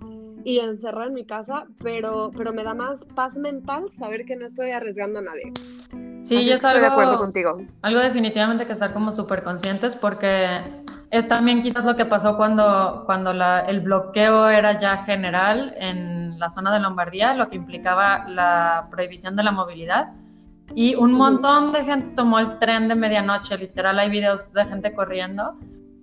y 0.46 0.60
encerrada 0.60 1.08
en 1.08 1.14
mi 1.14 1.26
casa, 1.26 1.66
pero, 1.82 2.32
pero 2.36 2.54
me 2.54 2.64
da 2.64 2.74
más 2.74 3.06
paz 3.16 3.36
mental 3.38 3.90
saber 3.98 4.26
que 4.26 4.36
no 4.36 4.48
estoy 4.48 4.72
arriesgando 4.72 5.20
a 5.20 5.24
nadie. 5.24 5.52
Sí, 6.22 6.46
yo 6.46 6.56
estoy 6.56 6.80
de 6.80 6.88
acuerdo 6.88 7.18
contigo. 7.18 7.58
Algo 7.82 8.00
definitivamente 8.00 8.66
que 8.66 8.74
estar 8.74 8.94
como 8.94 9.12
súper 9.12 9.44
conscientes 9.44 9.96
porque 9.96 10.62
es 11.12 11.28
también 11.28 11.62
quizás 11.62 11.84
lo 11.84 11.98
que 11.98 12.06
pasó 12.06 12.38
cuando, 12.38 13.04
cuando 13.06 13.34
la, 13.34 13.60
el 13.62 13.82
bloqueo 13.82 14.48
era 14.48 14.80
ya 14.80 15.04
general 15.04 15.76
en 15.78 16.40
la 16.40 16.50
zona 16.50 16.74
de 16.74 16.80
Lombardía, 16.80 17.34
lo 17.34 17.50
que 17.50 17.58
implicaba 17.58 18.26
la 18.30 18.88
prohibición 18.90 19.36
de 19.36 19.44
la 19.44 19.52
movilidad 19.52 20.14
y 20.76 20.96
un 20.96 21.14
montón 21.14 21.72
de 21.72 21.84
gente 21.84 22.16
tomó 22.16 22.40
el 22.40 22.60
tren 22.60 22.88
de 22.88 22.96
medianoche, 22.96 23.58
literal 23.58 24.00
hay 24.00 24.10
videos 24.10 24.54
de 24.54 24.66
gente 24.66 24.94
corriendo. 24.94 25.58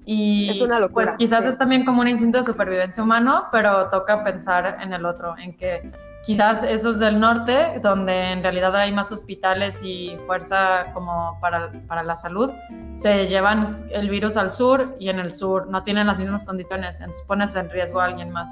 Y 0.05 0.49
es 0.49 0.61
una 0.61 0.81
locura, 0.81 1.07
pues 1.07 1.17
quizás 1.19 1.45
es 1.45 1.59
también 1.59 1.85
como 1.85 2.01
un 2.01 2.09
instinto 2.09 2.39
de 2.39 2.45
supervivencia 2.45 3.03
humano, 3.03 3.45
pero 3.53 3.89
toca 3.91 4.25
pensar 4.25 4.79
en 4.81 4.93
el 4.93 5.05
otro, 5.05 5.37
en 5.39 5.57
que 5.57 5.91
quizás 6.25 6.63
esos 6.63 6.99
del 6.99 7.21
norte, 7.21 7.81
donde 7.83 8.33
en 8.33 8.43
realidad 8.43 8.75
hay 8.77 8.93
más 8.93 9.13
hospitales 9.13 9.83
y 9.83 10.17
fuerza 10.27 10.93
como 10.95 11.39
para, 11.41 11.71
para 11.87 12.03
la 12.03 12.17
salud, 12.17 12.51
se 12.95 13.27
llevan 13.29 13.87
el 13.91 14.09
virus 14.11 14.37
al 14.37 14.53
sur 14.53 14.97
y 14.99 15.09
en 15.09 15.19
el 15.19 15.31
sur 15.31 15.69
no 15.69 15.83
tienen 15.83 16.07
las 16.07 16.19
mismas 16.19 16.45
condiciones, 16.45 17.01
entonces 17.01 17.25
pones 17.27 17.55
en 17.57 17.71
riesgo 17.71 18.01
a 18.01 18.07
alguien 18.07 18.31
más. 18.31 18.51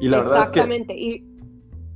Y 0.00 0.08
la 0.08 0.18
verdad 0.18 0.42
es 0.44 0.50
que... 0.50 0.94
Y 0.94 1.37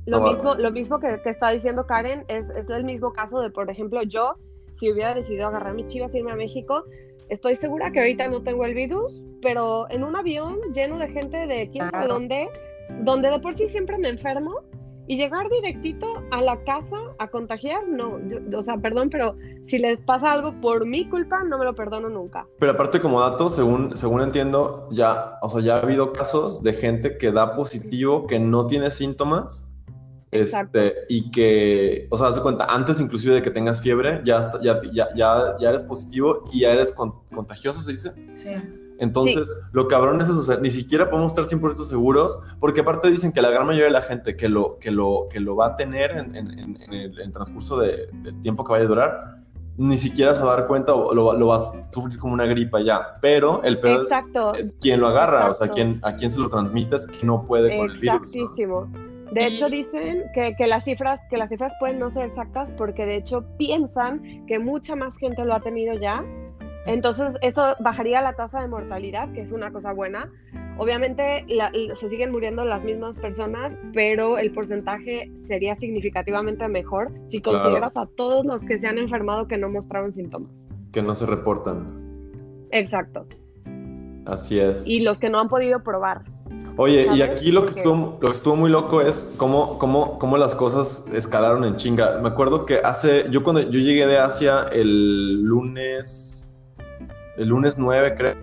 lo, 0.05 0.21
mismo, 0.21 0.55
lo 0.55 0.71
mismo 0.71 0.99
que, 0.99 1.21
que, 1.23 1.29
está 1.29 1.51
diciendo 1.51 1.85
Karen 1.85 2.25
es, 2.27 2.49
es, 2.49 2.69
el 2.69 2.83
mismo 2.83 3.13
caso 3.13 3.39
de, 3.39 3.49
por 3.49 3.69
ejemplo, 3.69 4.03
yo, 4.03 4.35
si 4.75 4.91
hubiera 4.91 5.13
decidido 5.13 5.47
agarrar 5.47 5.73
mis 5.73 5.87
chivas 5.87 6.13
y 6.13 6.19
irme 6.19 6.31
a 6.31 6.35
México, 6.35 6.83
estoy 7.29 7.55
segura 7.55 7.91
que 7.91 7.99
ahorita 7.99 8.27
no 8.27 8.43
tengo 8.43 8.65
el 8.65 8.73
virus, 8.73 9.21
pero 9.41 9.89
en 9.89 10.03
un 10.03 10.15
avión 10.15 10.59
lleno 10.73 10.97
de 10.97 11.09
gente 11.09 11.47
de 11.47 11.69
quién 11.69 11.89
sabe 11.89 12.07
dónde, 12.07 12.49
donde 13.01 13.29
de 13.29 13.39
por 13.39 13.53
sí 13.53 13.69
siempre 13.69 13.97
me 13.97 14.09
enfermo, 14.09 14.61
y 15.07 15.17
llegar 15.17 15.49
directito 15.49 16.07
a 16.31 16.41
la 16.41 16.63
casa 16.63 16.95
a 17.19 17.27
contagiar, 17.27 17.87
no, 17.87 18.19
o 18.57 18.63
sea, 18.63 18.77
perdón, 18.77 19.09
pero 19.09 19.35
si 19.65 19.77
les 19.77 19.99
pasa 19.99 20.31
algo 20.31 20.59
por 20.61 20.85
mi 20.85 21.09
culpa, 21.09 21.43
no 21.43 21.57
me 21.57 21.65
lo 21.65 21.75
perdono 21.75 22.09
nunca. 22.09 22.47
Pero 22.59 22.71
aparte 22.71 23.01
como 23.01 23.19
dato, 23.19 23.49
según, 23.49 23.97
según 23.97 24.21
entiendo, 24.21 24.87
ya, 24.91 25.37
o 25.41 25.49
sea, 25.49 25.61
ya 25.61 25.75
ha 25.75 25.81
habido 25.81 26.13
casos 26.13 26.63
de 26.63 26.73
gente 26.73 27.17
que 27.17 27.31
da 27.31 27.55
positivo, 27.55 28.27
que 28.27 28.39
no 28.39 28.65
tiene 28.67 28.91
síntomas, 28.91 29.72
este, 30.33 31.05
y 31.09 31.31
que, 31.31 32.07
o 32.09 32.17
sea, 32.17 32.27
haz 32.27 32.35
de 32.35 32.41
cuenta, 32.41 32.65
antes 32.65 32.99
inclusive 32.99 33.35
de 33.35 33.41
que 33.41 33.51
tengas 33.51 33.81
fiebre, 33.81 34.21
ya, 34.23 34.51
ya, 34.61 34.81
ya, 34.91 35.07
ya, 35.59 35.69
eres 35.69 35.83
positivo 35.83 36.43
y 36.51 36.61
ya 36.61 36.73
eres 36.73 36.91
contagioso, 36.91 37.81
¿se 37.81 37.91
dice? 37.91 38.13
Sí. 38.31 38.49
Entonces, 38.99 39.67
lo 39.71 39.87
cabrón 39.87 40.21
es 40.21 40.29
eso, 40.29 40.59
ni 40.61 40.69
siquiera 40.69 41.09
podemos 41.09 41.35
estar 41.35 41.45
100% 41.45 41.75
seguros, 41.83 42.39
porque 42.59 42.81
aparte 42.81 43.09
dicen 43.09 43.31
que 43.31 43.41
la 43.41 43.49
gran 43.49 43.65
mayoría 43.65 43.87
de 43.87 43.91
la 43.91 44.01
gente 44.01 44.37
que 44.37 44.47
lo, 44.49 44.77
que 44.79 44.91
lo, 44.91 45.27
que 45.29 45.39
lo 45.39 45.55
va 45.55 45.67
a 45.67 45.75
tener 45.75 46.11
en, 46.11 46.35
en, 46.35 46.77
el 46.93 47.31
transcurso 47.31 47.77
de, 47.77 48.07
del 48.11 48.41
tiempo 48.41 48.63
que 48.63 48.71
vaya 48.71 48.85
a 48.85 48.87
durar, 48.87 49.43
ni 49.77 49.97
siquiera 49.97 50.35
se 50.35 50.43
va 50.43 50.53
a 50.53 50.57
dar 50.57 50.67
cuenta 50.67 50.93
o 50.93 51.13
lo, 51.13 51.33
lo 51.33 51.47
vas 51.47 51.73
a 51.75 51.91
sufrir 51.91 52.17
como 52.19 52.33
una 52.33 52.45
gripa 52.45 52.81
ya. 52.81 53.17
Pero 53.21 53.61
el 53.63 53.79
peor 53.79 54.05
es, 54.05 54.11
es, 54.59 54.75
quien 54.79 54.99
lo 54.99 55.07
agarra, 55.07 55.49
o 55.49 55.53
sea, 55.53 55.67
quien, 55.67 55.99
a 56.03 56.15
quien 56.15 56.31
se 56.31 56.39
lo 56.39 56.49
transmite 56.49 56.95
es 56.95 57.05
que 57.05 57.25
no 57.25 57.45
puede 57.45 57.75
con 57.77 57.89
el 57.89 57.99
virus. 57.99 58.35
Exactísimo. 58.35 58.89
De 59.33 59.47
hecho, 59.47 59.69
dicen 59.69 60.25
que, 60.33 60.55
que, 60.55 60.67
las 60.67 60.83
cifras, 60.83 61.19
que 61.29 61.37
las 61.37 61.49
cifras 61.49 61.73
pueden 61.79 61.99
no 61.99 62.09
ser 62.09 62.25
exactas 62.25 62.69
porque 62.77 63.05
de 63.05 63.17
hecho 63.17 63.43
piensan 63.57 64.45
que 64.45 64.59
mucha 64.59 64.95
más 64.95 65.17
gente 65.17 65.43
lo 65.45 65.53
ha 65.55 65.59
tenido 65.59 65.95
ya. 65.95 66.23
Entonces, 66.85 67.33
eso 67.41 67.75
bajaría 67.79 68.21
la 68.21 68.33
tasa 68.33 68.61
de 68.61 68.67
mortalidad, 68.67 69.31
que 69.31 69.41
es 69.41 69.51
una 69.51 69.71
cosa 69.71 69.93
buena. 69.93 70.29
Obviamente, 70.77 71.45
se 71.93 72.09
siguen 72.09 72.31
muriendo 72.31 72.65
las 72.65 72.83
mismas 72.83 73.15
personas, 73.17 73.77
pero 73.93 74.37
el 74.37 74.51
porcentaje 74.51 75.31
sería 75.47 75.75
significativamente 75.75 76.67
mejor 76.67 77.11
si 77.29 77.41
consideras 77.41 77.95
a 77.95 78.07
todos 78.17 78.43
los 78.45 78.63
que 78.65 78.79
se 78.79 78.87
han 78.87 78.97
enfermado 78.97 79.47
que 79.47 79.57
no 79.57 79.69
mostraron 79.69 80.11
síntomas. 80.13 80.51
Que 80.91 81.01
no 81.01 81.13
se 81.15 81.25
reportan. 81.25 82.67
Exacto. 82.71 83.27
Así 84.25 84.59
es. 84.59 84.85
Y 84.85 85.01
los 85.01 85.19
que 85.19 85.29
no 85.29 85.39
han 85.39 85.47
podido 85.47 85.83
probar. 85.83 86.23
Oye, 86.75 87.07
y 87.13 87.21
aquí 87.21 87.51
lo 87.51 87.65
que, 87.65 87.71
estuvo, 87.71 88.17
lo 88.19 88.27
que 88.27 88.35
estuvo 88.35 88.55
muy 88.55 88.69
loco 88.69 89.01
es 89.01 89.33
cómo, 89.37 89.77
cómo, 89.77 90.17
cómo 90.17 90.37
las 90.37 90.55
cosas 90.55 91.11
escalaron 91.13 91.63
en 91.65 91.75
chinga. 91.75 92.19
Me 92.19 92.29
acuerdo 92.29 92.65
que 92.65 92.79
hace, 92.83 93.27
yo 93.29 93.43
cuando 93.43 93.61
yo 93.61 93.79
llegué 93.79 94.07
de 94.07 94.17
Asia 94.17 94.65
el 94.71 95.43
lunes, 95.43 96.51
el 97.37 97.49
lunes 97.49 97.77
9 97.77 98.15
creo. 98.17 98.35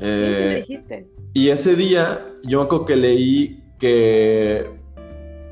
Eh, 0.00 0.64
sí, 0.66 0.72
dijiste. 0.72 1.08
Y 1.34 1.50
ese 1.50 1.76
día 1.76 2.26
yo 2.42 2.60
me 2.60 2.64
acuerdo 2.64 2.86
que 2.86 2.96
leí 2.96 3.64
que... 3.78 4.70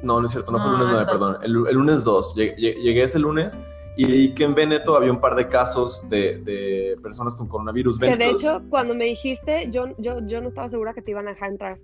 No, 0.02 0.20
no 0.20 0.26
es 0.26 0.33
cierto, 0.33 0.52
no, 0.52 0.59
fue 0.59 0.68
el 0.68 0.78
lunes 0.78 0.88
9, 0.90 1.07
perdón. 1.11 1.37
El, 1.42 1.66
el, 1.68 1.74
lunes 1.74 2.02
2. 2.02 2.35
Llegué, 2.35 2.54
llegué 2.57 3.02
ese 3.02 3.18
lunes 3.18 3.59
y 4.00 4.30
que 4.30 4.44
en 4.44 4.54
Veneto 4.54 4.96
había 4.96 5.11
un 5.11 5.20
par 5.20 5.34
de 5.34 5.48
casos 5.48 6.08
de, 6.08 6.38
de 6.38 6.96
personas 7.02 7.34
con 7.34 7.48
coronavirus. 7.48 7.98
Que 7.98 8.16
de 8.16 8.30
hecho, 8.30 8.62
cuando 8.70 8.94
me 8.94 9.06
dijiste, 9.06 9.68
yo, 9.72 9.88
yo, 9.98 10.24
yo 10.24 10.40
no 10.40 10.50
estaba 10.50 10.68
segura 10.68 10.94
que 10.94 11.02
te 11.02 11.11
iban 11.11 11.26
a 11.26 11.30
dejar 11.30 11.50
entrar. 11.50 11.78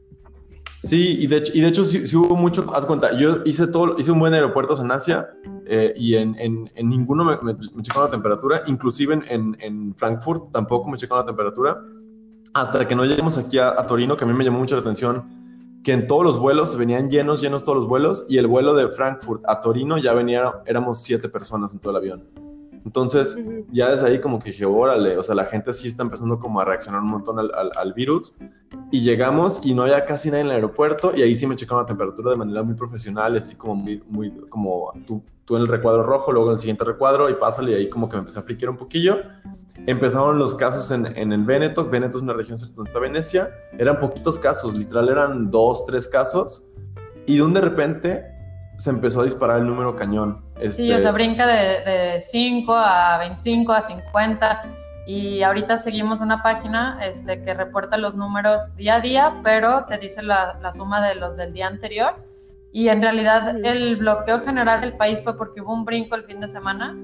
Sí, 0.81 1.17
y 1.19 1.27
de 1.27 1.39
hecho, 1.39 1.53
y 1.55 1.61
de 1.61 1.69
hecho 1.69 1.85
sí, 1.85 2.07
sí 2.07 2.15
hubo 2.15 2.37
mucho, 2.37 2.71
haz 2.73 2.87
cuenta, 2.87 3.19
yo 3.19 3.39
hice 3.45 3.67
todo, 3.67 3.99
hice 3.99 4.13
un 4.13 4.21
buen 4.21 4.33
aeropuertos 4.33 4.81
en 4.81 4.93
Asia 4.93 5.31
eh, 5.67 5.93
y 5.97 6.15
en, 6.15 6.37
en, 6.39 6.71
en 6.75 6.89
ninguno 6.89 7.25
me, 7.25 7.37
me, 7.39 7.55
me 7.55 7.83
checaron 7.83 8.05
la 8.05 8.11
temperatura, 8.11 8.63
inclusive 8.67 9.15
en, 9.15 9.25
en, 9.29 9.57
en 9.61 9.95
Frankfurt 9.95 10.53
tampoco 10.53 10.91
me 10.91 10.99
checaron 10.99 11.25
la 11.25 11.27
temperatura, 11.27 11.81
hasta 12.53 12.87
que 12.87 12.95
no 12.95 13.07
llegamos 13.07 13.39
aquí 13.39 13.59
a, 13.59 13.71
a 13.71 13.87
Torino, 13.87 14.17
que 14.17 14.25
a 14.25 14.27
mí 14.27 14.35
me 14.35 14.45
llamó 14.45 14.59
mucho 14.59 14.75
la 14.75 14.83
atención, 14.83 15.25
que 15.85 15.93
en 15.93 16.07
todos 16.07 16.25
los 16.25 16.39
vuelos 16.39 16.77
venían 16.77 17.11
llenos, 17.11 17.43
llenos 17.43 17.63
todos 17.63 17.77
los 17.77 17.87
vuelos, 17.87 18.25
y 18.27 18.39
el 18.39 18.47
vuelo 18.47 18.73
de 18.75 18.89
Frankfurt 18.89 19.43
a 19.47 19.61
Torino 19.61 19.99
ya 19.99 20.15
venía, 20.15 20.63
éramos 20.65 21.03
siete 21.03 21.29
personas 21.29 21.75
en 21.75 21.79
todo 21.79 21.91
el 21.91 21.99
avión. 21.99 22.44
Entonces, 22.85 23.37
ya 23.73 23.91
desde 23.91 24.07
ahí 24.07 24.19
como 24.21 24.39
que 24.39 24.51
dije, 24.51 24.65
órale, 24.67 25.17
o 25.17 25.23
sea, 25.23 25.35
la 25.35 25.47
gente 25.47 25.73
sí 25.73 25.89
está 25.89 26.03
empezando 26.03 26.39
como 26.39 26.61
a 26.61 26.65
reaccionar 26.65 27.01
un 27.01 27.09
montón 27.09 27.39
al, 27.39 27.51
al- 27.55 27.73
al 27.77 27.93
virus. 27.95 28.35
Y 28.91 29.01
llegamos 29.01 29.65
y 29.65 29.75
no 29.75 29.83
había 29.83 30.05
casi 30.05 30.29
nadie 30.31 30.43
en 30.43 30.47
el 30.49 30.53
aeropuerto 30.57 31.13
y 31.17 31.23
ahí 31.23 31.35
sí 31.35 31.47
me 31.47 31.57
checaron 31.57 31.83
la 31.83 31.87
temperatura 31.87 32.31
de 32.31 32.37
manera 32.37 32.63
muy 32.63 32.75
profesional, 32.75 33.37
así 33.37 33.55
como 33.57 33.75
muy, 33.75 34.03
muy 34.09 34.31
como 34.49 34.93
tú, 35.07 35.23
tú 35.45 35.57
en 35.57 35.63
el 35.63 35.69
recuadro 35.69 36.03
rojo, 36.03 36.31
luego 36.33 36.49
en 36.49 36.55
el 36.55 36.59
siguiente 36.59 36.85
recuadro 36.85 37.31
y 37.31 37.35
pásale 37.35 37.73
y 37.73 37.75
ahí 37.75 37.89
como 37.89 38.09
que 38.09 38.17
me 38.17 38.21
empecé 38.21 38.39
a 38.39 38.43
friquear 38.43 38.71
un 38.71 38.77
poquillo. 38.77 39.19
Empezaron 39.87 40.39
los 40.39 40.55
casos 40.55 40.91
en, 40.91 41.07
en 41.07 41.33
el 41.33 41.45
Véneto, 41.45 41.89
Véneto 41.89 42.19
es 42.19 42.23
una 42.23 42.33
región 42.35 42.59
cerca 42.59 42.75
donde 42.77 42.89
está 42.91 43.01
Venecia, 43.01 43.51
eran 43.79 43.99
poquitos 43.99 44.39
casos, 44.39 44.77
literal 44.79 45.09
eran 45.09 45.51
dos, 45.51 45.85
tres 45.87 46.07
casos 46.07 46.69
y 47.27 47.37
de 47.37 47.43
un 47.43 47.53
de 47.55 47.61
repente 47.61 48.34
se 48.77 48.91
empezó 48.91 49.21
a 49.21 49.25
disparar 49.25 49.59
el 49.59 49.67
número 49.67 49.97
cañón. 49.97 50.43
Sí, 50.57 50.63
Este, 50.63 50.95
o 50.95 51.01
sea, 51.01 51.13
brinca 51.13 51.47
de, 51.47 51.91
de 51.91 52.21
5 52.21 52.75
a 52.75 53.19
25 53.19 53.73
a 53.73 53.81
50 53.81 54.65
y 55.07 55.43
ahorita 55.43 55.77
seguimos 55.77 56.21
una 56.21 56.43
página 56.43 56.99
este, 57.03 57.43
que 57.43 57.55
reporta 57.55 57.99
los 57.99 58.15
números 58.15 58.77
día 58.77 58.97
a 58.97 59.01
día, 59.01 59.41
pero 59.43 59.85
te 59.85 59.99
dice 59.99 60.23
la, 60.23 60.59
la 60.63 60.73
suma 60.73 61.07
de 61.07 61.15
los 61.17 61.37
del 61.37 61.53
día 61.53 61.67
anterior. 61.67 62.15
Y 62.73 62.89
en 62.89 63.03
realidad 63.03 63.57
el 63.65 63.97
bloqueo 63.97 64.41
general 64.41 64.81
del 64.81 64.97
país 64.97 65.21
fue 65.23 65.37
porque 65.37 65.61
hubo 65.61 65.73
un 65.73 65.85
brinco 65.85 66.17
el 66.17 66.25
fin 66.25 66.41
de 66.41 66.49
semana 66.49 66.97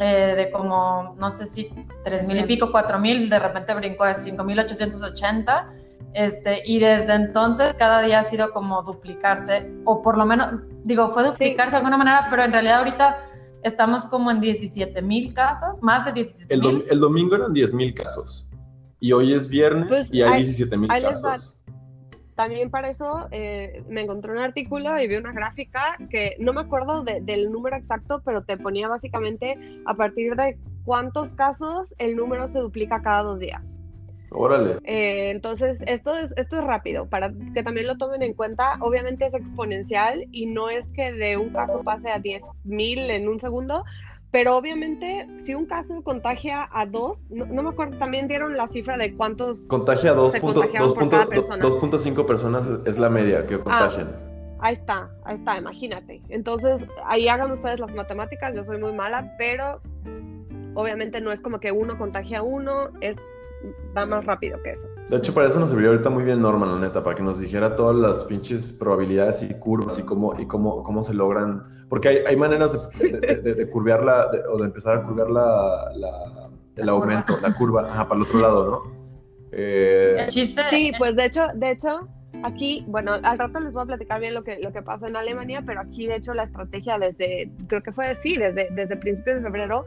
eh, 0.00 0.34
de 0.36 0.50
como, 0.50 1.14
no 1.18 1.30
sé 1.30 1.46
si 1.46 1.70
3 2.04 2.26
mil 2.26 2.38
y 2.38 2.42
pico, 2.44 2.72
4 2.72 2.98
mil, 2.98 3.28
de 3.28 3.38
repente 3.38 3.74
brincó 3.74 4.04
a 4.04 4.14
5.880. 4.14 5.66
Este, 6.14 6.62
y 6.66 6.78
desde 6.78 7.14
entonces 7.14 7.74
cada 7.78 8.02
día 8.02 8.20
ha 8.20 8.24
sido 8.24 8.50
como 8.52 8.82
duplicarse, 8.82 9.72
o 9.84 10.02
por 10.02 10.18
lo 10.18 10.26
menos, 10.26 10.56
digo, 10.84 11.08
fue 11.10 11.24
duplicarse 11.24 11.72
de 11.72 11.76
alguna 11.78 11.96
manera, 11.96 12.26
pero 12.28 12.42
en 12.42 12.52
realidad 12.52 12.80
ahorita 12.80 13.18
estamos 13.62 14.04
como 14.06 14.30
en 14.30 14.40
17 14.40 15.00
mil 15.00 15.32
casos, 15.32 15.82
más 15.82 16.04
de 16.04 16.12
17 16.12 16.52
el, 16.52 16.60
dom- 16.60 16.72
mil. 16.74 16.84
el 16.90 17.00
domingo 17.00 17.36
eran 17.36 17.52
10 17.54 17.72
mil 17.74 17.94
casos 17.94 18.48
y 19.00 19.12
hoy 19.12 19.32
es 19.32 19.48
viernes 19.48 19.86
Pues, 19.88 20.12
y 20.12 20.20
hay 20.22 20.32
ahí- 20.32 20.42
17 20.42 20.76
mil 20.76 20.88
casos. 20.88 21.58
También 22.34 22.70
para 22.70 22.88
eso 22.90 23.28
eh, 23.30 23.84
me 23.88 24.02
encontré 24.02 24.32
un 24.32 24.38
artículo 24.38 24.98
y 25.00 25.06
vi 25.06 25.16
una 25.16 25.32
gráfica 25.32 25.96
que 26.10 26.34
no 26.40 26.52
me 26.52 26.62
acuerdo 26.62 27.04
de- 27.04 27.20
del 27.20 27.50
número 27.52 27.76
exacto, 27.76 28.22
pero 28.24 28.42
te 28.42 28.56
ponía 28.56 28.88
básicamente 28.88 29.56
a 29.86 29.94
partir 29.94 30.34
de 30.34 30.58
cuántos 30.84 31.32
casos 31.34 31.94
el 31.98 32.16
número 32.16 32.50
se 32.50 32.58
duplica 32.58 33.00
cada 33.02 33.22
dos 33.22 33.40
días. 33.40 33.78
Órale. 34.34 34.78
Eh, 34.84 35.30
entonces, 35.30 35.82
esto 35.86 36.16
es, 36.16 36.32
esto 36.36 36.58
es 36.58 36.64
rápido, 36.64 37.06
para 37.06 37.32
que 37.54 37.62
también 37.62 37.86
lo 37.86 37.96
tomen 37.98 38.22
en 38.22 38.34
cuenta. 38.34 38.76
Obviamente 38.80 39.26
es 39.26 39.34
exponencial 39.34 40.26
y 40.32 40.46
no 40.46 40.70
es 40.70 40.88
que 40.88 41.12
de 41.12 41.36
un 41.36 41.50
caso 41.50 41.82
pase 41.82 42.10
a 42.10 42.18
10.000 42.18 43.10
en 43.10 43.28
un 43.28 43.38
segundo, 43.40 43.84
pero 44.30 44.56
obviamente 44.56 45.26
si 45.44 45.54
un 45.54 45.66
caso 45.66 46.02
contagia 46.02 46.68
a 46.72 46.86
dos, 46.86 47.22
no, 47.28 47.44
no 47.46 47.62
me 47.62 47.68
acuerdo, 47.70 47.98
también 47.98 48.28
dieron 48.28 48.56
la 48.56 48.66
cifra 48.66 48.96
de 48.96 49.14
cuántos 49.14 49.66
Contagia 49.66 50.12
a 50.12 50.30
Se 50.30 50.40
2.5 50.40 50.40
contagiaban 50.54 50.94
por 50.94 51.08
cada 51.10 51.26
persona. 51.26 51.62
2.5 51.64 52.24
personas 52.26 52.70
es- 52.86 52.98
la 52.98 53.10
media 53.10 53.46
que 53.46 53.58
contagian. 53.58 54.10
Ahí 54.60 54.74
está, 54.74 55.10
ahí 55.24 55.36
está, 55.36 55.58
imagínate. 55.58 56.22
Entonces, 56.28 56.86
ahí 57.04 57.26
hagan 57.28 57.50
ustedes 57.50 57.80
las 57.80 57.92
matemáticas, 57.94 58.54
yo 58.54 58.64
soy 58.64 58.78
muy 58.78 58.92
mala, 58.92 59.34
pero 59.36 59.82
obviamente 60.74 61.20
no 61.20 61.32
es 61.32 61.40
como 61.40 61.60
que 61.60 61.72
uno 61.72 61.98
contagia 61.98 62.38
a 62.38 62.42
uno, 62.42 62.88
es 63.00 63.16
va 63.96 64.06
más 64.06 64.24
rápido 64.24 64.60
que 64.62 64.72
eso. 64.72 64.86
De 65.08 65.16
hecho, 65.16 65.32
para 65.34 65.48
eso 65.48 65.58
nos 65.60 65.68
serviría 65.68 65.90
ahorita 65.92 66.10
muy 66.10 66.24
bien 66.24 66.40
Norman, 66.40 66.68
la 66.68 66.78
neta, 66.86 67.02
para 67.04 67.16
que 67.16 67.22
nos 67.22 67.38
dijera 67.40 67.76
todas 67.76 67.96
las 67.96 68.24
pinches 68.24 68.72
probabilidades 68.72 69.42
y 69.42 69.58
curvas 69.58 69.98
y 69.98 70.02
cómo, 70.04 70.38
y 70.40 70.46
cómo, 70.46 70.82
cómo 70.82 71.02
se 71.04 71.14
logran. 71.14 71.62
Porque 71.88 72.08
hay, 72.08 72.16
hay 72.26 72.36
maneras 72.36 72.90
de, 72.98 73.08
de, 73.20 73.36
de- 73.42 73.54
de 73.54 73.70
curvear 73.70 74.02
la, 74.02 74.28
de- 74.28 74.42
o 74.48 74.56
de 74.58 74.64
empezar 74.64 74.98
a 74.98 75.02
curvear 75.02 75.30
la, 75.30 75.90
la- 75.96 76.48
el 76.76 76.86
La 76.86 76.92
aumento, 76.92 77.38
la 77.40 77.54
curva, 77.54 77.82
ajá, 77.90 78.08
para 78.08 78.20
el 78.20 78.26
otro 78.26 78.38
lado, 78.40 78.70
¿no? 78.70 78.92
Eh, 79.52 80.16
El 80.20 80.26
chiste, 80.28 80.62
Sí, 80.70 80.92
pues 80.96 81.14
de 81.16 81.26
hecho, 81.26 81.42
de 81.54 81.70
hecho, 81.72 82.08
aquí, 82.42 82.84
bueno, 82.88 83.12
al 83.22 83.38
rato 83.38 83.60
les 83.60 83.72
voy 83.72 83.82
a 83.82 83.86
platicar 83.86 84.20
bien 84.20 84.34
lo 84.34 84.42
que, 84.44 84.58
lo 84.60 84.72
que 84.72 84.82
pasó 84.82 85.06
en 85.06 85.16
Alemania, 85.16 85.62
pero 85.64 85.80
aquí 85.80 86.06
de 86.06 86.16
hecho 86.16 86.34
la 86.34 86.44
estrategia 86.44 86.98
desde, 86.98 87.50
creo 87.68 87.82
que 87.82 87.92
fue 87.92 88.14
sí, 88.14 88.36
desde, 88.36 88.68
desde 88.70 88.96
principios 88.96 89.36
de 89.36 89.42
febrero, 89.42 89.86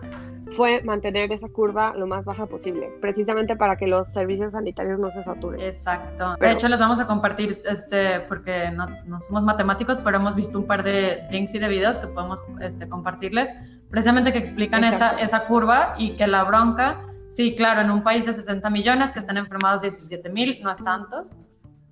fue 0.52 0.82
mantener 0.84 1.32
esa 1.32 1.50
curva 1.50 1.94
lo 1.96 2.06
más 2.06 2.26
baja 2.26 2.46
posible, 2.46 2.92
precisamente 3.02 3.56
para 3.56 3.78
que 3.78 3.88
los 3.88 4.14
servicios 4.14 4.54
sanitarios 4.54 5.00
no 5.00 5.10
se 5.12 5.24
saturen. 5.24 5.60
Exacto. 5.60 6.32
De 6.32 6.38
Pero- 6.40 6.52
hecho, 6.52 6.68
les 6.68 6.80
vamos 6.80 7.00
a 7.00 7.08
compartir, 7.08 7.62
este, 7.66 8.20
porque 8.22 8.70
no, 8.72 8.88
no 9.06 9.20
somos 9.20 9.44
matemáticos, 9.44 10.00
pero 10.00 10.18
hemos 10.18 10.36
visto 10.36 10.60
un 10.60 10.68
par 10.68 10.84
de 10.84 11.24
links 11.32 11.56
y 11.56 11.60
de 11.60 11.68
videos 11.68 11.98
que 11.98 12.08
podemos 12.08 12.40
este, 12.62 12.88
compartirles, 12.88 13.52
precisamente 13.90 14.32
que 14.32 14.38
explican 14.38 14.84
esa, 14.84 15.20
esa 15.20 15.46
curva 15.48 15.96
y 15.98 16.12
que 16.16 16.28
la 16.28 16.44
bronca, 16.44 17.02
sí, 17.30 17.56
claro, 17.56 17.82
en 17.82 17.90
un 17.90 18.04
país 18.04 18.26
de 18.26 18.34
60 18.34 18.70
millones 18.70 19.12
que 19.12 19.20
están 19.20 19.38
enfermados 19.38 19.82
17 19.82 20.30
mil, 20.30 20.60
no 20.62 20.72
es 20.72 20.84
tantos, 20.84 21.34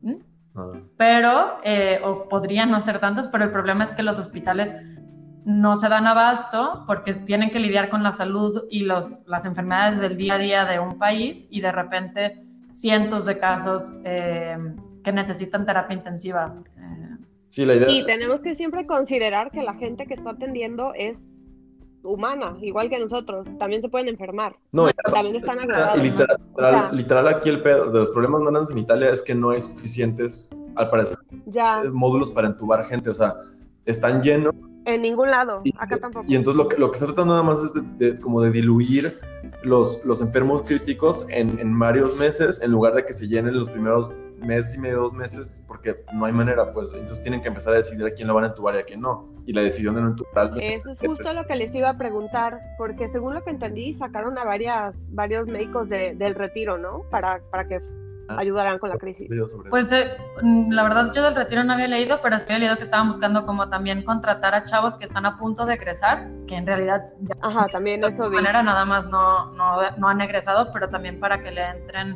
¿m? 0.04 0.20
Pero, 0.98 1.58
eh, 1.64 2.00
o 2.04 2.30
podrían 2.30 2.72
no 2.72 2.80
ser 2.82 3.00
tantos, 3.00 3.28
pero 3.28 3.46
el 3.46 3.52
problema 3.52 3.84
es 3.84 3.94
que 3.94 4.04
los 4.04 4.20
hospitales 4.20 4.76
no 5.46 5.76
se 5.76 5.90
dan 5.90 6.08
abasto 6.08 6.84
porque 6.88 7.14
tienen 7.14 7.52
que 7.52 7.60
lidiar 7.60 7.90
con 7.90 8.04
la 8.04 8.12
salud 8.12 8.64
y 8.70 8.82
los, 8.82 9.28
las 9.28 9.46
enfermedades 9.46 10.00
del 10.00 10.16
día 10.16 10.36
a 10.36 10.38
día 10.38 10.66
de 10.66 10.80
un 10.80 10.98
país 10.98 11.48
y 11.50 11.62
de 11.62 11.72
repente 11.72 12.44
cientos 12.72 13.26
de 13.26 13.40
casos 13.40 14.00
eh, 14.06 14.58
que 15.04 15.12
necesitan 15.12 15.66
terapia 15.66 15.96
intensiva. 15.96 16.56
Eh, 16.78 17.04
Sí, 17.54 17.66
la 17.66 17.76
idea. 17.76 17.88
Y 17.88 18.04
tenemos 18.04 18.42
que 18.42 18.56
siempre 18.56 18.88
considerar 18.88 19.52
que 19.52 19.62
la 19.62 19.76
gente 19.76 20.08
que 20.08 20.16
está 20.16 20.32
atendiendo 20.32 20.92
es 20.96 21.33
humana, 22.04 22.58
igual 22.62 22.90
que 22.90 23.00
nosotros, 23.00 23.48
también 23.60 23.82
se 23.82 23.90
pueden 23.90 24.08
enfermar, 24.10 24.56
No, 24.72 24.88
también 25.14 25.36
están 25.38 25.58
y 25.60 25.62
agravados. 25.64 26.04
literal, 26.04 26.38
literal, 26.56 26.96
literal 26.98 27.28
aquí 27.30 27.50
el 27.50 27.62
pedo 27.62 27.92
de 27.92 28.00
los 28.00 28.10
problemas 28.12 28.42
grandes 28.42 28.70
en 28.70 28.78
Italia 28.78 29.10
es 29.10 29.22
que 29.22 29.34
no 29.36 29.52
hay 29.52 29.62
suficientes, 29.62 30.50
al 30.76 30.90
parecer, 30.90 31.18
Ya, 31.46 31.82
eh, 31.84 31.90
módulos 31.90 32.32
para 32.32 32.48
entubar 32.48 32.84
gente. 32.86 33.10
O 33.10 33.16
sea, 33.16 33.36
están 33.86 34.22
llenos 34.22 34.54
en 34.86 35.02
ningún 35.02 35.32
lado, 35.32 35.62
Y, 35.64 35.74
acá 35.80 35.98
tampoco. 35.98 36.26
y 36.28 36.36
entonces 36.36 36.62
lo 36.62 36.68
que, 36.68 36.78
lo 36.78 36.92
que 36.92 36.98
se 36.98 37.06
trata 37.06 37.24
nada 37.26 37.42
más 37.44 37.64
es 37.64 37.74
de, 37.74 37.82
de- 38.14 38.20
como 38.20 38.42
de 38.42 38.52
diluir 38.52 39.14
los, 39.64 40.04
los 40.06 40.20
enfermos 40.20 40.64
críticos 40.64 41.26
en, 41.30 41.58
en 41.60 41.78
varios 41.80 42.18
meses 42.18 42.62
en 42.62 42.72
lugar 42.72 42.94
de 42.96 43.06
que 43.06 43.14
se 43.14 43.28
llenen 43.30 43.58
los 43.58 43.70
primeros 43.70 44.12
mes 44.44 44.76
y 44.76 44.80
medio, 44.80 44.98
dos 45.02 45.14
meses, 45.14 45.64
porque 45.68 46.04
no 46.14 46.26
hay 46.26 46.32
manera, 46.34 46.74
pues. 46.74 46.92
Entonces 46.94 47.22
tienen 47.22 47.42
que 47.42 47.48
empezar 47.48 47.74
a 47.74 47.78
decidir 47.78 48.06
a 48.06 48.12
quién 48.12 48.28
lo 48.28 48.34
van 48.34 48.44
a 48.46 48.48
entubar 48.48 48.76
y 48.76 48.80
a 48.80 48.84
quién 48.84 49.02
no. 49.02 49.30
Y 49.46 49.54
la 49.54 49.62
decisión 49.62 49.96
de 49.96 50.02
no 50.02 50.08
entubar. 50.10 50.52
Eso 50.62 50.92
es 50.92 51.00
justo 51.06 51.34
lo 51.34 51.46
que 51.48 51.56
les 51.56 51.74
iba 51.74 51.90
a 51.90 51.98
preguntar, 51.98 52.60
porque 52.78 53.10
según 53.10 53.34
lo 53.34 53.44
que 53.44 53.50
entendí, 53.52 53.96
sacaron 53.98 54.38
a 54.38 54.44
varias, 54.44 54.96
varios 55.14 55.48
médicos 55.48 55.90
de- 55.90 56.16
del 56.16 56.36
retiro, 56.36 56.78
¿no? 56.78 57.04
Para, 57.10 57.42
para 57.52 57.68
que 57.68 57.82
Ah. 58.30 58.38
ayudaran 58.40 58.80
con 58.80 58.90
la 58.90 58.96
crisis. 58.98 59.28
Pues 59.70 59.92
eh, 59.92 60.16
mm, 60.42 60.72
la 60.72 60.84
verdad 60.84 61.12
yo 61.14 61.26
del 61.26 61.36
retiro 61.36 61.62
no 61.66 61.74
había 61.74 61.90
leído, 61.90 62.22
pero 62.24 62.38
sí 62.40 62.46
había 62.46 62.60
leído 62.60 62.78
que 62.78 62.84
estaban 62.84 63.10
buscando 63.10 63.46
como 63.46 63.68
también 63.68 64.02
contratar 64.06 64.56
a 64.56 64.64
chavos 64.64 64.96
que 64.96 65.04
están 65.04 65.26
a 65.26 65.38
punto 65.38 65.66
de 65.66 65.74
egresar, 65.74 66.30
que 66.48 66.56
en 66.56 66.66
realidad 66.66 67.04
ya 67.20 67.36
Ajá, 67.42 67.68
también 67.68 68.00
de 68.00 68.08
eso 68.08 68.30
vi. 68.30 68.38
manera 68.38 68.64
nada 68.64 68.86
más 68.86 69.10
no, 69.10 69.52
no, 69.52 69.76
no 69.98 70.08
han 70.08 70.22
egresado, 70.22 70.72
pero 70.72 70.88
también 70.90 71.20
para 71.20 71.44
que 71.44 71.52
le 71.52 71.66
entren 71.68 72.16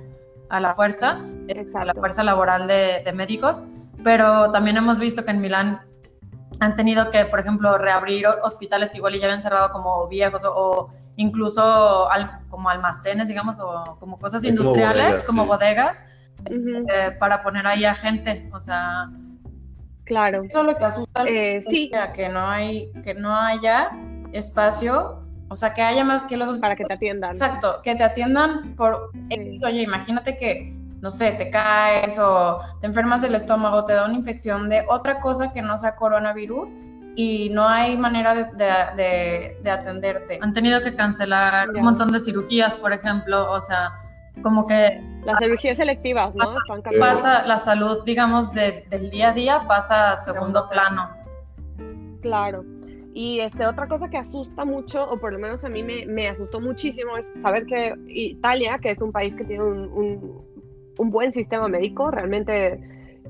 a 0.50 0.60
la 0.60 0.74
fuerza, 0.74 1.20
eh, 1.48 1.66
a 1.74 1.86
la 1.86 1.94
fuerza 1.94 2.24
laboral 2.24 2.68
de, 2.68 3.02
de 3.04 3.12
médicos. 3.14 3.64
Pero 4.04 4.52
también 4.52 4.78
hemos 4.78 5.00
visto 5.00 5.26
que 5.26 5.32
en 5.32 5.42
Milán 5.42 5.82
han 6.60 6.76
tenido 6.76 7.12
que, 7.12 7.26
por 7.26 7.40
ejemplo, 7.40 7.78
reabrir 7.78 8.28
ho- 8.28 8.38
hospitales 8.44 8.90
que 8.92 8.98
igual 8.98 9.14
ya 9.20 9.26
habían 9.26 9.42
cerrado 9.42 9.72
como 9.72 10.08
viejos 10.08 10.44
o, 10.46 10.52
o 10.56 10.90
incluso 11.16 12.10
al- 12.12 12.40
como 12.50 12.70
almacenes, 12.70 13.28
digamos, 13.28 13.60
o 13.60 13.98
como 14.00 14.18
cosas 14.20 14.42
como 14.42 14.50
industriales, 14.52 15.04
bodegas, 15.04 15.26
como 15.28 15.44
sí. 15.44 15.48
bodegas, 15.50 16.10
eh, 16.50 17.12
para 17.20 17.44
poner 17.44 17.68
ahí 17.68 17.86
a 17.86 17.96
gente. 17.96 18.50
O 18.54 18.60
sea, 18.60 19.10
claro. 20.04 20.44
Eso 20.44 20.62
es 20.62 20.66
lo 20.66 20.78
que 20.78 20.86
asusta 20.86 21.26
Eh, 21.28 21.62
sí, 21.68 21.92
que 22.14 22.30
no 22.30 22.48
hay, 22.48 22.92
que 23.04 23.14
no 23.14 23.36
haya 23.36 23.90
espacio, 24.32 25.27
o 25.50 25.56
sea, 25.56 25.74
que 25.74 25.82
haya 25.82 26.04
más 26.04 26.24
que 26.24 26.38
los 26.38 26.58
para 26.60 26.76
que 26.76 26.84
te 26.86 26.94
atiendan. 26.94 27.32
Exacto, 27.32 27.82
que 27.84 27.96
te 27.96 28.04
atiendan 28.04 28.76
por 28.76 29.12
Sí. 29.30 29.60
oye, 29.64 29.82
imagínate 29.84 30.38
que 30.38 30.74
no 31.02 31.12
sé, 31.12 31.32
te 31.34 31.52
caes 31.52 32.18
o 32.20 32.60
te 32.82 32.88
enfermas 32.88 33.22
del 33.22 33.36
estómago, 33.36 33.86
te 33.86 33.94
da 33.94 34.06
una 34.06 34.16
infección 34.16 34.68
de 34.68 34.84
otra 34.90 35.20
cosa 35.20 35.52
que 35.54 35.62
no 35.62 35.78
sea 35.78 35.96
coronavirus 35.96 36.72
y 37.16 37.50
no 37.52 37.68
hay 37.68 37.96
manera 37.98 38.34
de, 38.34 38.44
de- 38.46 38.96
de- 38.96 39.58
de 39.64 39.72
atenderte. 39.72 40.40
han 40.42 40.54
tenido 40.54 40.82
que 40.84 40.96
cancelar 40.96 41.68
Ya. 41.72 41.80
un 41.80 41.86
montón 41.86 42.12
de 42.12 42.20
cirugías, 42.20 42.76
por 42.78 42.94
ejemplo, 42.94 43.52
o 43.52 43.62
sea, 43.62 43.94
como 44.44 44.66
que 44.68 45.02
Las 45.24 45.38
cirugías 45.40 45.78
selectivas, 45.78 46.34
¿no? 46.36 46.54
Pasa-. 46.68 46.90
Pasa 47.00 47.46
la 47.48 47.58
salud, 47.60 48.04
digamos, 48.06 48.52
de- 48.54 48.86
del 48.90 49.10
día 49.12 49.30
a 49.30 49.34
día, 49.34 49.62
pasa 49.68 50.14
a 50.14 50.18
segundo 50.18 50.68
plano. 50.70 51.10
Claro. 52.22 52.64
Y 53.20 53.40
este, 53.40 53.66
otra 53.66 53.88
cosa 53.88 54.12
que 54.12 54.18
asusta 54.18 54.64
mucho, 54.64 55.04
o 55.10 55.18
por 55.18 55.34
lo 55.34 55.40
menos 55.40 55.64
a 55.64 55.70
mí 55.70 55.82
me, 55.82 56.06
me 56.06 56.28
asustó 56.28 56.62
muchísimo, 56.62 57.18
es 57.18 57.26
saber 57.42 57.66
que 57.66 57.96
Italia, 58.10 58.78
que 58.80 58.92
es 58.92 59.02
un 59.02 59.12
país 59.12 59.36
que 59.36 59.44
tiene 59.44 59.64
un, 59.64 59.92
un- 61.00 61.10
buen 61.10 61.32
sistema 61.34 61.68
médico, 61.68 62.12
realmente 62.12 62.80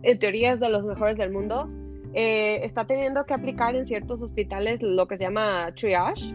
en 0.04 0.20
teoría 0.20 0.52
es 0.54 0.60
de 0.60 0.68
los 0.70 0.84
mejores 0.84 1.16
del 1.18 1.32
mundo, 1.32 1.70
eh, 2.14 2.60
está 2.66 2.84
teniendo 2.86 3.26
que 3.26 3.34
aplicar 3.34 3.78
en 3.78 3.86
ciertos 3.86 4.22
hospitales 4.22 4.82
lo 4.82 5.08
que 5.08 5.18
se 5.18 5.24
llama 5.24 5.72
triage, 5.76 6.34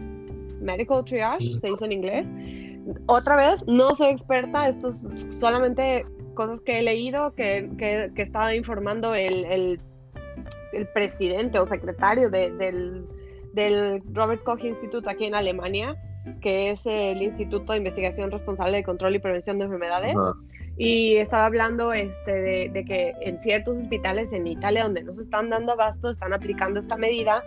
medical 0.59 1.05
triage, 1.05 1.53
se 1.53 1.67
dice 1.67 1.85
en 1.85 1.91
inglés. 1.91 2.33
Otra 3.05 3.35
vez, 3.35 3.63
no 3.67 3.93
soy 3.93 4.07
experta, 4.13 4.67
esto 4.67 4.89
es 4.89 5.37
solamente 5.37 6.07
cosas 6.33 6.59
que 6.59 6.79
he 6.79 6.81
leído, 6.81 7.35
que, 7.35 7.69
que, 7.77 8.09
estaba 8.23 8.55
informando 8.55 9.13
el, 9.13 9.45
el 9.45 10.87
presidente 10.91 11.59
o 11.59 11.67
secretario 11.67 12.31
de- 12.31 12.51
del, 12.51 13.05
del 13.53 14.01
Robert 14.11 14.43
Koch 14.43 14.63
Institute 14.63 15.09
aquí 15.09 15.25
en 15.25 15.35
Alemania, 15.35 15.95
que 16.41 16.71
es 16.71 16.85
el 16.85 17.21
Instituto 17.21 17.73
de 17.73 17.79
Investigación 17.79 18.31
Responsable 18.31 18.77
de 18.77 18.83
Control 18.83 19.15
y 19.15 19.19
Prevención 19.19 19.59
de 19.59 19.65
Enfermedades. 19.65 20.15
Y 20.75 21.17
estaba 21.17 21.45
hablando 21.45 21.93
este, 21.93 22.31
de, 22.31 22.69
de 22.69 22.85
que 22.85 23.13
en 23.21 23.39
ciertos 23.41 23.77
hospitales 23.77 24.33
en 24.33 24.47
Italia 24.47 24.83
donde 24.83 25.03
no 25.03 25.13
se 25.13 25.21
están 25.21 25.49
dando 25.49 25.73
abasto, 25.73 26.09
están 26.09 26.33
aplicando 26.33 26.79
esta 26.79 26.97
medida 26.97 27.43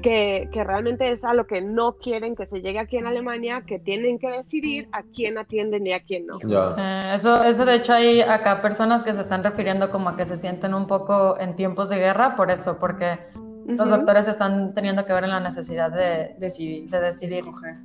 que, 0.00 0.48
que 0.52 0.64
realmente 0.64 1.10
es 1.10 1.22
a 1.24 1.34
lo 1.34 1.46
que 1.46 1.60
no 1.60 1.96
quieren 1.96 2.34
que 2.34 2.46
se 2.46 2.62
llegue 2.62 2.78
aquí 2.78 2.96
en 2.96 3.06
Alemania, 3.06 3.62
que 3.66 3.78
tienen 3.78 4.18
que 4.18 4.30
decidir 4.30 4.88
a 4.92 5.02
quién 5.02 5.38
atienden 5.38 5.86
y 5.86 5.92
a 5.92 6.02
quién 6.02 6.26
no. 6.26 6.38
Ya. 6.44 6.74
Eh, 6.78 7.16
eso, 7.16 7.44
eso 7.44 7.64
de 7.66 7.76
hecho 7.76 7.92
hay 7.92 8.20
acá 8.20 8.62
personas 8.62 9.02
que 9.02 9.12
se 9.12 9.20
están 9.20 9.44
refiriendo 9.44 9.90
como 9.90 10.08
a 10.08 10.16
que 10.16 10.24
se 10.24 10.36
sienten 10.36 10.72
un 10.72 10.86
poco 10.86 11.38
en 11.38 11.54
tiempos 11.54 11.88
de 11.88 11.98
guerra 11.98 12.36
por 12.36 12.50
eso, 12.50 12.78
porque 12.78 13.18
los 13.66 13.90
doctores 13.90 14.28
están 14.28 14.74
teniendo 14.74 15.04
que 15.04 15.12
ver 15.12 15.24
en 15.24 15.30
la 15.30 15.40
necesidad 15.40 15.90
de, 15.90 16.34
Decidir. 16.38 16.88
de 16.90 17.00
decidir. 17.00 17.38
escoger. 17.38 17.76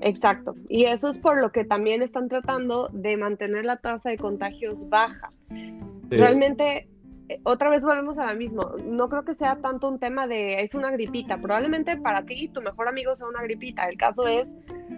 Exacto. 0.00 0.56
Y 0.68 0.84
eso 0.84 1.08
es 1.08 1.18
por 1.18 1.40
lo 1.40 1.52
que 1.52 1.64
también 1.64 2.02
están 2.02 2.28
tratando 2.28 2.88
de 2.92 3.16
mantener 3.16 3.64
la 3.64 3.76
tasa 3.76 4.10
de 4.10 4.18
contagios 4.18 4.76
baja. 4.88 5.32
Sí. 5.48 5.76
Realmente, 6.10 6.88
eh, 7.28 7.40
otra 7.44 7.70
vez 7.70 7.84
volvemos 7.84 8.18
a 8.18 8.32
lo 8.32 8.38
mismo. 8.38 8.74
No 8.84 9.08
creo 9.08 9.24
que 9.24 9.34
sea 9.34 9.56
tanto 9.56 9.88
un 9.88 9.98
tema 9.98 10.26
de 10.26 10.62
es 10.62 10.74
una 10.74 10.90
gripita. 10.90 11.38
Probablemente 11.38 11.96
para 11.96 12.24
ti 12.24 12.48
tu 12.48 12.60
mejor 12.60 12.88
amigo 12.88 13.14
sea 13.14 13.28
una 13.28 13.42
gripita. 13.42 13.88
El 13.88 13.96
caso 13.96 14.26
es 14.26 14.48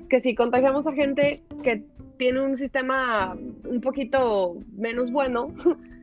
que 0.08 0.20
si 0.20 0.34
contagiamos 0.34 0.86
a 0.86 0.92
gente 0.92 1.44
que 1.62 1.84
tiene 2.16 2.40
un 2.40 2.56
sistema 2.56 3.36
un 3.68 3.80
poquito 3.80 4.56
menos 4.76 5.10
bueno 5.10 5.52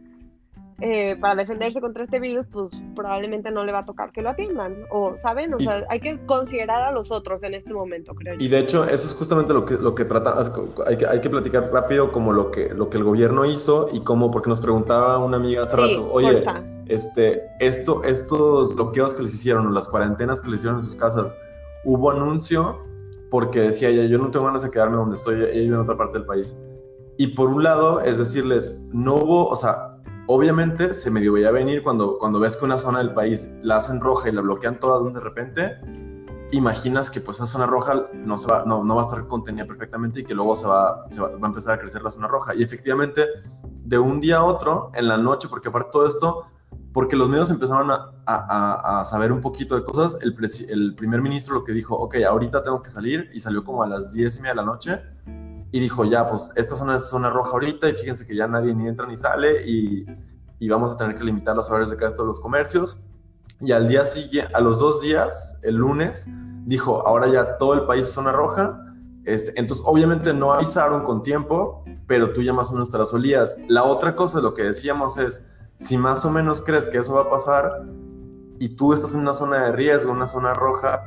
eh, 0.81 1.15
para 1.15 1.35
defenderse 1.35 1.79
contra 1.79 2.03
este 2.03 2.19
virus, 2.19 2.45
pues 2.51 2.69
probablemente 2.95 3.51
no 3.51 3.63
le 3.63 3.71
va 3.71 3.79
a 3.79 3.85
tocar 3.85 4.11
que 4.11 4.21
lo 4.21 4.29
atiendan. 4.29 4.75
O, 4.89 5.15
¿saben? 5.17 5.53
O 5.53 5.57
Y- 5.59 5.63
sea, 5.63 5.85
hay 5.89 5.99
que 5.99 6.19
considerar 6.25 6.81
a 6.81 6.91
los 6.91 7.11
otros 7.11 7.43
en 7.43 7.53
este 7.53 7.71
momento, 7.73 8.13
creo 8.15 8.33
yo. 8.33 8.43
Y 8.43 8.47
de 8.47 8.59
hecho, 8.59 8.83
eso 8.85 9.07
es 9.07 9.13
justamente 9.13 9.53
lo 9.53 9.63
que, 9.63 9.75
lo 9.75 9.93
que 9.95 10.05
trata, 10.05 10.35
hay 10.87 10.97
que, 10.97 11.05
hay 11.05 11.21
que 11.21 11.29
platicar 11.29 11.69
rápido 11.71 12.11
como 12.11 12.33
lo 12.33 12.49
que, 12.51 12.73
lo 12.73 12.89
que 12.89 12.97
el 12.97 13.03
gobierno 13.03 13.45
hizo 13.45 13.87
y 13.93 14.01
cómo, 14.01 14.31
porque 14.31 14.49
nos 14.49 14.59
preguntaba 14.59 15.17
una 15.19 15.37
amiga 15.37 15.61
hace 15.61 15.75
Sí, 15.77 15.81
rato, 15.81 16.11
oye, 16.11 16.41
porfa. 16.41 16.63
este, 16.87 17.41
esto, 17.59 18.03
estos 18.03 18.75
bloqueos 18.75 19.13
que 19.13 19.21
les 19.23 19.33
hicieron, 19.35 19.67
o 19.67 19.69
las 19.69 19.87
cuarentenas 19.87 20.41
que 20.41 20.49
les 20.49 20.59
hicieron 20.61 20.79
en 20.79 20.85
sus 20.85 20.95
casas, 20.95 21.35
hubo 21.85 22.11
anuncio 22.11 22.79
porque 23.29 23.61
decía 23.61 23.89
ella, 23.89 24.03
yo 24.05 24.17
no 24.17 24.29
tengo 24.31 24.45
ganas 24.45 24.63
de 24.63 24.71
quedarme 24.71 24.97
donde 24.97 25.15
estoy, 25.15 25.35
ella 25.35 25.45
vive 25.53 25.75
en 25.75 25.81
otra 25.81 25.95
parte 25.95 26.17
del 26.17 26.25
país. 26.27 26.57
Y 27.17 27.27
por 27.27 27.49
un 27.49 27.63
lado, 27.63 28.01
es 28.01 28.17
decirles, 28.17 28.81
no 28.91 29.15
hubo, 29.15 29.47
o 29.47 29.55
sea, 29.55 29.90
obviamente 30.33 30.93
se 30.93 31.11
medio 31.11 31.33
veía 31.33 31.51
venir 31.51 31.83
cuando, 31.83 32.17
cuando 32.17 32.39
ves 32.39 32.55
que 32.57 32.65
una 32.65 32.77
zona 32.77 32.99
del 32.99 33.13
país 33.13 33.49
la 33.61 33.77
hacen 33.77 33.99
roja 33.99 34.29
y 34.29 34.31
la 34.31 34.41
bloquean 34.41 34.79
toda 34.79 35.09
de 35.11 35.19
repente, 35.19 35.77
imaginas 36.51 37.09
que 37.09 37.21
pues 37.21 37.37
esa 37.37 37.45
zona 37.45 37.65
roja 37.65 38.07
no, 38.13 38.37
se 38.37 38.47
va, 38.47 38.63
no, 38.65 38.83
no 38.83 38.95
va 38.95 39.01
a 39.01 39.05
estar 39.05 39.27
contenida 39.27 39.65
perfectamente 39.65 40.21
y 40.21 40.23
que 40.23 40.33
luego 40.33 40.55
se 40.55 40.67
va, 40.67 41.05
se 41.11 41.21
va, 41.21 41.29
va 41.29 41.47
a 41.47 41.47
empezar 41.47 41.75
a 41.75 41.79
crecer 41.79 42.01
la 42.01 42.11
zona 42.11 42.27
roja. 42.27 42.53
Y 42.55 42.63
efectivamente, 42.63 43.25
de 43.83 43.97
un 43.97 44.19
día 44.21 44.37
a 44.37 44.43
otro, 44.43 44.91
en 44.95 45.07
la 45.07 45.17
noche, 45.17 45.47
porque 45.49 45.69
aparte 45.69 45.89
todo 45.91 46.07
esto, 46.07 46.45
porque 46.93 47.15
los 47.15 47.29
medios 47.29 47.49
empezaron 47.51 47.89
a, 47.91 48.11
a- 48.25 48.99
a- 48.99 49.03
saber 49.05 49.31
un 49.31 49.39
poquito 49.41 49.75
de 49.75 49.83
cosas, 49.83 50.17
el, 50.21 50.35
el 50.69 50.95
primer 50.95 51.21
ministro 51.21 51.55
lo 51.55 51.63
que 51.63 51.71
dijo, 51.71 51.95
ok, 51.95 52.15
ahorita 52.27 52.63
tengo 52.63 52.81
que 52.81 52.89
salir, 52.89 53.29
y 53.33 53.39
salió 53.39 53.63
como 53.63 53.83
a 53.83 53.87
las 53.87 54.11
10 54.11 54.37
y 54.37 54.41
media 54.41 54.51
de 54.51 54.55
la 54.57 54.63
noche, 54.65 55.01
y 55.71 55.79
dijo, 55.79 56.05
ya, 56.05 56.29
pues 56.29 56.49
esta 56.55 56.75
zona 56.75 56.97
es 56.97 57.05
zona 57.05 57.29
roja 57.29 57.51
ahorita, 57.51 57.89
y 57.89 57.93
fíjense 57.93 58.25
que 58.27 58.35
ya 58.35 58.47
nadie 58.47 58.75
ni 58.75 58.87
entra 58.87 59.07
ni 59.07 59.15
sale, 59.15 59.65
y, 59.65 60.05
y 60.59 60.69
vamos 60.69 60.91
a 60.91 60.97
tener 60.97 61.15
que 61.15 61.23
limitar 61.23 61.55
los 61.55 61.69
horarios 61.69 61.89
de 61.89 61.97
casi 61.97 62.13
todos 62.15 62.27
los 62.27 62.39
comercios. 62.39 62.97
Y 63.59 63.71
al 63.71 63.87
día 63.87 64.05
siguiente, 64.05 64.53
a 64.53 64.59
los 64.59 64.79
dos 64.79 65.01
días, 65.01 65.57
el 65.61 65.75
lunes, 65.75 66.27
dijo, 66.65 67.05
ahora 67.07 67.27
ya 67.27 67.57
todo 67.57 67.73
el 67.73 67.85
país 67.85 68.07
es 68.07 68.13
zona 68.13 68.31
roja. 68.31 68.83
Este, 69.23 69.53
entonces, 69.59 69.85
obviamente 69.87 70.33
no 70.33 70.51
avisaron 70.51 71.03
con 71.03 71.21
tiempo, 71.21 71.83
pero 72.07 72.33
tú 72.33 72.41
ya 72.41 72.53
más 72.53 72.69
o 72.69 72.73
menos 72.73 72.89
te 72.89 72.97
las 72.97 73.13
olías. 73.13 73.57
La 73.67 73.83
otra 73.83 74.15
cosa 74.15 74.37
de 74.37 74.43
lo 74.43 74.53
que 74.53 74.63
decíamos 74.63 75.17
es, 75.17 75.47
si 75.77 75.97
más 75.97 76.25
o 76.25 76.31
menos 76.31 76.61
crees 76.61 76.87
que 76.87 76.97
eso 76.97 77.13
va 77.13 77.21
a 77.21 77.29
pasar 77.29 77.83
y 78.59 78.69
tú 78.69 78.93
estás 78.93 79.13
en 79.13 79.19
una 79.19 79.33
zona 79.33 79.65
de 79.65 79.71
riesgo, 79.71 80.11
una 80.11 80.27
zona 80.27 80.53
roja, 80.53 81.01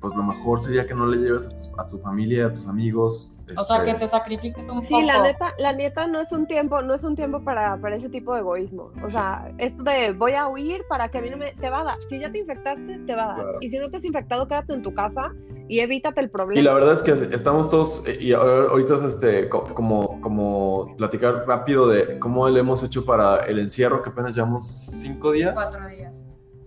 pues 0.00 0.14
lo 0.14 0.22
mejor 0.22 0.60
sería 0.60 0.86
que 0.86 0.94
no 0.94 1.06
le 1.06 1.18
lleves 1.18 1.48
a 1.78 1.86
tu 1.86 1.98
familia, 1.98 2.46
a 2.46 2.52
tus 2.52 2.66
amigos. 2.66 3.32
O 3.56 3.64
sea, 3.64 3.78
este, 3.78 3.92
que 3.92 3.98
te 3.98 4.06
sacrifiques 4.08 4.64
un 4.68 4.80
Sí, 4.82 4.88
poco. 4.94 5.06
la 5.06 5.22
neta, 5.22 5.54
la 5.58 5.72
neta 5.72 6.06
no 6.06 6.20
es 6.20 6.30
un 6.32 6.46
tiempo, 6.46 6.80
no 6.82 6.94
es 6.94 7.04
un 7.04 7.16
tiempo 7.16 7.42
para, 7.42 7.76
para 7.80 7.96
ese 7.96 8.08
tipo 8.08 8.34
de 8.34 8.40
egoísmo. 8.40 8.90
O 9.04 9.10
sea, 9.10 9.52
esto 9.58 9.82
de 9.82 10.12
voy 10.12 10.32
a 10.32 10.48
huir 10.48 10.82
para 10.88 11.08
que 11.10 11.18
a 11.18 11.20
mí 11.20 11.30
no 11.30 11.36
me 11.36 11.52
te 11.52 11.70
va 11.70 11.80
a 11.80 11.84
dar. 11.84 11.98
Si 12.08 12.18
ya 12.18 12.30
te 12.30 12.38
infectaste, 12.38 12.98
te 13.06 13.14
va 13.14 13.24
a 13.24 13.26
dar. 13.28 13.36
Claro. 13.36 13.58
Y 13.60 13.68
si 13.68 13.78
no 13.78 13.90
te 13.90 13.96
has 13.96 14.04
infectado, 14.04 14.46
quédate 14.48 14.72
en 14.74 14.82
tu 14.82 14.94
casa 14.94 15.32
y 15.68 15.80
evítate 15.80 16.20
el 16.20 16.30
problema. 16.30 16.60
Y 16.60 16.64
la 16.64 16.72
verdad 16.74 16.92
es 16.94 17.02
que 17.02 17.12
estamos 17.12 17.70
todos, 17.70 18.02
eh, 18.06 18.18
y 18.20 18.30
ahor- 18.32 18.70
ahorita 18.70 18.94
es 18.96 19.02
este, 19.02 19.48
co- 19.48 19.64
como, 19.74 20.20
como 20.20 20.94
platicar 20.96 21.44
rápido 21.46 21.86
de 21.88 22.18
cómo 22.18 22.48
le 22.48 22.60
hemos 22.60 22.82
hecho 22.82 23.04
para 23.04 23.36
el 23.46 23.58
encierro, 23.58 24.02
que 24.02 24.10
apenas 24.10 24.34
llevamos 24.34 24.66
cinco 24.66 25.32
días. 25.32 25.52
Cuatro 25.54 25.86
días. 25.88 26.12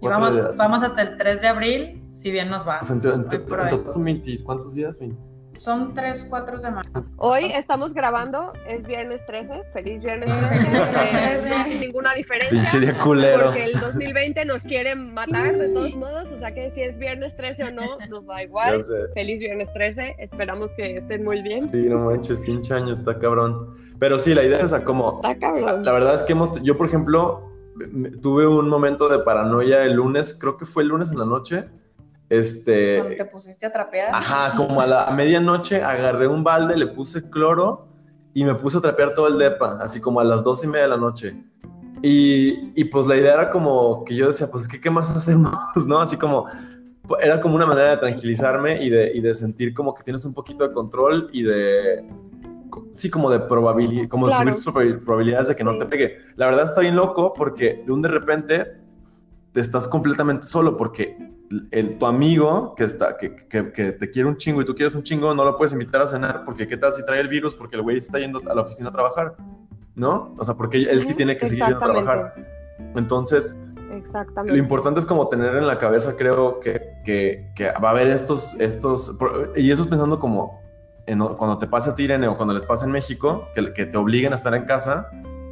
Y 0.01 0.07
vamos, 0.07 0.33
días. 0.35 0.57
vamos 0.57 0.83
hasta 0.83 1.01
el 1.01 1.17
3 1.17 1.41
de 1.41 1.47
abril, 1.47 2.03
si 2.11 2.29
bien 2.31 2.49
nos 2.49 2.67
va. 2.67 2.79
Pues 2.79 2.91
en, 2.91 2.97
en- 2.97 3.11
en 3.13 3.25
hoy. 3.31 3.69
total 3.69 3.83
son 3.91 4.03
20, 4.03 4.43
¿cuántos 4.43 4.73
días? 4.75 4.99
20. 4.99 5.17
Son 5.63 5.93
tres, 5.93 6.27
cuatro 6.29 6.59
semanas. 6.59 7.13
Hoy 7.15 7.45
estamos 7.45 7.93
grabando, 7.93 8.51
es 8.67 8.83
viernes 8.83 9.25
13, 9.25 9.63
feliz 9.71 10.03
viernes 10.03 10.29
13. 10.49 10.65
eh, 10.65 11.41
no 11.47 11.55
hay 11.55 11.79
ninguna 11.79 12.13
diferencia. 12.15 12.59
Pinche 12.59 12.81
día 12.81 12.97
culero. 12.97 13.45
Porque 13.45 13.63
el 13.63 13.79
2020 13.79 14.43
nos 14.43 14.61
quiere 14.63 14.93
matar 14.93 15.57
de 15.57 15.69
todos 15.69 15.95
modos, 15.95 16.29
o 16.33 16.37
sea 16.37 16.53
que 16.53 16.69
si 16.71 16.81
es 16.81 16.99
viernes 16.99 17.33
13 17.37 17.63
o 17.63 17.71
no, 17.71 17.97
nos 18.09 18.25
da 18.27 18.43
igual. 18.43 18.81
Feliz 19.13 19.39
viernes 19.39 19.71
13, 19.73 20.17
esperamos 20.19 20.73
que 20.73 20.97
estén 20.97 21.23
muy 21.23 21.41
bien. 21.41 21.61
Sí, 21.71 21.87
no 21.87 21.99
manches, 21.99 22.39
pinche 22.41 22.73
año, 22.73 22.91
está 22.91 23.17
cabrón. 23.17 23.73
Pero 23.99 24.19
sí, 24.19 24.33
la 24.33 24.43
idea 24.43 24.57
es 24.57 24.65
esa, 24.65 24.83
como, 24.83 25.21
Está 25.23 25.39
cabrón. 25.39 25.85
la 25.85 25.93
verdad 25.93 26.15
es 26.15 26.23
que 26.23 26.33
hemos, 26.33 26.61
yo 26.61 26.75
por 26.75 26.87
ejemplo, 26.87 27.49
tuve 28.21 28.45
un 28.47 28.67
momento 28.67 29.07
de 29.07 29.19
paranoia 29.19 29.85
el 29.85 29.93
lunes, 29.93 30.37
creo 30.37 30.57
que 30.57 30.65
fue 30.65 30.83
el 30.83 30.89
lunes 30.89 31.13
en 31.13 31.19
la 31.19 31.25
noche, 31.25 31.69
Cuando 32.33 32.47
este, 32.47 33.15
te 33.17 33.25
pusiste 33.25 33.65
a 33.65 33.71
trapear. 33.71 34.09
Ajá, 34.13 34.55
como 34.55 34.81
a 34.81 34.87
la 34.87 35.03
a 35.05 35.11
medianoche 35.15 35.83
agarré 35.83 36.27
un 36.27 36.43
balde, 36.43 36.75
le 36.75 36.87
puse 36.87 37.29
cloro 37.29 37.85
y 38.33 38.43
me 38.43 38.55
puse 38.55 38.77
a 38.77 38.81
trapear 38.81 39.13
todo 39.13 39.27
el 39.27 39.37
depa, 39.37 39.77
así 39.81 39.99
como 40.01 40.19
a 40.19 40.23
las 40.23 40.43
dos 40.43 40.63
y 40.63 40.67
media 40.67 40.83
de 40.83 40.89
la 40.89 40.97
noche. 40.97 41.35
Y, 42.01 42.71
y 42.79 42.85
pues 42.85 43.05
la 43.05 43.15
idea 43.15 43.33
era 43.33 43.49
como 43.51 44.03
que 44.03 44.15
yo 44.15 44.27
decía, 44.27 44.47
pues 44.47 44.63
es 44.63 44.69
que, 44.69 44.81
¿qué 44.81 44.89
más 44.89 45.09
hacemos? 45.15 45.53
¿No? 45.87 45.99
Así 46.01 46.17
como, 46.17 46.47
era 47.21 47.39
como 47.39 47.55
una 47.55 47.65
manera 47.65 47.91
de 47.91 47.97
tranquilizarme 47.97 48.83
y 48.83 48.89
de, 48.89 49.11
y 49.13 49.21
de 49.21 49.35
sentir 49.35 49.73
como 49.73 49.93
que 49.93 50.03
tienes 50.03 50.25
un 50.25 50.33
poquito 50.33 50.67
de 50.67 50.73
control 50.73 51.27
y 51.31 51.43
de, 51.43 52.03
sí, 52.91 53.09
como 53.09 53.29
de 53.29 53.41
probabilidad, 53.41 54.07
como 54.09 54.25
de 54.27 54.33
Claro. 54.33 54.43
subir 54.57 54.63
tus 54.63 54.73
probabil- 54.73 55.03
probabilidades 55.05 55.47
de 55.49 55.55
que 55.55 55.63
no 55.63 55.73
Sí. 55.73 55.79
te 55.79 55.85
pegue. 55.85 56.17
La 56.35 56.47
verdad 56.47 56.65
está 56.65 56.81
bien 56.81 56.95
loco 56.95 57.33
porque 57.33 57.83
de 57.85 57.91
un 57.91 58.01
de 58.01 58.09
repente 58.09 58.65
te 59.53 59.61
estás 59.61 59.87
completamente 59.87 60.47
solo 60.47 60.75
porque 60.75 61.15
el, 61.71 61.97
tu 61.99 62.05
amigo 62.05 62.73
que, 62.75 62.83
está, 62.83 63.17
que, 63.17 63.35
que, 63.35 63.71
que 63.71 63.91
te 63.91 64.09
quiere 64.09 64.27
un 64.27 64.37
chingo 64.37 64.61
y 64.61 64.65
tú 64.65 64.73
quieres 64.73 64.95
un 64.95 65.03
chingo, 65.03 65.33
no 65.35 65.43
lo 65.43 65.57
puedes 65.57 65.73
invitar 65.73 66.01
a 66.01 66.07
cenar 66.07 66.45
porque 66.45 66.67
qué 66.67 66.77
tal 66.77 66.93
si 66.93 67.05
trae 67.05 67.19
el 67.19 67.27
virus 67.27 67.53
porque 67.53 67.75
el 67.75 67.81
güey 67.83 67.97
está 67.97 68.19
yendo 68.19 68.41
a 68.49 68.55
la 68.55 68.61
oficina 68.61 68.89
a 68.89 68.91
trabajar, 68.93 69.35
¿no? 69.95 70.33
O 70.37 70.45
sea, 70.45 70.55
porque 70.55 70.77
él 70.83 71.03
sí 71.03 71.13
tiene 71.13 71.37
que 71.37 71.47
seguir 71.47 71.65
yendo 71.65 71.77
a 71.77 71.91
trabajar. 71.91 72.33
Entonces, 72.95 73.55
Exactamente. 73.91 74.51
lo 74.53 74.57
importante 74.57 74.99
es 74.99 75.05
como 75.05 75.27
tener 75.27 75.55
en 75.55 75.67
la 75.67 75.77
cabeza, 75.77 76.15
creo 76.17 76.59
que, 76.59 76.81
que, 77.05 77.51
que 77.55 77.65
va 77.83 77.89
a 77.89 77.91
haber 77.91 78.07
estos, 78.07 78.59
estos, 78.59 79.15
y 79.55 79.69
eso 79.69 79.83
es 79.83 79.87
pensando 79.87 80.19
como 80.19 80.59
en- 81.05 81.19
cuando 81.19 81.57
te 81.59 81.67
pasa 81.67 81.91
a 81.91 81.95
ti, 81.95 82.03
Irene, 82.05 82.27
o 82.27 82.35
cuando 82.37 82.53
les 82.53 82.65
pasa 82.65 82.85
en 82.85 82.91
México, 82.91 83.47
que, 83.53 83.73
que 83.73 83.85
te 83.85 83.97
obliguen 83.97 84.33
a 84.33 84.35
estar 84.37 84.53
en 84.55 84.65
casa, 84.65 85.09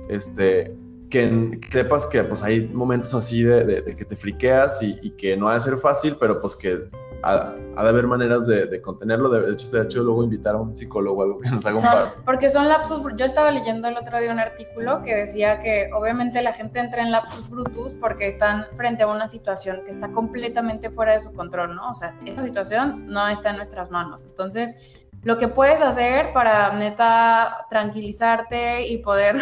este, 0.10 0.76
que, 1.12 1.60
sepas 1.72 2.08
que 2.08 2.24
pues 2.24 2.42
hay 2.42 2.68
momentos 2.70 3.14
así 3.14 3.44
de, 3.44 3.64
de- 3.66 3.82
de 3.84 3.96
que 3.96 4.06
te 4.06 4.16
friqueas 4.16 4.82
y, 4.82 4.98
y 5.04 5.12
que 5.12 5.38
no 5.38 5.48
ha 5.50 5.54
de 5.54 5.60
ser 5.60 5.78
fácil, 5.78 6.16
pero 6.20 6.42
pues 6.42 6.56
que 6.56 6.90
ha, 7.24 7.54
ha 7.76 7.84
de 7.84 7.90
haber 7.90 8.08
maneras 8.08 8.48
de, 8.48 8.66
de 8.66 8.82
contenerlo. 8.82 9.30
De 9.30 9.52
hecho, 9.52 9.68
sería 9.68 9.88
chido 9.88 10.06
luego 10.06 10.24
invitar 10.24 10.56
a 10.56 10.58
un 10.58 10.76
psicólogo 10.76 11.20
o 11.20 11.24
algo 11.24 11.40
que 11.40 11.52
nos 11.52 11.64
haga 11.64 11.76
un 11.76 11.82
Son- 11.84 11.92
paro. 11.92 12.12
porque 12.26 12.50
son 12.50 12.68
lapsus, 12.68 13.04
yo 13.16 13.26
estaba 13.26 13.52
leyendo 13.52 13.88
el 13.90 13.96
otro 13.98 14.20
día 14.20 14.32
un 14.32 14.40
artículo 14.40 15.04
que 15.04 15.16
decía 15.16 15.60
que 15.60 15.92
obviamente 15.94 16.42
la 16.42 16.54
gente 16.54 16.80
entra 16.80 17.04
en 17.04 17.12
lapsus 17.12 17.48
brutus 17.50 17.94
porque 17.94 18.28
están 18.28 18.66
frente 18.76 19.04
a 19.04 19.08
una 19.08 19.28
situación 19.28 19.82
que 19.86 19.92
está 19.92 20.12
completamente 20.12 20.90
fuera 20.90 21.14
de 21.14 21.20
su 21.20 21.32
control, 21.34 21.76
¿no? 21.76 21.92
O 21.92 21.96
sea, 21.96 22.16
esta 22.26 22.42
situación 22.42 23.06
no 23.06 23.28
está 23.28 23.52
en 23.52 23.58
nuestras 23.58 23.92
manos. 23.92 24.24
Entonces, 24.26 24.76
lo 25.24 25.38
que 25.38 25.48
puedes 25.48 25.80
hacer 25.82 26.34
para 26.34 26.74
neta 26.74 27.68
tranquilizarte 27.70 28.88
y 28.88 28.98
poder 28.98 29.36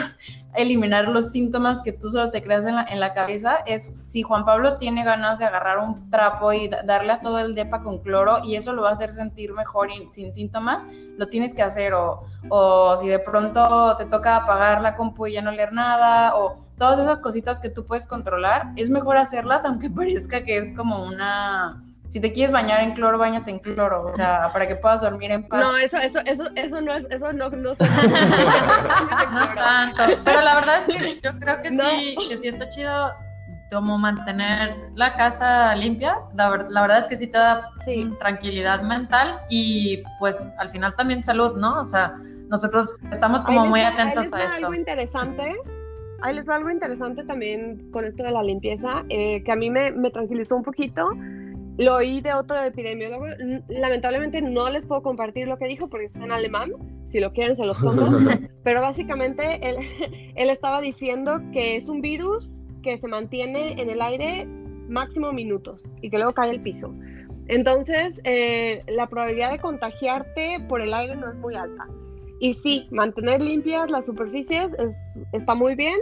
eliminar 0.55 1.07
los 1.07 1.31
síntomas 1.31 1.81
que 1.81 1.91
tú 1.93 2.09
solo 2.09 2.31
te 2.31 2.41
creas 2.43 2.65
en 2.65 2.75
la, 2.75 2.83
en 2.83 2.99
la 2.99 3.13
cabeza 3.13 3.57
es 3.65 3.95
si 4.03 4.23
Juan 4.23 4.45
Pablo 4.45 4.77
tiene 4.77 5.03
ganas 5.03 5.39
de 5.39 5.45
agarrar 5.45 5.77
un 5.79 6.09
trapo 6.09 6.51
y 6.53 6.67
da- 6.67 6.81
darle 6.83 7.13
a 7.13 7.21
todo 7.21 7.39
el 7.39 7.53
depa 7.55 7.83
con 7.83 7.99
cloro 7.99 8.39
y 8.43 8.55
eso 8.55 8.73
lo 8.73 8.81
va 8.81 8.89
a 8.89 8.93
hacer 8.93 9.11
sentir 9.11 9.53
mejor 9.53 9.89
y 9.91 10.07
sin 10.07 10.33
síntomas, 10.33 10.83
lo 11.17 11.27
tienes 11.27 11.53
que 11.53 11.61
hacer. 11.61 11.93
O, 11.93 12.23
o 12.49 12.97
si 12.97 13.07
de 13.07 13.19
pronto 13.19 13.95
te 13.97 14.05
toca 14.05 14.37
apagar 14.37 14.81
la 14.81 14.95
compu 14.95 15.27
y 15.27 15.33
ya 15.33 15.41
no 15.41 15.51
leer 15.51 15.71
nada 15.73 16.35
o 16.35 16.55
todas 16.77 16.97
esas 16.99 17.19
cositas 17.19 17.59
que 17.59 17.69
tú 17.69 17.85
puedes 17.85 18.07
controlar, 18.07 18.71
es 18.75 18.89
mejor 18.89 19.17
hacerlas 19.17 19.65
aunque 19.65 19.89
parezca 19.91 20.43
que 20.43 20.57
es 20.57 20.75
como 20.75 21.05
una... 21.05 21.83
Si 22.09 22.19
te 22.19 22.31
quieres 22.31 22.51
bañar 22.51 22.81
en 22.81 22.93
cloro, 22.93 23.17
bañate 23.19 23.51
en 23.51 23.59
cloro, 23.59 24.07
o 24.11 24.15
sea, 24.15 24.51
para 24.51 24.67
que 24.67 24.75
puedas 24.75 25.01
dormir 25.01 25.29
en 25.31 25.47
paz. 25.47 25.63
No, 25.63 25.77
eso, 25.77 25.97
eso, 25.97 26.19
eso, 26.25 26.43
eso 26.55 26.81
no 26.81 26.93
es, 26.95 27.05
eso 27.11 27.31
no, 27.33 27.49
no 27.51 27.75
se- 27.75 27.83
No 29.31 29.47
tanto, 29.55 30.03
pero 30.25 30.41
la 30.41 30.55
verdad 30.55 30.75
es 30.87 30.95
que 30.95 31.15
yo 31.23 31.39
creo 31.39 31.61
que 31.61 31.71
No. 31.71 31.83
sí, 31.83 32.15
que 32.27 32.37
sí 32.37 32.47
está 32.47 32.67
chido 32.69 33.13
como 33.71 33.99
mantener 33.99 34.75
la 34.95 35.13
casa 35.15 35.75
limpia. 35.75 36.17
La, 36.35 36.49
la 36.69 36.81
verdad 36.81 36.97
es 36.99 37.05
que 37.07 37.15
sí 37.15 37.27
te 37.31 37.37
da 37.37 37.61
Sí. 37.85 38.05
mm, 38.05 38.17
tranquilidad 38.17 38.81
mental 38.81 39.41
y 39.49 40.01
pues 40.17 40.35
al 40.57 40.71
final 40.71 40.95
también 40.95 41.21
salud, 41.21 41.55
¿no? 41.57 41.79
O 41.79 41.85
sea, 41.85 42.15
nosotros 42.49 42.97
estamos 43.11 43.43
como 43.43 43.67
muy 43.67 43.81
atentos 43.81 44.23
les 44.23 44.33
a 44.33 44.37
va 44.37 44.43
esto. 44.45 44.55
algo 44.65 44.73
interesante. 44.73 45.55
Ahí 46.21 46.33
les 46.35 46.49
va 46.49 46.55
algo 46.55 46.69
interesante 46.71 47.23
también 47.23 47.89
con 47.91 48.03
esto 48.05 48.23
de 48.23 48.31
la 48.31 48.41
limpieza, 48.43 49.03
eh, 49.09 49.41
que 49.43 49.51
a 49.51 49.55
mí 49.55 49.69
me, 49.69 49.91
me 49.91 50.09
tranquilizó 50.09 50.55
un 50.55 50.63
poquito. 50.63 51.11
Lo 51.79 51.95
oí 51.95 52.19
de 52.19 52.33
otro 52.33 52.61
epidemiólogo. 52.61 53.25
Lamentablemente 53.69 54.41
no 54.41 54.69
les 54.69 54.85
puedo 54.85 55.01
compartir 55.01 55.47
lo 55.47 55.57
que 55.57 55.65
dijo 55.65 55.87
porque 55.87 56.07
está 56.07 56.21
en 56.21 56.33
alemán. 56.33 56.73
Si 57.05 57.21
lo 57.21 57.31
quieren, 57.31 57.55
se 57.55 57.65
los 57.65 57.79
pongo. 57.79 58.03
Pero 58.63 58.81
básicamente 58.81 59.65
él, 59.67 59.77
él 60.35 60.49
estaba 60.49 60.81
diciendo 60.81 61.41
que 61.53 61.77
es 61.77 61.87
un 61.87 62.01
virus 62.01 62.49
que 62.83 62.97
se 62.97 63.07
mantiene 63.07 63.81
en 63.81 63.89
el 63.89 64.01
aire 64.01 64.45
máximo 64.89 65.31
minutos 65.31 65.81
y 66.01 66.09
que 66.09 66.17
luego 66.17 66.33
cae 66.33 66.49
al 66.49 66.61
piso. 66.61 66.93
Entonces, 67.47 68.19
eh, 68.25 68.83
la 68.89 69.07
probabilidad 69.07 69.51
de 69.51 69.59
contagiarte 69.59 70.59
por 70.67 70.81
el 70.81 70.93
aire 70.93 71.15
no 71.15 71.29
es 71.29 71.35
muy 71.35 71.55
alta. 71.55 71.87
Y 72.41 72.55
sí, 72.55 72.87
mantener 72.91 73.41
limpias 73.41 73.89
las 73.89 74.05
superficies 74.05 74.73
es, 74.73 75.17
está 75.31 75.55
muy 75.55 75.75
bien, 75.75 75.97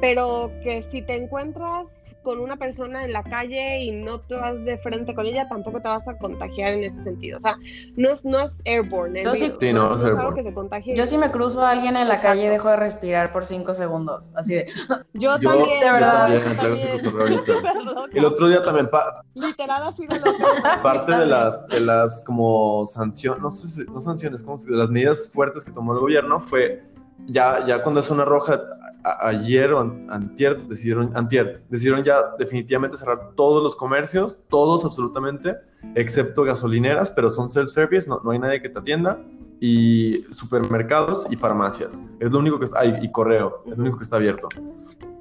pero 0.00 0.50
que 0.62 0.82
si 0.90 1.02
te 1.02 1.16
encuentras 1.16 1.86
con 2.22 2.40
una 2.40 2.56
persona 2.56 3.04
en 3.04 3.12
la 3.12 3.22
calle 3.22 3.78
y 3.80 3.90
no 3.90 4.20
te 4.20 4.34
vas 4.34 4.62
de 4.64 4.76
frente 4.78 5.14
con 5.14 5.24
ella, 5.24 5.48
tampoco 5.48 5.80
te 5.80 5.88
vas 5.88 6.06
a 6.08 6.16
contagiar 6.18 6.74
en 6.74 6.84
ese 6.84 7.02
sentido. 7.02 7.38
O 7.38 7.40
sea, 7.40 7.56
no 7.96 8.10
es, 8.10 8.24
no 8.24 8.40
es 8.40 8.60
airborne. 8.64 9.24
Yo 9.24 9.34
sí- 9.34 9.44
virus, 9.44 9.58
Sí, 9.60 9.72
no, 9.72 9.94
es 9.96 10.02
algo 10.04 10.18
airborne. 10.18 10.36
que 10.42 10.48
se 10.48 10.54
contagie. 10.54 10.96
Yo 10.96 11.06
si 11.06 11.16
me 11.16 11.30
cruzo 11.30 11.62
a 11.62 11.70
alguien 11.70 11.96
en 11.96 12.06
la 12.08 12.20
calle 12.20 12.42
Exacto. 12.46 12.52
dejo 12.52 12.68
de 12.70 12.76
respirar 12.76 13.32
por 13.32 13.46
cinco 13.46 13.72
segundos, 13.74 14.30
así 14.34 14.54
de... 14.54 14.66
Yo, 15.14 15.38
Yo, 15.38 15.50
también, 15.50 15.80
de 15.80 15.86
yo 15.86 15.92
verdad, 15.92 16.20
también, 16.28 16.42
yo 17.02 17.10
también. 17.10 17.40
El 18.14 18.24
otro 18.24 18.48
día 18.48 18.62
también, 18.62 18.88
pa- 18.90 19.22
Literal 19.34 19.82
así 19.84 20.06
de 20.06 20.20
parte 20.82 21.16
de 21.16 21.26
las, 21.26 21.66
de 21.68 21.80
las 21.80 22.22
como 22.24 22.86
sanciones, 22.86 23.40
no 23.40 23.50
sé 23.50 23.68
si, 23.68 23.90
no 23.90 24.00
sanciones, 24.00 24.42
como 24.42 24.58
si- 24.58 24.70
de 24.70 24.76
las 24.76 24.90
medidas 24.90 25.30
fuertes 25.32 25.64
que 25.64 25.72
tomó 25.72 25.92
el 25.94 26.00
gobierno 26.00 26.40
fue 26.40 26.82
ya, 27.28 27.64
ya 27.66 27.82
cuando 27.82 28.00
es 28.00 28.10
una 28.10 28.24
roja, 28.24 28.60
a- 29.04 29.28
ayer 29.28 29.72
o 29.72 29.80
an- 29.80 30.06
antier 30.10 30.58
decidieron, 30.66 31.12
antier, 31.14 31.62
decidieron 31.68 32.02
ya 32.02 32.34
definitivamente 32.38 32.96
cerrar 32.96 33.30
todos 33.36 33.62
los 33.62 33.76
comercios, 33.76 34.38
todos 34.48 34.84
absolutamente, 34.84 35.56
excepto 35.94 36.42
gasolineras, 36.42 37.10
pero 37.10 37.30
son 37.30 37.48
self-service, 37.48 38.08
no, 38.08 38.20
no 38.24 38.30
hay 38.32 38.38
nadie 38.38 38.60
que 38.60 38.68
te 38.68 38.78
atienda, 38.80 39.18
y 39.60 40.24
supermercados 40.30 41.26
y 41.30 41.36
farmacias. 41.36 42.00
Es 42.20 42.30
lo 42.32 42.38
único 42.38 42.58
que 42.58 42.64
está, 42.66 42.84
y 42.84 43.10
correo, 43.12 43.62
es 43.66 43.76
lo 43.76 43.82
único 43.82 43.98
que 43.98 44.04
está 44.04 44.16
abierto. 44.16 44.48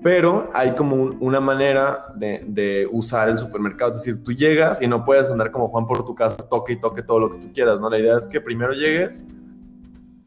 Pero 0.03 0.45
hay 0.53 0.75
como 0.75 0.95
un- 0.95 1.17
una 1.19 1.39
manera 1.39 2.05
de, 2.15 2.43
de 2.47 2.87
usar 2.91 3.29
el 3.29 3.37
supermercado, 3.39 3.91
es 3.91 3.97
decir, 3.97 4.23
tú 4.23 4.31
llegas 4.31 4.79
y 4.81 4.87
no 4.87 5.03
puedes 5.03 5.29
andar 5.31 5.51
como 5.51 5.67
Juan 5.67 5.87
por 5.87 6.05
tu 6.05 6.13
casa, 6.13 6.37
toque 6.37 6.73
y 6.73 6.79
toque 6.79 7.01
todo 7.01 7.19
lo 7.19 7.31
que 7.31 7.39
tú 7.39 7.51
quieras, 7.51 7.81
¿no? 7.81 7.89
La 7.89 7.99
idea 7.99 8.15
es 8.15 8.27
que 8.27 8.39
primero 8.39 8.73
llegues 8.73 9.23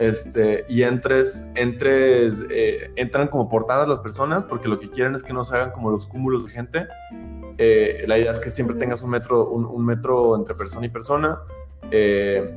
este, 0.00 0.64
y 0.68 0.82
entres, 0.82 1.46
entres, 1.54 2.44
eh, 2.50 2.90
entran 2.96 3.28
como 3.28 3.48
portadas 3.48 3.88
las 3.88 4.00
personas 4.00 4.44
porque 4.44 4.66
lo 4.68 4.80
que 4.80 4.90
quieren 4.90 5.14
es 5.14 5.22
que 5.22 5.32
no 5.32 5.44
se 5.44 5.54
hagan 5.54 5.70
como 5.72 5.90
los 5.90 6.06
cúmulos 6.06 6.46
de 6.46 6.50
gente. 6.50 6.88
Eh, 7.58 8.04
la 8.08 8.18
idea 8.18 8.32
es 8.32 8.40
que 8.40 8.48
siempre 8.50 8.74
tengas 8.76 9.02
un 9.02 9.10
metro, 9.10 9.48
un, 9.48 9.66
un 9.66 9.84
metro 9.84 10.34
entre 10.36 10.54
persona 10.54 10.86
y 10.86 10.88
persona. 10.88 11.40
Eh, 11.90 12.50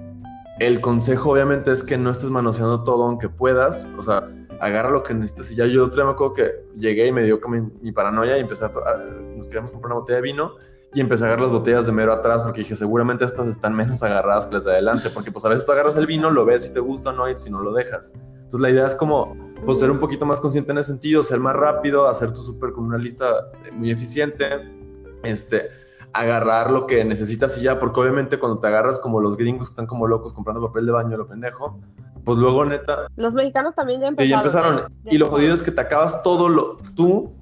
el 0.59 0.79
consejo 0.81 1.31
obviamente 1.31 1.71
es 1.71 1.83
que 1.83 1.97
no 1.97 2.11
estés 2.11 2.29
manoseando 2.29 2.83
todo 2.83 3.03
aunque 3.05 3.27
puedas, 3.27 3.85
o 3.97 4.03
sea, 4.03 4.29
agarra 4.61 4.89
lo 4.89 5.03
que 5.03 5.13
necesites 5.13 5.51
y 5.51 5.55
ya 5.55 5.65
yo 5.65 5.83
otro 5.83 5.97
día 5.97 6.05
me 6.05 6.11
acuerdo 6.11 6.33
que 6.33 6.51
llegué 6.77 7.07
y 7.07 7.11
me 7.11 7.23
dio 7.23 7.41
como 7.41 7.69
mi, 7.81 7.91
paranoia 7.91 8.37
y 8.37 8.41
empecé 8.41 8.63
a, 8.63 8.67
a- 8.67 8.97
nos 9.35 9.47
queríamos 9.47 9.71
comprar 9.71 9.91
una 9.91 9.99
botella 9.99 10.17
de 10.17 10.21
vino 10.21 10.53
y 10.93 11.01
empecé 11.01 11.23
a 11.23 11.27
agarrar 11.27 11.45
las 11.47 11.51
botellas 11.53 11.85
de 11.85 11.91
mero 11.91 12.13
atrás 12.13 12.43
porque 12.43 12.59
dije 12.59 12.75
seguramente 12.75 13.25
estas 13.25 13.47
están 13.47 13.75
menos 13.75 14.03
agarradas 14.03 14.45
que 14.47 14.53
las 14.55 14.63
de 14.65 14.71
adelante 14.71 15.09
porque 15.09 15.31
pues 15.31 15.43
a 15.45 15.49
veces 15.49 15.65
tú 15.65 15.71
agarras 15.71 15.95
el 15.95 16.05
vino, 16.05 16.29
lo 16.29 16.45
ves 16.45 16.65
si 16.65 16.73
te 16.73 16.79
gusta 16.79 17.09
o 17.09 17.13
no 17.13 17.29
y 17.29 17.37
si 17.37 17.49
no 17.49 17.61
lo 17.61 17.73
dejas. 17.73 18.11
Entonces 18.15 18.59
la 18.59 18.69
idea 18.69 18.85
es 18.85 18.95
como 18.95 19.35
pues 19.65 19.79
ser 19.79 19.89
un 19.91 19.99
poquito 19.99 20.25
más 20.25 20.39
consciente 20.41 20.71
en 20.71 20.77
ese 20.77 20.87
sentido, 20.91 21.23
ser 21.23 21.39
más 21.39 21.55
rápido, 21.55 22.07
hacer 22.07 22.31
tu 22.33 22.41
súper 22.43 22.73
con 22.73 22.83
una 22.85 22.97
lista 22.97 23.25
eh, 23.65 23.71
muy 23.71 23.91
eficiente, 23.91 24.45
este, 25.23 25.69
agarrar 26.11 26.69
lo 26.69 26.85
que 26.85 27.03
necesitas 27.05 27.57
y 27.57 27.61
ya, 27.61 27.79
porque 27.79 27.99
obviamente 27.99 28.37
cuando 28.37 28.59
te 28.59 28.67
agarras 28.67 28.99
como 28.99 29.19
los 29.21 29.35
gringos 29.37 29.69
que 29.69 29.71
están 29.71 29.87
como 29.87 30.05
locos 30.05 30.33
comprando 30.33 30.61
papel 30.67 30.85
de 30.85 30.91
baño, 30.91 31.17
lo 31.17 31.27
pendejo, 31.27 31.79
pues 32.23 32.37
luego 32.37 32.63
neta, 32.65 33.07
Los 33.15 33.33
mexicanos 33.33 33.73
también 33.73 34.01
ya 34.01 34.07
Sí, 34.17 34.31
empezaron. 34.31 34.31
ya 34.31 34.37
empezaron. 34.37 34.79
¿eh? 34.79 34.81
Ya 35.05 35.11
Y 35.13 35.17
lo 35.17 35.25
empezaron. 35.25 35.29
jodido 35.31 35.53
es 35.55 35.63
que 35.63 35.71
te 35.71 35.81
acabas 35.81 36.21
todo 36.23 36.49
lo 36.49 36.77
tú 36.95 37.33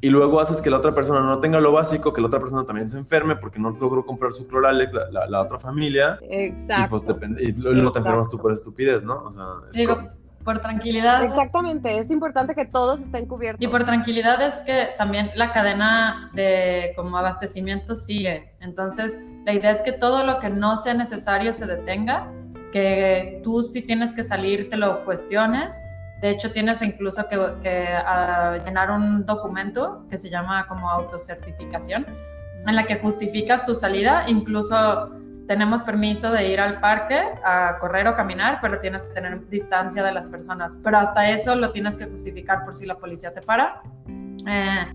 y 0.00 0.08
luego 0.10 0.40
haces 0.40 0.62
que 0.62 0.70
la 0.70 0.76
otra 0.78 0.92
persona 0.92 1.20
no 1.20 1.40
tenga 1.40 1.60
lo 1.60 1.72
básico, 1.72 2.12
que 2.12 2.20
la 2.20 2.28
otra 2.28 2.38
persona 2.40 2.64
también 2.64 2.88
se 2.88 2.98
enferme 2.98 3.36
porque 3.36 3.58
no 3.58 3.70
logró 3.70 4.04
comprar 4.06 4.32
su 4.32 4.46
cloralex, 4.46 4.92
la, 4.92 5.10
la- 5.10 5.26
la 5.26 5.42
otra 5.42 5.58
familia, 5.58 6.18
Exacto. 6.22 6.84
y 6.84 6.88
pues 6.88 7.06
depende, 7.06 7.42
y 7.44 7.52
luego 7.52 7.92
te 7.92 7.98
enfermas 7.98 8.28
tú 8.28 8.38
por 8.38 8.52
estupidez, 8.52 9.02
¿no? 9.02 9.22
O 9.24 9.32
sea, 9.32 9.44
es 9.68 9.74
Digo, 9.76 9.96
como- 9.96 10.08
por 10.44 10.60
tranquilidad. 10.60 11.24
Exactamente, 11.24 11.98
es 11.98 12.10
importante 12.10 12.54
que 12.54 12.64
todos 12.64 13.00
estén 13.00 13.26
cubiertos. 13.26 13.62
Y 13.62 13.68
por 13.68 13.84
tranquilidad 13.84 14.40
es 14.40 14.60
que 14.60 14.88
también 14.96 15.30
la 15.34 15.52
cadena 15.52 16.30
de 16.32 16.92
como 16.96 17.18
abastecimiento 17.18 17.94
sigue. 17.94 18.54
Entonces, 18.60 19.20
la 19.44 19.52
idea 19.52 19.72
es 19.72 19.80
que 19.82 19.92
todo 19.92 20.24
lo 20.24 20.38
que 20.40 20.48
no 20.48 20.78
sea 20.78 20.94
necesario 20.94 21.52
se 21.52 21.66
detenga, 21.66 22.32
que 22.72 23.40
tú 23.44 23.62
si 23.62 23.82
tienes 23.82 24.12
que 24.14 24.24
salir 24.24 24.70
te 24.70 24.76
lo 24.78 25.04
cuestiones. 25.04 25.78
De 26.20 26.30
hecho, 26.30 26.50
tienes 26.50 26.82
incluso 26.82 27.28
que, 27.28 27.38
que, 27.62 27.86
ah, 27.88 28.58
llenar 28.64 28.90
un 28.90 29.24
documento 29.24 30.04
que 30.10 30.18
se 30.18 30.30
llama 30.30 30.66
como 30.66 30.90
autocertificación, 30.90 32.06
en 32.66 32.74
la 32.74 32.86
que 32.86 32.96
justificas 32.96 33.64
tu 33.64 33.74
salida. 33.74 34.24
Incluso 34.28 35.10
tenemos 35.46 35.82
permiso 35.82 36.30
de 36.30 36.48
ir 36.48 36.60
al 36.60 36.80
parque 36.80 37.20
a 37.44 37.78
correr 37.80 38.06
o 38.08 38.16
caminar, 38.16 38.58
pero 38.60 38.78
tienes 38.80 39.04
que 39.04 39.14
tener 39.14 39.48
distancia 39.48 40.02
de 40.02 40.12
las 40.12 40.26
personas. 40.26 40.78
Pero 40.84 40.98
hasta 40.98 41.30
eso 41.30 41.54
lo 41.54 41.72
tienes 41.72 41.96
que 41.96 42.06
justificar 42.06 42.64
por 42.64 42.74
si 42.74 42.84
la 42.84 42.96
policía 42.98 43.32
te 43.32 43.40
para. 43.40 43.80
Eh, 44.46 44.92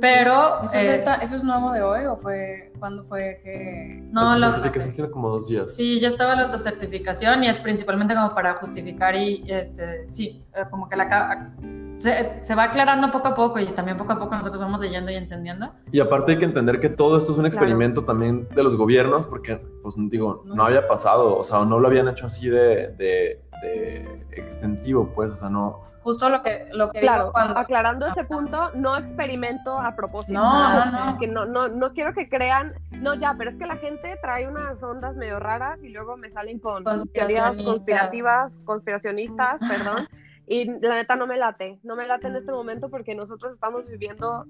pero 0.00 0.62
¿Eso, 0.62 0.74
es 0.78 0.88
eh, 0.88 0.94
esta- 0.96 1.16
¿Eso 1.16 1.36
es 1.36 1.44
nuevo 1.44 1.72
de 1.72 1.82
hoy 1.82 2.06
o 2.06 2.16
fue 2.16 2.72
cuándo 2.78 3.04
fue 3.04 3.38
que...? 3.42 4.02
no, 4.10 4.36
la 4.36 4.50
certificación 4.52 4.94
tiene 4.94 5.10
como 5.10 5.28
dos 5.30 5.46
días. 5.48 5.74
sí, 5.74 6.00
ya 6.00 6.08
estaba 6.08 6.34
la 6.34 6.44
autocertificación 6.44 7.44
y 7.44 7.48
es 7.48 7.58
principalmente 7.58 8.14
como 8.14 8.34
para 8.34 8.54
justificar 8.54 9.14
y 9.16 9.44
este, 9.48 10.08
sí, 10.08 10.44
eh, 10.54 10.64
como 10.70 10.88
que 10.88 10.96
la 10.96 11.52
se, 12.00 12.42
se 12.42 12.54
va 12.54 12.62
aclarando 12.64 13.12
poco 13.12 13.28
a 13.28 13.34
poco 13.34 13.58
y 13.60 13.66
también 13.66 13.98
poco 13.98 14.14
a 14.14 14.18
poco 14.18 14.34
nosotros 14.34 14.58
vamos 14.58 14.80
leyendo 14.80 15.10
y 15.10 15.16
entendiendo. 15.16 15.70
Y 15.92 16.00
aparte 16.00 16.32
hay 16.32 16.38
que 16.38 16.46
entender 16.46 16.80
que 16.80 16.88
todo 16.88 17.18
esto 17.18 17.32
es 17.32 17.38
un 17.38 17.44
Claro. 17.44 17.48
experimento 17.58 18.04
también 18.06 18.48
de 18.54 18.62
los 18.62 18.74
gobiernos, 18.76 19.26
porque, 19.26 19.60
pues 19.82 19.96
digo, 20.08 20.42
no 20.46 20.64
había 20.64 20.88
pasado, 20.88 21.36
o 21.36 21.44
sea, 21.44 21.62
no 21.66 21.78
lo 21.78 21.88
habían 21.88 22.08
hecho 22.08 22.24
así 22.24 22.48
de, 22.48 22.92
de, 22.92 23.42
extensivo, 24.32 25.08
pues, 25.14 25.32
o 25.32 25.34
sea, 25.34 25.50
no... 25.50 25.80
Justo 26.02 26.30
lo 26.30 26.42
que, 26.42 26.66
lo 26.72 26.90
que 26.90 27.00
Claro, 27.00 27.24
digo 27.24 27.32
cuando... 27.32 27.58
aclarando 27.58 28.06
ese 28.06 28.24
punto, 28.24 28.70
no 28.74 28.96
experimento 28.96 29.78
a 29.78 29.94
propósito. 29.94 30.40
No, 30.40 30.86
no, 30.86 31.12
no. 31.12 31.18
Que 31.18 31.26
no, 31.26 31.44
no, 31.44 31.68
no 31.68 31.92
quiero 31.92 32.14
que 32.14 32.28
crean, 32.28 32.74
no, 32.90 33.14
ya, 33.14 33.34
pero 33.36 33.50
es 33.50 33.56
que 33.56 33.66
la 33.66 33.76
gente 33.76 34.16
trae 34.22 34.48
unas 34.48 34.82
ondas 34.82 35.14
medio 35.16 35.38
raras 35.38 35.82
y 35.84 35.90
luego 35.90 36.16
me 36.16 36.30
salen 36.30 36.58
con 36.58 36.84
teorías 37.12 37.54
conspirativas, 37.56 38.58
conspiracionistas, 38.64 39.60
perdón. 39.60 40.06
Y 40.52 40.64
la 40.80 40.96
neta 40.96 41.14
no 41.14 41.28
me 41.28 41.36
late, 41.36 41.78
no 41.84 41.94
me 41.94 42.08
late 42.08 42.26
en 42.26 42.34
este 42.34 42.50
momento 42.50 42.90
porque 42.90 43.14
nosotros 43.14 43.52
estamos 43.52 43.86
viviendo 43.86 44.46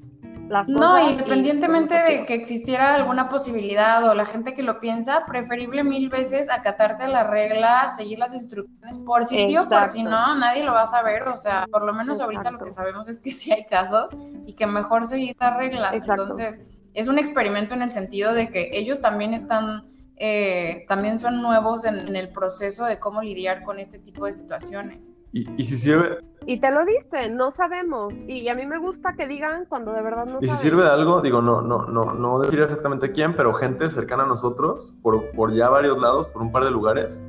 las 0.48 0.66
cosas. 0.66 0.80
No, 0.80 0.98
y- 0.98 1.12
independientemente 1.12 1.94
de 1.94 2.24
que 2.24 2.32
existiera 2.32 2.94
alguna 2.94 3.28
posibilidad 3.28 4.08
o 4.08 4.14
la 4.14 4.24
gente 4.24 4.54
que 4.54 4.62
lo 4.62 4.80
piensa, 4.80 5.26
preferible 5.26 5.84
mil 5.84 6.08
veces 6.08 6.48
acatarte 6.48 7.06
la 7.06 7.24
regla, 7.24 7.90
seguir 7.94 8.18
las 8.18 8.32
instrucciones 8.32 8.96
por 9.00 9.26
si 9.26 9.44
sí 9.46 9.58
o 9.58 9.68
por 9.68 9.88
si 9.88 10.00
Exacto. 10.00 10.08
no, 10.10 10.38
nadie 10.38 10.64
lo 10.64 10.72
va 10.72 10.84
a 10.84 10.86
saber. 10.86 11.28
O 11.28 11.36
sea, 11.36 11.66
por 11.70 11.84
lo 11.84 11.92
menos 11.92 12.18
ahorita 12.18 12.50
lo 12.50 12.58
que 12.58 12.70
sabemos 12.70 13.06
es 13.06 13.20
que 13.20 13.30
sí 13.30 13.52
hay 13.52 13.66
casos 13.66 14.10
y 14.46 14.54
que 14.54 14.66
mejor 14.66 15.06
seguir 15.06 15.36
las 15.38 15.54
reglas. 15.58 15.92
Exacto. 15.92 16.22
Entonces, 16.22 16.62
es 16.94 17.08
un 17.08 17.18
experimento 17.18 17.74
en 17.74 17.82
el 17.82 17.90
sentido 17.90 18.32
de 18.32 18.48
que 18.48 18.70
ellos 18.72 19.02
también 19.02 19.34
están, 19.34 19.84
eh, 20.22 20.84
también 20.86 21.18
son 21.18 21.40
nuevos 21.40 21.84
en, 21.86 21.98
en 21.98 22.14
el 22.14 22.28
proceso 22.28 22.84
de 22.84 22.98
cómo 23.00 23.22
lidiar 23.22 23.62
con 23.64 23.78
este 23.78 23.98
tipo 23.98 24.26
de 24.26 24.34
situaciones. 24.34 25.14
Y, 25.32 25.48
y 25.56 25.64
si 25.64 25.76
sirve, 25.78 26.18
Y 26.46 26.60
te 26.60 26.70
lo 26.70 26.84
dicen, 26.84 27.36
no 27.36 27.50
sabemos. 27.52 28.12
Y 28.28 28.46
a 28.48 28.54
mí 28.54 28.66
me 28.66 28.76
gusta 28.78 29.14
que 29.16 29.26
digan 29.26 29.64
cuando 29.68 29.92
de 29.92 30.02
verdad 30.02 30.26
no 30.26 30.38
y 30.40 30.42
si 30.42 30.48
saben. 30.48 30.62
sirve 30.62 30.82
de 30.82 30.90
algo, 30.90 31.22
digo, 31.22 31.40
no, 31.40 31.62
no, 31.62 31.86
no, 31.86 32.12
no 32.14 32.38
decir 32.40 32.60
exactamente 32.60 33.12
quién, 33.12 33.34
pero 33.34 33.54
gente 33.54 33.88
cercana 33.88 34.24
a 34.24 34.26
nosotros, 34.26 34.94
por, 35.02 35.30
por 35.32 35.52
ya 35.54 35.68
varios 35.70 35.98
lados, 36.00 36.26
por 36.28 36.42
un 36.42 36.52
par 36.52 36.64
de 36.64 36.70
lugares, 36.70 37.20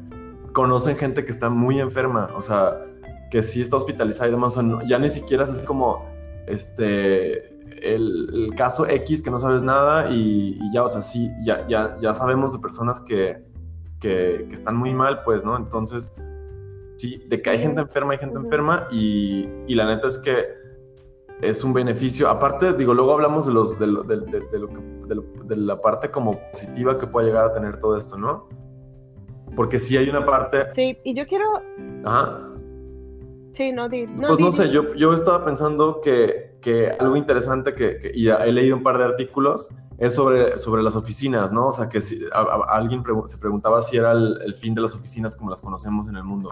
conocen 0.54 0.98
gente 0.98 1.24
que 1.24 1.32
está 1.32 1.50
muy 1.50 1.80
enferma, 1.80 2.30
o 2.36 2.42
sea, 2.42 2.78
que 3.32 3.42
sí 3.42 3.62
está 3.62 3.78
hospitalizada 3.78 4.28
y 4.28 4.32
demás, 4.32 4.58
o 4.58 4.62
sea, 4.62 4.64
no- 4.64 4.82
ya 4.86 5.00
ni 5.00 5.08
siquiera 5.10 5.46
es 5.46 5.66
como, 5.66 6.06
este, 6.48 7.51
el, 7.82 8.30
el 8.34 8.56
caso 8.56 8.88
X 8.88 9.22
que 9.22 9.32
no 9.32 9.40
sabes 9.40 9.64
nada 9.64 10.10
y, 10.12 10.58
y 10.62 10.74
ya, 10.74 10.84
o 10.84 10.88
sea, 10.88 11.02
sí, 11.02 11.30
ya, 11.44 11.66
ya, 11.68 11.98
ya 12.02 12.14
sabemos 12.14 12.54
de 12.54 12.60
personas 12.60 13.02
que, 13.02 13.44
que, 14.00 14.46
que 14.48 14.54
están 14.54 14.76
muy 14.78 14.94
mal, 14.94 15.24
pues, 15.24 15.44
¿no? 15.46 15.58
Entonces, 15.58 16.14
sí, 16.98 17.24
de 17.28 17.42
que 17.42 17.50
hay 17.50 17.60
gente 17.60 17.82
enferma, 17.82 18.14
hay 18.14 18.20
gente 18.20 18.38
enferma 18.38 18.88
y, 18.92 19.50
y 19.68 19.76
la 19.76 19.86
neta 19.88 20.08
es 20.08 20.18
que 20.20 20.46
es 21.42 21.64
un 21.64 21.74
beneficio. 21.74 22.30
Aparte, 22.30 22.74
digo, 22.74 22.94
luego 22.94 23.14
hablamos 23.14 23.48
de, 23.48 23.54
los, 23.54 23.80
de, 23.80 23.88
lo- 23.88 24.04
de- 24.04 24.18
de- 24.20 24.48
de 24.52 24.60
lo 24.60 24.68
que- 24.68 24.92
de 25.08 25.16
lo- 25.16 25.26
de 25.46 25.56
la 25.58 25.82
parte 25.82 26.10
como 26.12 26.40
positiva 26.52 26.98
que 27.00 27.08
puede 27.08 27.28
llegar 27.28 27.46
a 27.46 27.52
tener 27.54 27.80
todo 27.80 27.98
esto, 27.98 28.18
¿no? 28.18 28.48
Porque 29.56 29.80
sí 29.80 29.98
hay 29.98 30.08
una 30.08 30.26
parte... 30.26 30.68
Sí, 30.76 30.98
y 31.04 31.14
yo 31.16 31.26
quiero. 31.28 31.46
Ajá. 32.06 32.48
Sí, 33.54 33.74
no, 33.74 33.90
di. 33.90 34.06
Pues 34.08 34.38
di, 34.38 34.44
no 34.44 34.50
di. 34.50 34.56
sé, 34.56 34.70
yo, 34.72 34.94
yo 34.94 35.14
estaba 35.14 35.44
pensando 35.44 36.00
que, 36.00 36.51
que 36.62 36.90
algo 37.00 37.16
interesante 37.16 37.74
que, 37.74 37.98
que- 37.98 38.12
y 38.14 38.30
he 38.30 38.52
leído 38.52 38.78
un 38.78 38.84
par 38.84 38.98
de 38.98 39.04
artículos 39.06 39.70
es 39.98 40.16
sobre, 40.16 40.58
sobre 40.58 40.82
las 40.84 40.96
oficinas, 40.96 41.52
¿no? 41.52 41.68
O 41.68 41.72
sea, 41.74 41.90
que 41.90 42.02
si, 42.02 42.22
a- 42.34 42.40
a- 42.42 42.78
alguien 42.78 43.04
pregu- 43.04 43.28
se 43.28 43.38
preguntaba 43.38 43.82
si 43.82 43.98
era 43.98 44.12
el, 44.12 44.40
el 44.46 44.56
fin 44.56 44.74
de 44.74 44.82
las 44.82 44.96
oficinas 44.96 45.36
como 45.36 45.50
las 45.52 45.62
conocemos 45.62 46.08
en 46.08 46.16
el 46.16 46.24
mundo. 46.24 46.52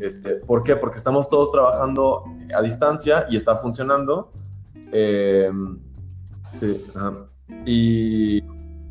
Este, 0.00 0.36
¿Por 0.36 0.62
qué? 0.62 0.74
Porque 0.76 0.96
estamos 0.96 1.28
todos 1.28 1.52
trabajando 1.52 2.24
a 2.56 2.62
distancia 2.62 3.26
y 3.30 3.36
está 3.36 3.56
funcionando. 3.56 4.32
Eh, 4.92 5.50
sí, 6.54 6.82
ajá. 6.94 7.12
Y, 7.66 8.42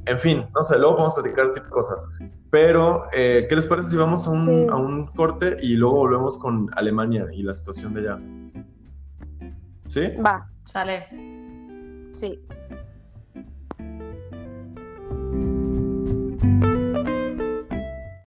en 0.06 0.20
fin, 0.20 0.46
no 0.56 0.64
sé, 0.64 0.78
luego 0.80 0.96
podemos 0.98 1.14
platicar 1.16 1.46
este 1.48 1.60
tipo 1.60 1.68
de 1.68 1.72
cosas. 1.82 2.08
Pero, 2.50 3.02
eh, 3.14 3.46
¿qué 3.50 3.56
les 3.56 3.66
parece 3.66 3.90
si 3.92 3.98
vamos 3.98 4.28
a 4.28 4.32
un, 4.32 4.46
Sí. 4.46 4.68
a 4.70 4.76
un 4.76 5.08
corte 5.08 5.58
y 5.62 5.76
luego 5.76 5.98
volvemos 5.98 6.38
con 6.38 6.70
Alemania 6.76 7.28
y 7.34 7.44
la 7.44 7.54
situación 7.54 7.94
de 7.94 8.02
allá? 8.02 8.20
¿Sí? 9.92 10.08
Va, 10.26 10.48
Sale. 10.64 11.06
sí. 12.14 12.40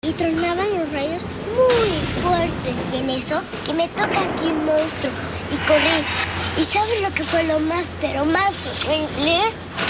y 0.01 0.13
tronaban 0.13 0.67
los 0.79 0.91
rayos 0.91 1.23
muy 1.55 2.23
fuerte. 2.23 2.73
Y 2.95 3.01
en 3.01 3.11
eso 3.11 3.43
que 3.67 3.75
me 3.75 3.89
toca 3.89 4.23
aquí 4.23 4.47
un 4.47 4.65
monstruo 4.65 5.13
y 5.53 5.57
corrí. 5.67 6.03
¿Y 6.57 6.65
sabes 6.65 7.03
lo 7.03 7.13
que 7.15 7.25
fue 7.25 7.43
lo 7.45 7.61
más, 7.61 7.95
pero 8.01 8.25
más 8.25 8.67
horrible? 8.87 9.37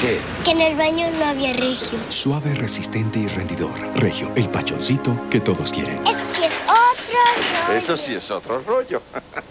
¿Qué? 0.00 0.18
Que 0.44 0.50
en 0.50 0.62
el 0.62 0.76
baño 0.76 1.06
no 1.20 1.24
había 1.26 1.52
regio. 1.52 2.00
Suave, 2.08 2.52
resistente 2.56 3.20
y 3.20 3.28
rendidor. 3.28 3.78
Regio, 3.94 4.28
el 4.34 4.48
pachoncito 4.48 5.16
que 5.30 5.38
todos 5.38 5.72
quieren. 5.72 6.04
Eso 6.04 6.34
sí 6.34 6.42
es 6.42 6.54
otro 6.64 7.66
rollo. 7.68 7.78
Eso 7.78 7.96
sí 7.96 8.14
es 8.16 8.30
otro 8.32 8.60
rollo. 8.66 9.00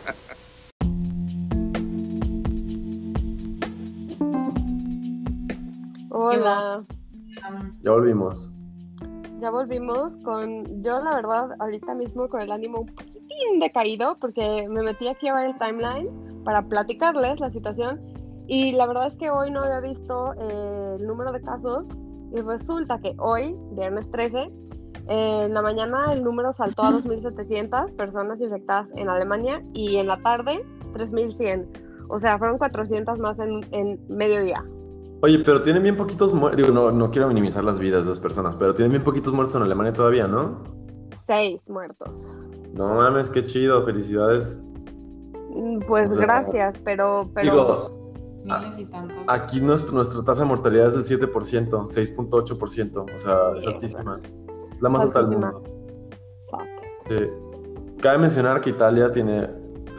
Hola. 6.49 6.83
Ya 7.83 7.91
volvimos. 7.91 8.51
Ya 9.39 9.51
volvimos 9.51 10.17
con. 10.17 10.81
Yo, 10.81 10.99
la 10.99 11.15
verdad, 11.15 11.49
ahorita 11.59 11.93
mismo 11.93 12.27
con 12.27 12.41
el 12.41 12.51
ánimo 12.51 12.81
un 12.81 12.87
poquitín 12.87 13.59
decaído, 13.59 14.17
porque 14.19 14.67
me 14.67 14.81
metí 14.81 15.07
aquí 15.07 15.27
a 15.27 15.35
ver 15.35 15.45
el 15.45 15.59
timeline 15.59 16.09
para 16.43 16.63
platicarles 16.63 17.39
la 17.39 17.51
situación. 17.51 18.01
Y 18.47 18.71
la 18.71 18.87
verdad 18.87 19.07
es 19.07 19.15
que 19.15 19.29
hoy 19.29 19.51
no 19.51 19.61
había 19.61 19.79
visto 19.79 20.33
eh, 20.33 20.95
el 20.99 21.05
número 21.05 21.31
de 21.31 21.41
casos. 21.41 21.87
Y 22.35 22.41
resulta 22.41 22.99
que 22.99 23.15
hoy, 23.19 23.55
viernes 23.73 24.09
13, 24.11 24.39
eh, 25.07 25.43
en 25.45 25.53
la 25.53 25.61
mañana 25.61 26.13
el 26.13 26.23
número 26.23 26.51
saltó 26.53 26.83
a 26.83 26.91
2.700 26.91 27.95
personas 27.95 28.41
infectadas 28.41 28.87
en 28.95 29.07
Alemania 29.09 29.63
y 29.73 29.97
en 29.97 30.07
la 30.07 30.17
tarde 30.17 30.63
3.100. 30.93 32.07
O 32.09 32.19
sea, 32.19 32.39
fueron 32.39 32.57
400 32.57 33.19
más 33.19 33.39
en, 33.39 33.61
en 33.71 33.99
mediodía. 34.09 34.63
Oye, 35.21 35.39
pero 35.39 35.61
tienen 35.61 35.83
bien 35.83 35.97
poquitos 35.97 36.33
muertos. 36.33 36.61
Digo, 36.61 36.73
no, 36.73 36.91
no 36.91 37.11
quiero 37.11 37.27
minimizar 37.27 37.63
las 37.63 37.79
vidas 37.79 38.05
de 38.05 38.11
esas 38.11 38.21
personas, 38.21 38.55
pero 38.55 38.73
tienen 38.73 38.91
bien 38.91 39.03
poquitos 39.03 39.33
muertos 39.33 39.55
en 39.55 39.63
Alemania 39.63 39.91
todavía, 39.93 40.27
¿no? 40.27 40.63
Seis 41.27 41.69
muertos. 41.69 42.09
No 42.73 42.95
mames, 42.95 43.29
qué 43.29 43.43
chido, 43.43 43.83
felicidades. 43.85 44.61
Mm, 45.49 45.79
Pues 45.87 46.09
O 46.11 46.13
sea, 46.13 46.23
gracias, 46.23 46.75
pero, 46.85 47.29
pero 47.33 47.51
Digo, 47.51 47.75
Miles 48.45 48.79
y 48.79 48.85
tantos. 48.85 49.17
aquí 49.27 49.59
nuestro, 49.59 49.93
nuestra 49.95 50.23
tasa 50.23 50.43
de 50.43 50.47
mortalidad 50.47 50.87
es 50.87 50.93
del 51.09 51.19
7%, 51.19 51.89
6.8%, 51.89 53.05
o 53.13 53.17
sea, 53.19 53.57
es 53.57 53.65
altísima. 53.67 54.21
Es 54.71 54.81
la 54.81 54.89
más 54.89 55.03
alta 55.03 55.23
del 55.23 55.31
mundo. 55.31 55.61
fuck. 56.49 56.61
Sí. 57.09 57.25
Cabe 58.01 58.19
mencionar 58.19 58.61
que 58.61 58.69
Italia 58.69 59.11
tiene 59.11 59.49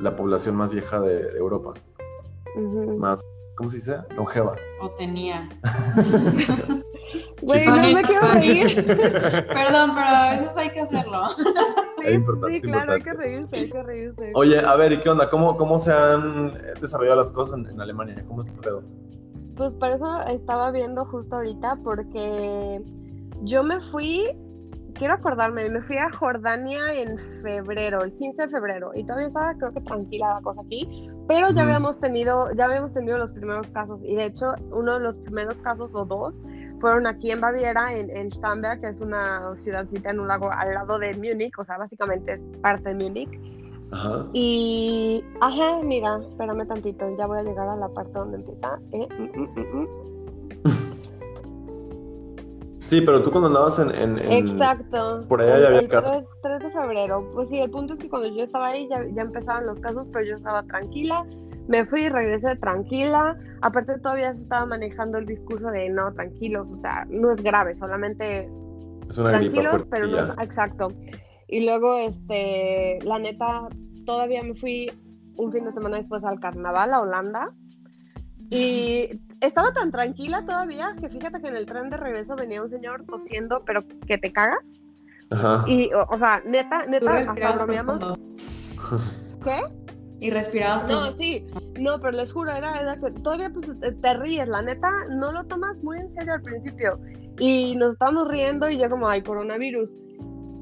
la 0.00 0.16
población 0.16 0.56
más 0.56 0.70
vieja 0.70 0.98
de, 1.00 1.24
de 1.30 1.38
Europa, 1.38 1.74
Ujú. 2.56 2.96
más, 2.96 3.20
¿cómo 3.60 3.68
se 3.68 3.76
dice? 3.76 3.98
Longeva. 4.16 4.56
O 4.80 4.88
tenía. 4.92 5.46
Güey, 7.42 7.66
no 7.66 7.92
me 7.92 8.02
quiero 8.02 8.26
reír. 8.32 8.86
Perdón, 8.86 9.90
pero 9.94 10.06
a 10.06 10.30
veces 10.30 10.56
hay 10.56 10.70
que 10.70 10.80
hacerlo. 10.80 11.28
Es 12.02 12.14
importante, 12.14 12.54
sí, 12.54 12.60
claro, 12.62 12.92
hay 12.94 13.02
que 13.02 13.12
reírse, 13.12 13.56
hay 13.56 13.70
que 13.70 13.82
reírse. 13.82 14.32
Oye, 14.34 14.60
a 14.60 14.76
ver, 14.76 14.92
¿y 14.92 14.96
qué 14.98 15.10
onda? 15.10 15.28
¿Cómo, 15.28 15.58
cómo 15.58 15.78
se 15.78 15.92
han 15.92 16.54
desarrollado 16.80 17.16
las 17.16 17.32
cosas 17.32 17.58
en, 17.58 17.66
en 17.66 17.80
Alemania? 17.82 18.24
¿Cómo 18.26 18.40
está 18.40 18.58
pedo? 18.62 18.82
Pues 19.56 19.74
por 19.74 19.90
eso 19.90 20.20
estaba 20.28 20.70
viendo 20.70 21.04
justo 21.04 21.36
ahorita, 21.36 21.78
porque 21.84 22.82
yo 23.42 23.62
me 23.62 23.78
fui, 23.90 24.24
quiero 25.00 25.14
acordarme, 25.14 25.66
me 25.70 25.80
fui 25.80 25.96
a 25.96 26.12
Jordania 26.12 26.92
en 26.92 27.18
febrero, 27.42 28.02
el 28.02 28.12
15 28.12 28.42
de 28.42 28.48
febrero, 28.50 28.92
y 28.94 29.02
todavía 29.02 29.28
estaba 29.28 29.54
creo 29.54 29.72
que 29.72 29.80
tranquila 29.80 30.34
la 30.34 30.42
cosa 30.42 30.60
aquí, 30.60 31.08
pero 31.26 31.46
ya 31.46 31.52
Ujú. 31.52 31.60
habíamos 31.62 31.98
tenido, 31.98 32.52
ya 32.52 32.66
habíamos 32.66 32.92
tenido 32.92 33.16
los 33.16 33.30
primeros 33.32 33.70
casos, 33.70 33.98
y 34.04 34.14
de 34.14 34.26
hecho 34.26 34.52
uno 34.70 34.98
de 34.98 35.00
los 35.00 35.16
primeros 35.16 35.56
casos 35.62 35.90
o 35.94 36.04
dos 36.04 36.34
fueron 36.80 37.06
aquí 37.06 37.30
en 37.30 37.40
Baviera, 37.40 37.94
en, 37.94 38.14
en 38.14 38.30
Starnberg, 38.30 38.82
que 38.82 38.88
es 38.88 39.00
una 39.00 39.56
ciudadcita 39.56 40.10
en 40.10 40.20
un 40.20 40.28
lago 40.28 40.50
al 40.52 40.74
lado 40.74 40.98
de 40.98 41.14
Múnich, 41.14 41.58
o 41.58 41.64
sea, 41.64 41.78
básicamente 41.78 42.34
es 42.34 42.42
parte 42.60 42.90
de 42.90 42.94
Múnich. 42.94 43.40
Ajá. 43.92 44.26
Y, 44.34 45.24
ajá, 45.40 45.80
mira, 45.82 46.20
espérame 46.28 46.66
tantito, 46.68 47.16
ya 47.16 47.26
voy 47.26 47.38
a 47.38 47.42
llegar 47.42 47.68
a 47.68 47.76
la 47.76 47.88
parte 47.88 48.12
donde 48.12 48.36
empieza. 48.36 48.78
eh, 48.92 49.08
mm, 49.18 49.40
mm, 49.40 49.48
mm, 49.56 49.82
mm. 49.82 49.88
Sí, 52.90 53.00
pero 53.02 53.22
tú 53.22 53.30
cuando 53.30 53.46
andabas 53.46 53.78
en... 53.78 53.90
en- 53.94 54.18
en- 54.18 54.48
Exacto. 54.48 55.24
por 55.28 55.40
allá 55.40 55.54
El- 55.54 55.62
ya 55.62 55.68
había 55.68 55.78
el 55.80 55.88
casos. 55.88 56.10
3, 56.10 56.24
3 56.42 56.58
de 56.64 56.70
febrero. 56.72 57.30
Pues 57.34 57.48
sí, 57.48 57.60
el 57.60 57.70
punto 57.70 57.92
es 57.94 58.00
que 58.00 58.08
cuando 58.08 58.26
yo 58.26 58.42
estaba 58.42 58.66
ahí 58.66 58.88
ya, 58.90 59.06
ya 59.14 59.22
empezaban 59.22 59.64
los 59.66 59.78
casos, 59.78 60.08
pero 60.12 60.24
yo 60.26 60.34
estaba 60.34 60.64
tranquila. 60.64 61.24
Me 61.68 61.84
fui 61.86 62.00
y 62.00 62.08
regresé 62.08 62.56
tranquila. 62.56 63.38
Aparte 63.62 63.96
todavía 64.00 64.34
se 64.34 64.42
estaba 64.42 64.66
manejando 64.66 65.18
el 65.18 65.26
discurso 65.26 65.68
de 65.70 65.88
no, 65.88 66.12
tranquilos, 66.14 66.66
o 66.68 66.80
sea, 66.80 67.06
no 67.08 67.30
es 67.30 67.40
grave, 67.44 67.76
solamente 67.76 68.50
Es 69.08 69.18
una 69.18 69.30
tranquilos, 69.38 69.86
pero 69.88 70.08
no, 70.08 70.42
exacto. 70.42 70.88
Y 71.46 71.64
luego, 71.64 71.96
este, 71.96 72.98
la 73.04 73.20
neta, 73.20 73.68
todavía 74.04 74.42
me 74.42 74.56
fui 74.56 74.90
un 75.36 75.52
fin 75.52 75.64
de 75.64 75.72
semana 75.72 75.98
después 75.98 76.24
al 76.24 76.40
carnaval 76.40 76.92
a 76.92 77.02
Holanda. 77.02 77.52
Y 78.50 79.10
estaba 79.40 79.72
tan 79.72 79.90
tranquila 79.90 80.44
todavía 80.44 80.94
que 81.00 81.08
fíjate 81.08 81.40
que 81.40 81.48
en 81.48 81.56
el 81.56 81.66
tren 81.66 81.90
de 81.90 81.96
regreso 81.96 82.36
venía 82.36 82.62
un 82.62 82.68
señor 82.68 83.04
tosiendo, 83.06 83.62
pero 83.64 83.82
que 84.06 84.18
te 84.18 84.32
cagas. 84.32 84.60
Ajá. 85.30 85.64
Y, 85.66 85.92
o, 85.92 86.06
o 86.08 86.18
sea, 86.18 86.42
neta, 86.44 86.86
neta, 86.86 87.18
hasta 87.18 87.52
bromeamos. 87.52 88.18
¿Qué? 89.44 89.60
Y 90.20 90.30
respirabas 90.30 90.86
No, 90.86 91.12
sí, 91.12 91.46
no, 91.80 91.98
pero 91.98 92.12
les 92.12 92.32
juro, 92.32 92.52
era, 92.52 92.78
era 92.78 92.96
que 92.96 93.10
todavía 93.22 93.50
pues 93.50 93.78
te, 93.80 93.92
te 93.92 94.14
ríes, 94.14 94.48
la 94.48 94.60
neta, 94.60 94.90
no 95.08 95.32
lo 95.32 95.44
tomas 95.44 95.76
muy 95.82 95.98
en 95.98 96.12
serio 96.14 96.34
al 96.34 96.42
principio. 96.42 97.00
Y 97.38 97.74
nos 97.76 97.92
estábamos 97.92 98.28
riendo 98.28 98.68
y 98.68 98.76
yo 98.76 98.90
como, 98.90 99.08
ay, 99.08 99.22
coronavirus. 99.22 99.90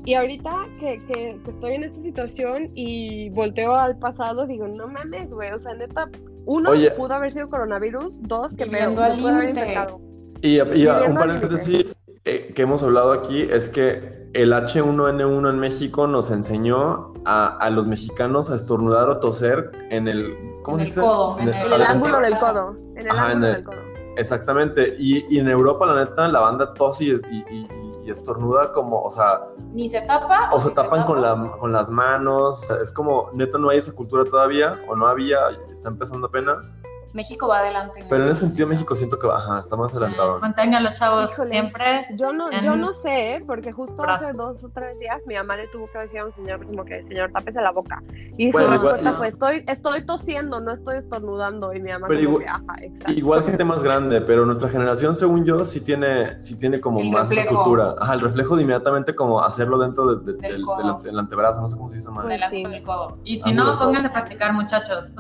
Y 0.05 0.15
ahorita 0.15 0.51
que, 0.79 1.03
que, 1.07 1.41
que 1.45 1.51
estoy 1.51 1.75
en 1.75 1.85
esta 1.85 2.01
situación 2.01 2.71
y 2.75 3.31
volteo 3.31 3.75
al 3.75 3.99
pasado, 3.99 4.47
digo, 4.47 4.69
no 4.69 4.87
mames, 4.87 5.29
güey, 5.29 5.51
o 5.51 5.59
sea, 5.59 5.75
neta, 5.75 6.09
uno, 6.49 6.71
Oye. 6.71 6.91
pudo 6.93 7.13
haber 7.15 7.31
sido 7.31 7.49
coronavirus, 7.51 8.11
dos, 8.21 8.55
que 8.55 8.65
me, 8.67 8.89
pudo 8.89 9.05
haber 9.05 9.51
infectado. 9.51 10.01
Y, 10.41 10.59
y 10.61 10.63
Viviendo 10.65 11.05
un 11.07 11.15
paréntesis 11.15 11.95
eh, 12.25 12.53
que 12.55 12.63
hemos 12.63 12.83
hablado 12.83 13.13
aquí 13.13 13.43
es 13.43 13.69
que 13.69 14.29
el 14.33 14.53
H1N1 14.53 15.51
en 15.51 15.59
México 15.59 16.07
nos 16.07 16.31
enseñó 16.31 17.13
a, 17.25 17.57
a 17.59 17.71
los 17.71 17.87
mexicanos 17.87 18.51
a 18.51 18.55
estornudar 18.55 19.09
o 19.09 19.19
toser 19.21 19.71
en 19.91 20.09
el... 20.09 20.35
¿Cómo 20.63 20.79
En 20.79 20.85
se 20.87 20.91
el 20.91 20.95
dice? 20.95 21.01
codo, 21.01 21.39
en 21.39 21.49
En 21.49 21.55
el 21.73 21.83
ángulo 21.83 22.21
del 22.21 22.35
codo, 22.35 22.77
en 22.97 22.99
el 22.99 23.11
Ajá, 23.11 23.27
en 23.27 23.31
ángulo 23.33 23.47
el- 23.49 23.55
del 23.55 23.65
codo. 23.65 23.77
Exactamente. 24.17 24.95
Y, 24.99 25.25
y 25.35 25.39
en 25.39 25.49
Europa, 25.49 25.87
la 25.87 26.05
neta, 26.05 26.29
la 26.29 26.41
banda 26.41 26.73
tose 26.75 27.05
y, 27.05 27.11
y- 27.11 27.69
y- 28.09 28.11
estornuda 28.11 28.73
como, 28.73 29.01
o 29.03 29.11
sea, 29.11 29.43
Ni 29.71 29.89
se 29.89 30.01
tapa. 30.03 30.51
o 30.53 30.61
se 30.61 30.71
tapan 30.71 31.05
con, 31.05 31.23
tapa. 31.23 31.43
la, 31.43 31.57
con 31.59 31.73
las 31.73 31.91
manos. 31.91 32.63
O 32.65 32.67
sea, 32.67 32.77
es 32.83 32.91
como, 32.91 33.31
neta, 33.33 33.59
no 33.59 33.71
hay 33.71 33.79
esa 33.79 33.93
cultura 33.95 34.25
todavía, 34.25 34.81
o 34.89 34.97
no 34.97 35.07
había, 35.07 35.39
está 35.71 35.89
empezando 35.89 36.27
apenas. 36.29 36.77
México 37.15 37.49
va 37.49 37.61
adelante. 37.61 38.05
Pero 38.09 38.25
en 38.25 38.31
ese 38.31 38.41
sentido, 38.41 38.69
México 38.69 38.95
siento 38.95 39.19
que 39.19 39.27
ajá, 39.29 39.59
está 39.59 39.77
más 39.77 39.93
adelantado. 39.93 40.41
Manténganlo, 40.41 40.91
chavos, 40.93 41.33
Híjole. 41.33 41.49
siempre. 41.49 42.07
Yo 42.17 42.33
no, 42.33 42.51
en 42.53 42.63
yo 42.63 42.77
no 42.77 42.93
sé, 42.95 43.37
¿eh? 43.37 43.45
porque 43.47 43.73
justo 43.73 44.03
hace 44.05 44.33
brazo. 44.33 44.55
dos 44.55 44.65
o 44.65 44.69
tres 44.69 44.99
días 44.99 45.19
mi 45.27 45.35
mamá 45.35 45.57
le 45.57 45.69
tuvo 45.69 45.91
que 45.91 45.99
decir 45.99 46.21
a 46.21 46.27
un 46.27 46.35
señor 46.35 46.65
como 46.67 46.85
que, 46.85 47.03
señor, 47.05 47.31
tápese 47.33 47.61
la 47.61 47.71
boca. 47.73 48.03
Y 48.37 48.53
Bueno, 48.53 48.69
su 48.69 48.75
igual- 48.75 48.93
respuesta 48.95 49.13
fue, 49.19 49.29
estoy, 49.29 49.65
estoy 49.67 50.07
tosiendo, 50.07 50.61
no 50.61 50.73
estoy 50.73 50.99
estornudando. 50.99 51.73
Y 51.73 51.81
mi 51.81 51.91
mamá 51.93 52.07
Pero 52.09 52.21
igual- 52.21 52.43
que, 52.45 52.49
ajá, 52.51 52.75
exacto. 52.83 53.13
Igual 53.13 53.43
gente 53.45 53.65
más 53.65 53.83
grande, 53.83 54.21
pero 54.21 54.45
nuestra 54.47 54.69
generación, 54.69 55.15
según 55.17 55.45
yo, 55.45 55.65
sí 55.65 55.81
tiene, 55.81 56.39
sí 56.41 56.59
tiene 56.59 56.81
como 56.81 57.01
El 57.01 57.11
más 57.11 57.29
reflejo. 57.31 57.57
cultura. 57.57 57.95
Ajá, 58.01 58.15
el 58.15 58.21
reflejo 58.21 58.57
de 58.57 58.63
inmediatamente 58.63 59.15
como 59.15 59.43
hacerlo 59.43 59.79
dentro 59.79 60.15
de- 60.17 60.33
de- 60.33 60.39
Del 60.39 60.53
del, 60.53 60.67
del 60.67 60.89
ante- 60.89 61.09
del 61.09 61.19
antebrazo, 61.19 61.61
no 61.63 61.69
sé 61.69 61.77
cómo 61.77 61.91
se 61.91 61.97
dice 61.97 62.11
más. 62.11 62.27
Del 62.27 62.83
codo. 62.85 63.19
Y 63.25 63.39
si 63.41 63.53
no, 63.53 63.73
de 63.73 63.77
pónganse 63.79 64.09
a 64.09 64.13
practicar, 64.13 64.53
muchachos. 64.53 65.13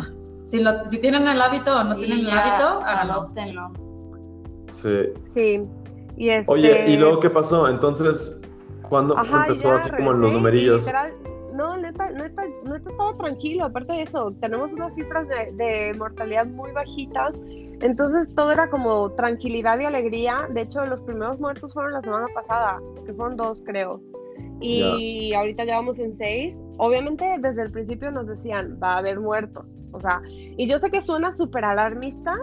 Si, 0.48 0.60
lo, 0.62 0.82
si 0.86 0.98
tienen 0.98 1.28
el 1.28 1.42
hábito 1.42 1.76
o 1.76 1.84
no 1.84 1.94
Sí, 1.94 2.04
tienen 2.06 2.20
el 2.20 2.30
hábito, 2.30 2.64
háganlo. 2.82 3.12
adóptenlo. 3.12 3.70
Sí. 4.70 4.98
Sí. 5.34 5.62
Y 6.16 6.30
este... 6.30 6.50
Oye, 6.50 6.84
¿y 6.88 6.96
luego 6.96 7.20
qué 7.20 7.28
pasó? 7.28 7.68
Entonces, 7.68 8.40
¿cuándo 8.88 9.16
Ajá, 9.18 9.42
empezó 9.46 9.68
ya 9.68 9.76
así 9.76 9.90
como 9.90 10.12
en 10.12 10.20
los 10.22 10.32
numerillos? 10.32 10.86
literal, 10.86 11.12
no, 11.52 11.76
neta, 11.76 12.10
neta, 12.12 12.44
neta, 12.64 12.90
todo 12.96 13.14
tranquilo. 13.16 13.66
Aparte 13.66 13.92
de 13.92 14.02
eso, 14.04 14.32
tenemos 14.40 14.72
unas 14.72 14.94
cifras 14.94 15.26
de, 15.28 15.52
de 15.62 15.94
mortalidad 15.98 16.46
muy 16.46 16.72
bajitas. 16.72 17.34
Entonces 17.80 18.34
todo 18.34 18.50
era 18.50 18.70
como 18.70 19.10
tranquilidad 19.12 19.78
y 19.80 19.84
alegría. 19.84 20.48
De 20.54 20.62
hecho, 20.62 20.84
los 20.86 21.02
primeros 21.02 21.38
muertos 21.38 21.74
fueron 21.74 21.92
la 21.92 22.00
semana 22.00 22.26
pasada, 22.34 22.80
que 23.04 23.12
fueron 23.12 23.36
dos, 23.36 23.58
creo. 23.66 24.00
Y 24.60 25.34
ahorita 25.34 25.64
ya 25.64 25.76
vamos 25.76 25.98
en 25.98 26.16
seis. 26.16 26.56
Obviamente, 26.78 27.24
desde 27.38 27.62
el 27.62 27.70
principio 27.70 28.10
nos 28.10 28.26
decían, 28.26 28.78
va 28.82 28.94
a 28.94 28.98
haber 28.98 29.20
muertos. 29.20 29.66
O 29.92 30.00
sea, 30.00 30.20
y 30.28 30.66
yo 30.68 30.78
sé 30.78 30.90
que 30.90 31.02
suena 31.02 31.34
súper 31.36 31.64
alarmista, 31.64 32.34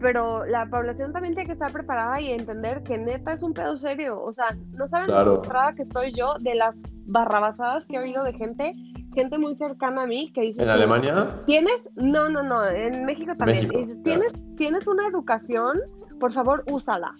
pero 0.00 0.44
la 0.46 0.66
población 0.66 1.12
también 1.12 1.34
tiene 1.34 1.46
que 1.48 1.52
estar 1.54 1.72
preparada 1.72 2.20
y 2.20 2.30
entender 2.32 2.82
que 2.84 2.96
neta 2.98 3.32
es 3.32 3.42
un 3.42 3.52
pedo 3.52 3.76
serio. 3.78 4.22
O 4.22 4.32
sea, 4.32 4.56
no 4.72 4.86
saben 4.88 5.06
Claro. 5.06 5.24
lo 5.30 5.36
frustrada 5.38 5.72
que 5.74 5.82
estoy 5.82 6.12
yo 6.12 6.34
de 6.40 6.54
las 6.54 6.74
barrabasadas 7.06 7.84
que 7.86 7.96
he 7.96 7.98
oído 8.00 8.22
de 8.22 8.32
gente, 8.34 8.72
gente 9.14 9.38
muy 9.38 9.56
cercana 9.56 10.02
a 10.02 10.06
mí 10.06 10.30
que 10.32 10.42
dice... 10.42 10.62
¿En 10.62 10.68
Alemania? 10.68 11.42
Tienes, 11.46 11.88
no, 11.96 12.28
no, 12.28 12.42
no, 12.42 12.64
en 12.68 13.04
México 13.06 13.34
también. 13.36 13.58
México, 13.58 13.78
Dices, 13.80 13.96
ya. 13.96 14.02
tienes, 14.04 14.32
tienes 14.56 14.86
una 14.86 15.06
educación, 15.08 15.80
por 16.20 16.32
favor, 16.32 16.64
úsala 16.70 17.14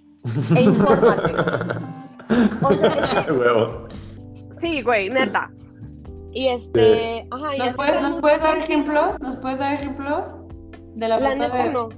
e 0.56 0.62
infórmate. 0.62 1.32
O 2.62 2.70
sea, 2.72 2.88
es 3.20 3.24
que- 3.24 3.32
Huevo. 3.32 3.88
sí, 4.60 4.82
güey, 4.82 5.08
neta. 5.08 5.50
Y 6.38 6.46
este, 6.46 7.26
ajá, 7.32 7.56
y 7.56 7.58
¿Nos 7.58 7.74
puedes, 7.74 7.94
como- 7.96 8.08
¿Nos 8.10 8.20
puedes 8.20 8.40
dar 8.42 8.58
ejemplos? 8.58 9.20
¿Nos 9.20 9.36
puedes 9.36 9.58
dar 9.58 9.74
ejemplos? 9.74 10.26
De 10.94 11.08
la, 11.08 11.18
La 11.18 11.30
falta 11.30 11.48
neta 11.48 11.64
de... 11.64 11.70
no. 11.72 11.88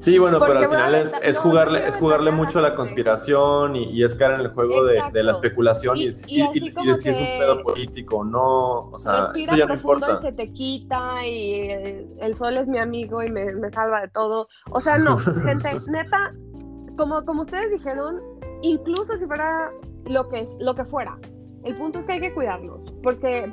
Sí, 0.00 0.18
bueno, 0.18 0.38
Porque 0.40 0.54
pero 0.54 0.64
al 0.64 0.68
final 0.70 0.94
es, 0.96 1.14
es 1.22 1.38
jugarle, 1.38 1.86
es 1.86 1.96
jugarle 1.96 2.32
mucho 2.32 2.58
a 2.58 2.62
la 2.62 2.74
conspiración 2.74 3.76
y, 3.76 3.84
y 3.84 4.02
es 4.02 4.16
caer 4.16 4.34
en 4.34 4.40
el 4.40 4.48
juego 4.48 4.84
de, 4.84 5.00
de 5.12 5.22
la 5.22 5.30
especulación 5.30 5.98
y, 5.98 6.06
Y- 6.26 6.42
y, 6.54 6.70
de 6.70 6.96
si 6.98 7.10
es 7.10 7.20
un 7.20 7.26
pedo 7.38 7.62
político 7.62 8.16
o 8.18 8.24
no. 8.24 8.90
O 8.90 8.98
sea, 8.98 9.26
Respira 9.26 9.44
eso 9.44 9.56
ya 9.56 9.66
no 9.66 9.74
profundo 9.80 10.06
importa. 10.08 10.26
y 10.26 10.30
se 10.30 10.36
te 10.36 10.52
quita 10.52 11.26
y 11.26 11.52
eh, 11.70 12.08
el 12.20 12.34
sol 12.36 12.56
es 12.56 12.66
mi 12.66 12.78
amigo 12.78 13.22
y 13.22 13.30
me, 13.30 13.52
me 13.54 13.70
salva 13.70 14.00
de 14.00 14.08
todo. 14.08 14.48
O 14.72 14.80
sea, 14.80 14.98
no, 14.98 15.18
gente, 15.18 15.70
neta, 15.88 16.34
como, 16.96 17.24
como 17.24 17.42
ustedes 17.42 17.70
dijeron, 17.70 18.20
incluso 18.62 19.16
si 19.18 19.26
fuera 19.26 19.70
lo 20.06 20.28
que, 20.28 20.40
es, 20.40 20.56
lo 20.58 20.74
que 20.74 20.84
fuera, 20.84 21.16
el 21.64 21.76
punto 21.76 21.98
es 21.98 22.04
que 22.04 22.12
hay 22.12 22.20
que 22.20 22.32
cuidarnos, 22.32 22.80
porque 23.02 23.52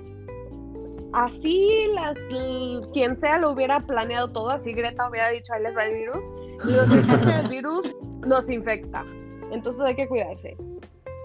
así 1.13 1.87
las, 1.93 2.15
quien 2.93 3.15
sea 3.15 3.39
lo 3.39 3.51
hubiera 3.51 3.79
planeado 3.79 4.29
todo, 4.29 4.49
así 4.49 4.73
Greta 4.73 5.09
hubiera 5.09 5.29
dicho, 5.29 5.53
ahí 5.53 5.63
les 5.63 5.75
va 5.75 5.83
el 5.83 5.95
virus, 5.95 6.23
lo 6.63 6.83
que 6.83 7.01
pasa 7.01 7.13
es 7.13 7.25
que 7.25 7.39
el 7.39 7.47
virus 7.47 7.95
nos 8.25 8.49
infecta, 8.49 9.05
entonces 9.51 9.83
hay 9.83 9.95
que 9.95 10.07
cuidarse. 10.07 10.55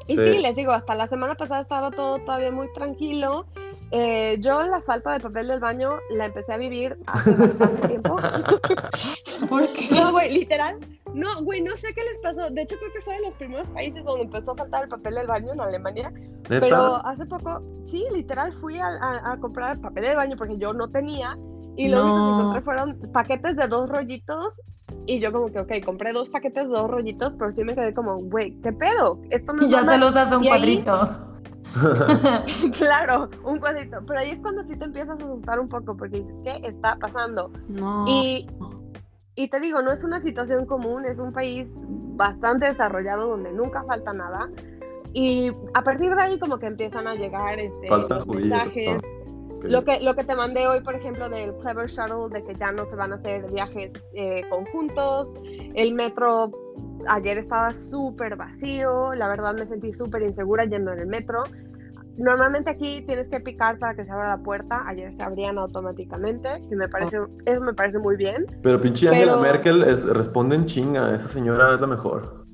Y 0.08 0.16
Sí. 0.16 0.20
sí, 0.20 0.38
les 0.38 0.56
digo, 0.56 0.72
hasta 0.72 0.96
la 0.96 1.06
semana 1.06 1.36
pasada 1.36 1.60
estaba 1.62 1.90
todo 1.92 2.18
todavía 2.18 2.50
muy 2.50 2.66
tranquilo. 2.72 3.46
Eh, 3.92 4.38
yo 4.40 4.62
la 4.62 4.80
falta 4.80 5.12
de 5.12 5.20
papel 5.20 5.46
del 5.46 5.60
baño 5.60 5.98
la 6.10 6.26
empecé 6.26 6.52
a 6.54 6.56
vivir 6.56 6.96
hace 7.06 7.30
bastante 7.36 7.88
tiempo. 7.88 8.16
¿Por 9.48 9.72
qué? 9.72 9.88
No, 9.92 10.10
güey, 10.10 10.32
literal. 10.32 10.78
No, 11.14 11.42
güey, 11.44 11.60
no 11.62 11.76
sé 11.76 11.92
qué 11.94 12.02
les 12.02 12.18
pasó. 12.22 12.50
De 12.50 12.62
hecho, 12.62 12.76
creo 12.78 12.92
que 12.92 13.00
fue 13.02 13.14
de 13.16 13.20
los 13.22 13.34
primeros 13.34 13.68
países 13.70 14.04
donde 14.04 14.22
empezó 14.24 14.52
a 14.52 14.56
faltar 14.56 14.84
el 14.84 14.88
papel 14.88 15.14
del 15.14 15.26
baño 15.26 15.52
en 15.52 15.60
Alemania. 15.60 16.10
¿Neta? 16.10 16.60
Pero 16.60 17.06
hace 17.06 17.26
poco, 17.26 17.62
sí, 17.86 18.04
literal, 18.12 18.52
fui 18.54 18.78
a, 18.78 18.86
a- 18.86 19.32
a 19.32 19.36
comprar 19.38 19.80
papel 19.80 20.04
del 20.04 20.16
baño 20.16 20.36
porque 20.36 20.56
yo 20.58 20.72
no 20.72 20.88
tenía. 20.88 21.36
Y 21.76 21.88
lo 21.88 22.02
único 22.02 22.16
que 22.16 22.20
No. 22.22 22.38
encontré 22.40 22.60
fueron 22.62 22.98
paquetes 23.12 23.56
de 23.56 23.66
dos 23.68 23.88
rollitos. 23.90 24.60
Y 25.06 25.18
yo 25.20 25.32
como 25.32 25.46
que, 25.50 25.58
ok, 25.60 25.72
compré 25.84 26.12
dos 26.12 26.28
paquetes 26.28 26.68
de 26.68 26.74
dos 26.74 26.90
rollitos, 26.90 27.32
pero 27.38 27.50
sí 27.50 27.64
me 27.64 27.74
quedé 27.74 27.92
como, 27.94 28.18
güey, 28.18 28.52
¿qué 28.60 28.72
pedo? 28.72 29.20
Esto 29.30 29.52
no 29.54 29.64
Y 29.66 29.70
ya 29.70 29.78
normal". 29.78 29.94
se 29.94 30.00
los 30.00 30.16
hace 30.16 30.36
un 30.36 30.44
Y 30.44 30.48
ahí- 30.48 30.82
cuadrito. 30.84 31.08
claro, 32.78 33.28
un 33.44 33.58
cuadrito. 33.58 33.98
Pero 34.06 34.20
ahí 34.20 34.30
es 34.30 34.40
cuando 34.40 34.62
sí 34.64 34.76
te 34.76 34.84
empiezas 34.84 35.18
a 35.20 35.24
asustar 35.24 35.58
un 35.60 35.68
poco 35.68 35.96
porque 35.96 36.18
dices, 36.18 36.34
¿qué 36.44 36.60
está 36.66 36.96
pasando? 36.96 37.50
No. 37.68 38.04
Y, 38.06 38.46
y 39.34 39.48
te 39.48 39.60
digo, 39.60 39.80
no 39.82 39.92
es 39.92 40.04
una 40.04 40.20
situación 40.20 40.66
común, 40.66 41.06
es 41.06 41.18
un 41.18 41.32
país 41.32 41.68
bastante 41.74 42.66
desarrollado 42.66 43.28
donde 43.28 43.52
nunca 43.52 43.82
falta 43.84 44.12
nada. 44.12 44.50
Y 45.14 45.50
a 45.74 45.82
partir 45.82 46.14
de 46.14 46.22
ahí 46.22 46.38
como 46.38 46.58
que 46.58 46.66
empiezan 46.66 47.06
a 47.06 47.14
llegar 47.14 47.58
este, 47.58 47.88
los 47.88 48.26
mensajes. 48.26 49.02
Lo 49.62 49.84
que, 49.84 50.00
lo 50.00 50.16
que 50.16 50.24
te 50.24 50.34
mandé 50.34 50.66
hoy, 50.66 50.80
por 50.80 50.96
ejemplo, 50.96 51.28
del 51.28 51.54
Clever 51.58 51.88
Shuttle, 51.88 52.28
de 52.30 52.44
que 52.44 52.54
ya 52.56 52.72
no 52.72 52.84
se 52.86 52.96
van 52.96 53.12
a 53.12 53.16
hacer 53.16 53.48
viajes 53.52 53.92
eh, 54.12 54.42
conjuntos. 54.50 55.28
El 55.74 55.94
metro 55.94 56.50
ayer 57.08 57.38
estaba 57.38 57.70
súper 57.70 58.36
vacío. 58.36 59.14
La 59.14 59.28
verdad 59.28 59.54
me 59.54 59.66
sentí 59.66 59.92
súper 59.92 60.22
insegura 60.22 60.64
yendo 60.64 60.92
en 60.92 61.00
el 61.00 61.06
metro. 61.06 61.44
Normalmente 62.18 62.70
aquí 62.70 63.02
tienes 63.06 63.26
que 63.28 63.40
picar 63.40 63.78
para 63.78 63.94
que 63.94 64.04
se 64.04 64.10
abra 64.10 64.36
la 64.36 64.42
puerta. 64.42 64.82
Ayer 64.86 65.16
se 65.16 65.22
abrían 65.22 65.56
automáticamente, 65.58 66.60
que 66.68 66.76
me 66.76 66.88
parece, 66.88 67.18
eso 67.46 67.60
me 67.62 67.72
parece 67.74 67.98
muy 67.98 68.16
bien. 68.16 68.46
Pero 68.62 68.80
pinche 68.80 69.08
Angela 69.08 69.32
Pero- 69.32 69.42
Merkel 69.42 69.82
es- 69.84 70.04
responde 70.06 70.56
en 70.56 70.66
chinga. 70.66 71.14
Esa 71.14 71.28
señora 71.28 71.74
es 71.74 71.80
la 71.80 71.86
mejor. 71.86 72.44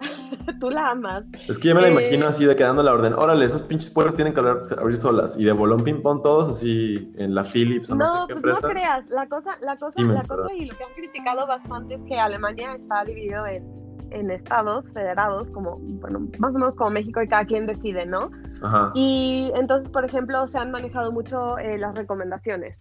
Tú 0.60 0.70
la 0.70 0.90
amas. 0.90 1.24
Es 1.48 1.58
que 1.58 1.68
yo 1.68 1.74
me 1.74 1.82
la 1.82 1.88
Eh, 1.88 1.92
imagino 1.92 2.26
así 2.26 2.44
de 2.46 2.56
quedando 2.56 2.82
la 2.82 2.92
orden. 2.94 3.12
Órale, 3.12 3.44
esas 3.44 3.62
pinches 3.62 3.90
puertas 3.90 4.14
tienen 4.14 4.32
que 4.32 4.40
abrir, 4.40 4.56
abrir 4.78 4.96
solas. 4.96 5.36
Y 5.38 5.44
de 5.44 5.52
bolón 5.52 5.84
ping-pong 5.84 6.22
todos 6.22 6.48
así 6.48 7.12
en 7.16 7.34
la 7.34 7.44
Philips 7.44 7.90
o 7.90 7.94
no, 7.96 8.04
No, 8.04 8.26
sé 8.26 8.34
qué 8.34 8.40
pues 8.40 8.62
no 8.62 8.68
creas. 8.68 9.08
La 9.10 9.28
cosa, 9.28 9.50
la 9.62 9.76
cosa, 9.76 9.98
Siemens, 9.98 10.26
la 10.28 10.36
cosa 10.36 10.54
y 10.54 10.64
lo 10.66 10.76
que 10.76 10.84
han 10.84 10.94
criticado 10.94 11.46
bastante 11.46 11.94
es 11.96 12.00
que 12.08 12.18
Alemania 12.18 12.74
está 12.74 13.04
dividido 13.04 13.46
en, 13.46 13.64
en 14.10 14.30
estados 14.30 14.88
federados, 14.92 15.46
como, 15.50 15.76
bueno, 15.78 16.20
más 16.38 16.50
o 16.54 16.58
menos 16.58 16.74
como 16.74 16.90
México 16.90 17.20
y 17.22 17.28
cada 17.28 17.44
quien 17.44 17.66
decide, 17.66 18.06
¿no? 18.06 18.30
Y 18.94 19.52
entonces, 19.54 19.88
por 19.90 20.04
ejemplo, 20.04 20.46
se 20.48 20.58
han 20.58 20.70
manejado 20.70 21.12
mucho 21.12 21.58
eh, 21.58 21.78
las 21.78 21.94
recomendaciones. 21.94 22.76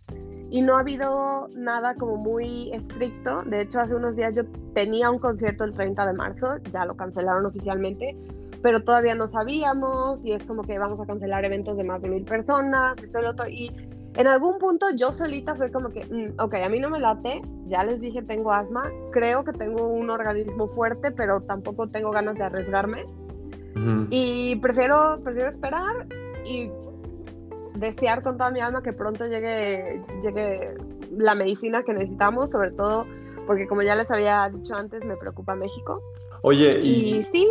Y 0.49 0.61
no 0.61 0.77
ha 0.77 0.79
habido 0.79 1.49
nada 1.55 1.95
como 1.95 2.15
muy 2.15 2.71
estricto. 2.73 3.43
De 3.43 3.61
hecho, 3.61 3.79
hace 3.79 3.95
unos 3.95 4.15
días 4.15 4.33
yo 4.35 4.43
tenía 4.73 5.11
un 5.11 5.19
concierto 5.19 5.65
el 5.65 5.73
30 5.73 6.05
de 6.05 6.13
marzo, 6.13 6.57
ya 6.71 6.85
lo 6.85 6.95
cancelaron 6.95 7.45
oficialmente, 7.45 8.15
pero 8.61 8.83
todavía 8.83 9.15
no 9.15 9.27
sabíamos 9.27 10.25
y 10.25 10.31
es 10.31 10.43
como 10.45 10.63
que 10.63 10.79
vamos 10.79 10.99
a 10.99 11.05
cancelar 11.05 11.45
eventos 11.45 11.77
de 11.77 11.83
más 11.83 12.01
de 12.01 12.09
mil 12.09 12.23
personas, 12.23 12.95
esto 13.01 13.19
y 13.19 13.21
lo 13.21 13.29
otro. 13.31 13.47
Y 13.47 13.71
en 14.15 14.27
algún 14.27 14.57
punto 14.57 14.87
yo 14.95 15.11
solita 15.11 15.55
fue 15.55 15.71
como 15.71 15.89
que, 15.89 16.03
mm, 16.05 16.41
ok, 16.41 16.55
a 16.55 16.69
mí 16.69 16.79
no 16.79 16.89
me 16.89 16.99
late, 16.99 17.41
ya 17.67 17.83
les 17.83 18.01
dije 18.01 18.21
tengo 18.23 18.51
asma, 18.51 18.89
creo 19.11 19.43
que 19.43 19.51
tengo 19.51 19.87
un 19.87 20.09
organismo 20.09 20.67
fuerte, 20.69 21.11
pero 21.11 21.41
tampoco 21.41 21.87
tengo 21.87 22.11
ganas 22.11 22.35
de 22.35 22.43
arriesgarme. 22.43 23.05
Y 24.09 24.55
prefiero, 24.57 25.19
prefiero 25.23 25.49
esperar 25.49 26.07
y 26.45 26.69
desear 27.75 28.23
con 28.23 28.37
toda 28.37 28.51
mi 28.51 28.59
alma 28.59 28.81
que 28.81 28.93
pronto 28.93 29.25
llegue, 29.25 30.01
llegue 30.23 30.75
la 31.15 31.35
medicina 31.35 31.83
que 31.83 31.93
necesitamos, 31.93 32.49
sobre 32.49 32.71
todo 32.71 33.05
porque 33.47 33.65
como 33.65 33.81
ya 33.81 33.95
les 33.95 34.11
había 34.11 34.49
dicho 34.49 34.75
antes, 34.75 35.03
me 35.05 35.15
preocupa 35.15 35.55
México. 35.55 36.01
Oye, 36.41 36.79
Y 36.81 37.15
y, 37.15 37.23
sí, 37.23 37.47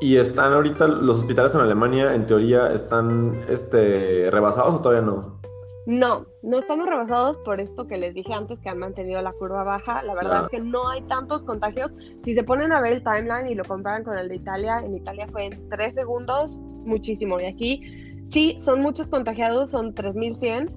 Y 0.00 0.16
están 0.16 0.52
ahorita 0.52 0.88
los 0.88 1.18
hospitales 1.18 1.54
en 1.54 1.62
Alemania, 1.62 2.14
en 2.14 2.26
teoría, 2.26 2.72
están 2.72 3.38
este, 3.48 4.28
rebasados 4.30 4.74
o 4.74 4.82
todavía 4.82 5.02
no? 5.02 5.40
No, 5.86 6.26
no 6.46 6.58
estamos 6.58 6.86
rebasados 6.88 7.36
por 7.38 7.60
esto 7.60 7.86
que 7.88 7.96
les 7.98 8.14
dije 8.14 8.32
antes, 8.32 8.58
que 8.60 8.68
han 8.68 8.78
mantenido 8.78 9.20
la 9.20 9.32
curva 9.32 9.64
baja. 9.64 10.02
La 10.04 10.14
verdad 10.14 10.30
Claro. 10.30 10.44
es 10.46 10.50
que 10.52 10.60
no 10.60 10.88
hay 10.88 11.02
tantos 11.02 11.42
contagios. 11.42 11.92
Si 12.22 12.34
se 12.34 12.44
ponen 12.44 12.72
a 12.72 12.80
ver 12.80 12.92
el 12.92 13.02
timeline 13.02 13.48
y 13.48 13.54
lo 13.56 13.64
comparan 13.64 14.04
con 14.04 14.16
el 14.16 14.28
de 14.28 14.36
Italia, 14.36 14.78
en 14.78 14.94
Italia 14.96 15.26
fue 15.32 15.46
en 15.46 15.68
tres 15.68 15.94
segundos, 15.94 16.52
muchísimo. 16.52 17.40
Y 17.40 17.46
aquí 17.46 18.22
sí, 18.28 18.56
son 18.60 18.80
muchos 18.80 19.08
contagiados, 19.08 19.70
son 19.70 19.92
3.100, 19.92 20.70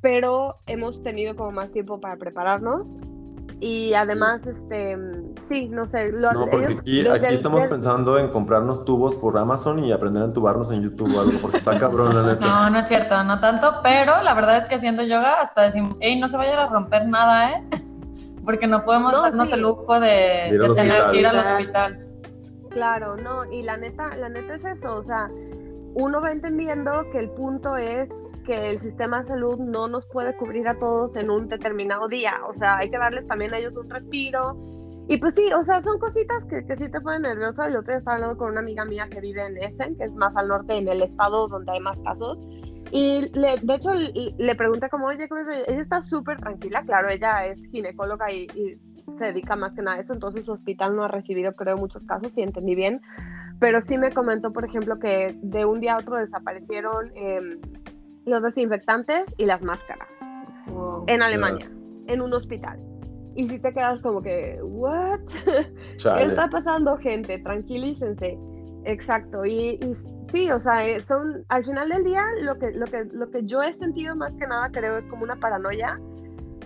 pero 0.00 0.56
hemos 0.66 1.00
tenido 1.04 1.36
como 1.36 1.52
más 1.52 1.70
tiempo 1.70 2.00
para 2.00 2.16
prepararnos. 2.16 2.88
Y 3.60 3.94
además, 3.94 4.44
este, 4.46 4.96
sí, 5.48 5.68
no 5.68 5.86
sé. 5.86 6.12
Lo, 6.12 6.32
No, 6.32 6.46
porque 6.46 6.78
ellos 6.84 7.14
aquí, 7.14 7.32
estamos 7.32 7.64
pensando 7.66 8.18
en 8.18 8.28
comprarnos 8.28 8.84
tubos 8.84 9.14
por 9.14 9.36
Amazon 9.38 9.82
y 9.84 9.92
aprender 9.92 10.22
a 10.22 10.26
entubarnos 10.26 10.70
en 10.70 10.82
YouTube 10.82 11.14
o 11.16 11.20
algo, 11.20 11.38
porque 11.40 11.56
está 11.56 11.78
cabrón, 11.78 12.14
la 12.14 12.34
neta. 12.34 12.46
No, 12.46 12.70
no 12.70 12.78
es 12.78 12.88
cierto, 12.88 13.22
no 13.24 13.40
tanto, 13.40 13.80
pero 13.82 14.22
la 14.22 14.34
verdad 14.34 14.58
es 14.58 14.66
que 14.66 14.76
haciendo 14.76 15.02
yoga 15.02 15.40
hasta 15.40 15.62
decimos, 15.62 15.96
hey, 16.00 16.18
no 16.18 16.28
se 16.28 16.36
vayan 16.36 16.58
a 16.58 16.66
romper 16.68 17.06
nada, 17.08 17.52
¿eh? 17.52 17.64
Porque 18.44 18.68
no 18.68 18.84
podemos 18.84 19.12
No, 19.12 19.22
darnos 19.22 19.48
sí. 19.48 19.54
el 19.54 19.60
lujo 19.60 19.98
de, 19.98 20.56
De 20.56 20.74
tener 20.74 21.10
que 21.10 21.18
ir 21.18 21.26
al 21.26 21.36
hospital. 21.36 22.06
Claro, 22.70 23.16
no, 23.16 23.44
y 23.50 23.62
la 23.62 23.76
neta, 23.76 24.14
la 24.16 24.28
neta 24.28 24.54
es 24.54 24.64
eso, 24.64 24.94
o 24.94 25.02
sea, 25.02 25.28
uno 25.94 26.20
va 26.20 26.30
entendiendo 26.30 27.10
que 27.10 27.18
el 27.18 27.30
punto 27.30 27.76
es 27.76 28.08
que 28.44 28.70
el 28.70 28.78
sistema 28.78 29.22
de 29.22 29.28
salud 29.28 29.58
no 29.58 29.88
nos 29.88 30.06
puede 30.06 30.36
cubrir 30.36 30.68
a 30.68 30.78
todos 30.78 31.16
en 31.16 31.30
un 31.30 31.48
determinado 31.48 32.06
día, 32.06 32.34
o 32.48 32.54
sea, 32.54 32.76
hay 32.76 32.90
que 32.90 32.98
darles 32.98 33.26
también 33.26 33.52
a 33.52 33.58
ellos 33.58 33.74
un 33.76 33.90
respiro. 33.90 34.56
Y 35.08 35.18
pues 35.18 35.34
sí, 35.34 35.52
o 35.52 35.62
sea, 35.62 35.80
son 35.82 35.98
cositas 35.98 36.44
que, 36.46 36.64
que 36.66 36.76
sí 36.76 36.88
te 36.88 37.00
ponen 37.00 37.22
nervioso. 37.22 37.62
El 37.62 37.76
otro 37.76 37.92
día 37.92 37.98
estaba 37.98 38.16
hablando 38.16 38.36
con 38.36 38.50
una 38.50 38.60
amiga 38.60 38.84
mía 38.84 39.08
que 39.08 39.20
vive 39.20 39.44
en 39.44 39.56
Essen, 39.56 39.96
que 39.96 40.04
es 40.04 40.16
más 40.16 40.36
al 40.36 40.48
norte, 40.48 40.76
en 40.76 40.88
el 40.88 41.02
estado 41.02 41.46
donde 41.46 41.72
hay 41.72 41.80
más 41.80 41.98
casos. 42.00 42.38
Y 42.90 43.30
le, 43.38 43.56
de 43.62 43.74
hecho 43.74 43.94
le, 43.94 44.34
le 44.36 44.54
pregunté 44.54 44.88
como, 44.88 45.06
oye, 45.06 45.28
¿cómo 45.28 45.40
es? 45.42 45.68
ella 45.68 45.82
está 45.82 46.02
súper 46.02 46.38
tranquila, 46.38 46.82
claro, 46.82 47.08
ella 47.08 47.46
es 47.46 47.62
ginecóloga 47.70 48.32
y, 48.32 48.46
y 48.54 48.78
se 49.18 49.26
dedica 49.26 49.56
más 49.56 49.72
que 49.72 49.82
nada 49.82 49.96
a 49.96 50.00
eso, 50.00 50.12
entonces 50.12 50.44
su 50.44 50.52
hospital 50.52 50.94
no 50.94 51.04
ha 51.04 51.08
recibido, 51.08 51.54
creo, 51.54 51.76
muchos 51.76 52.04
casos, 52.04 52.32
si 52.34 52.42
entendí 52.42 52.74
bien. 52.74 53.00
Pero 53.58 53.80
sí 53.80 53.96
me 53.96 54.10
comentó, 54.12 54.52
por 54.52 54.64
ejemplo, 54.64 54.98
que 54.98 55.36
de 55.40 55.64
un 55.64 55.80
día 55.80 55.94
a 55.94 55.98
otro 55.98 56.16
desaparecieron 56.16 57.10
em, 57.14 57.60
los 58.24 58.42
desinfectantes 58.42 59.24
y 59.38 59.46
las 59.46 59.62
máscaras 59.62 60.08
en 61.06 61.22
Alemania, 61.22 61.70
en 62.06 62.20
un 62.20 62.32
hospital. 62.34 62.78
Y 63.36 63.46
si 63.46 63.58
te 63.58 63.72
quedas 63.72 64.00
como 64.00 64.22
que, 64.22 64.58
¿what? 64.62 65.20
¿Qué 65.44 65.96
Chale. 65.96 66.26
está 66.26 66.48
pasando, 66.48 66.96
gente? 66.96 67.38
Tranquilícense. 67.38 68.38
Exacto. 68.84 69.44
Y, 69.44 69.74
y 69.74 69.94
sí, 70.32 70.50
o 70.50 70.58
sea, 70.58 70.86
eh, 70.86 71.00
son, 71.00 71.44
al 71.48 71.64
final 71.64 71.90
del 71.90 72.04
día, 72.04 72.24
lo 72.40 72.58
que, 72.58 72.70
lo, 72.72 72.86
que, 72.86 73.04
lo 73.12 73.30
que 73.30 73.44
yo 73.44 73.62
he 73.62 73.74
sentido 73.74 74.16
más 74.16 74.32
que 74.34 74.46
nada, 74.46 74.70
creo, 74.70 74.96
es 74.96 75.04
como 75.06 75.24
una 75.24 75.36
paranoia 75.36 76.00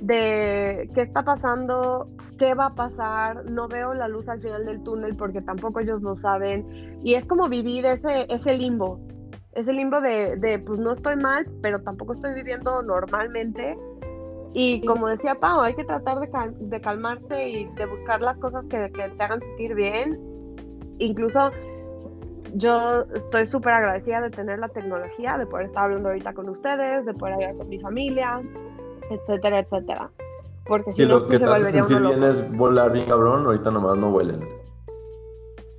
de 0.00 0.88
qué 0.94 1.02
está 1.02 1.22
pasando, 1.24 2.08
qué 2.38 2.54
va 2.54 2.66
a 2.66 2.74
pasar, 2.74 3.44
no 3.50 3.68
veo 3.68 3.92
la 3.92 4.08
luz 4.08 4.28
al 4.28 4.40
final 4.40 4.64
del 4.64 4.82
túnel 4.82 5.16
porque 5.16 5.42
tampoco 5.42 5.80
ellos 5.80 6.02
lo 6.02 6.16
saben. 6.16 7.00
Y 7.02 7.14
es 7.14 7.26
como 7.26 7.48
vivir 7.48 7.84
ese, 7.84 8.26
ese 8.32 8.54
limbo, 8.54 9.00
ese 9.52 9.72
limbo 9.72 10.00
de, 10.00 10.36
de, 10.36 10.58
pues 10.60 10.78
no 10.78 10.92
estoy 10.92 11.16
mal, 11.16 11.46
pero 11.62 11.80
tampoco 11.82 12.14
estoy 12.14 12.34
viviendo 12.34 12.82
normalmente. 12.82 13.76
Y 14.52 14.84
como 14.84 15.08
decía 15.08 15.36
Pau, 15.36 15.60
hay 15.60 15.74
que 15.74 15.84
tratar 15.84 16.18
de, 16.20 16.28
cal- 16.30 16.54
de 16.58 16.80
calmarse 16.80 17.48
y 17.48 17.64
de 17.66 17.86
buscar 17.86 18.20
las 18.20 18.36
cosas 18.38 18.64
que, 18.68 18.90
que 18.92 19.08
te 19.08 19.22
hagan 19.22 19.40
sentir 19.40 19.74
bien. 19.74 20.18
Incluso 20.98 21.50
yo 22.54 23.02
estoy 23.14 23.46
súper 23.46 23.72
agradecida 23.74 24.20
de 24.20 24.30
tener 24.30 24.58
la 24.58 24.68
tecnología, 24.68 25.38
de 25.38 25.46
poder 25.46 25.66
estar 25.66 25.84
hablando 25.84 26.08
ahorita 26.08 26.34
con 26.34 26.48
ustedes, 26.48 27.06
de 27.06 27.14
poder 27.14 27.34
hablar 27.34 27.56
con 27.56 27.68
mi 27.68 27.78
familia, 27.78 28.40
etcétera, 29.08 29.60
etcétera. 29.60 30.10
Porque 30.66 30.92
si 30.92 31.02
Si 31.02 31.06
no, 31.08 31.14
lo 31.14 31.20
sí 31.20 31.26
que 31.32 31.38
se 31.38 31.44
te 31.44 31.50
hace 31.50 31.70
sentir 31.70 31.96
uno 31.98 32.08
bien 32.08 32.20
loco. 32.20 32.32
es 32.32 32.56
volar 32.56 32.92
bien 32.92 33.06
cabrón, 33.06 33.46
ahorita 33.46 33.70
nomás 33.70 33.96
no 33.98 34.10
huelen. 34.10 34.40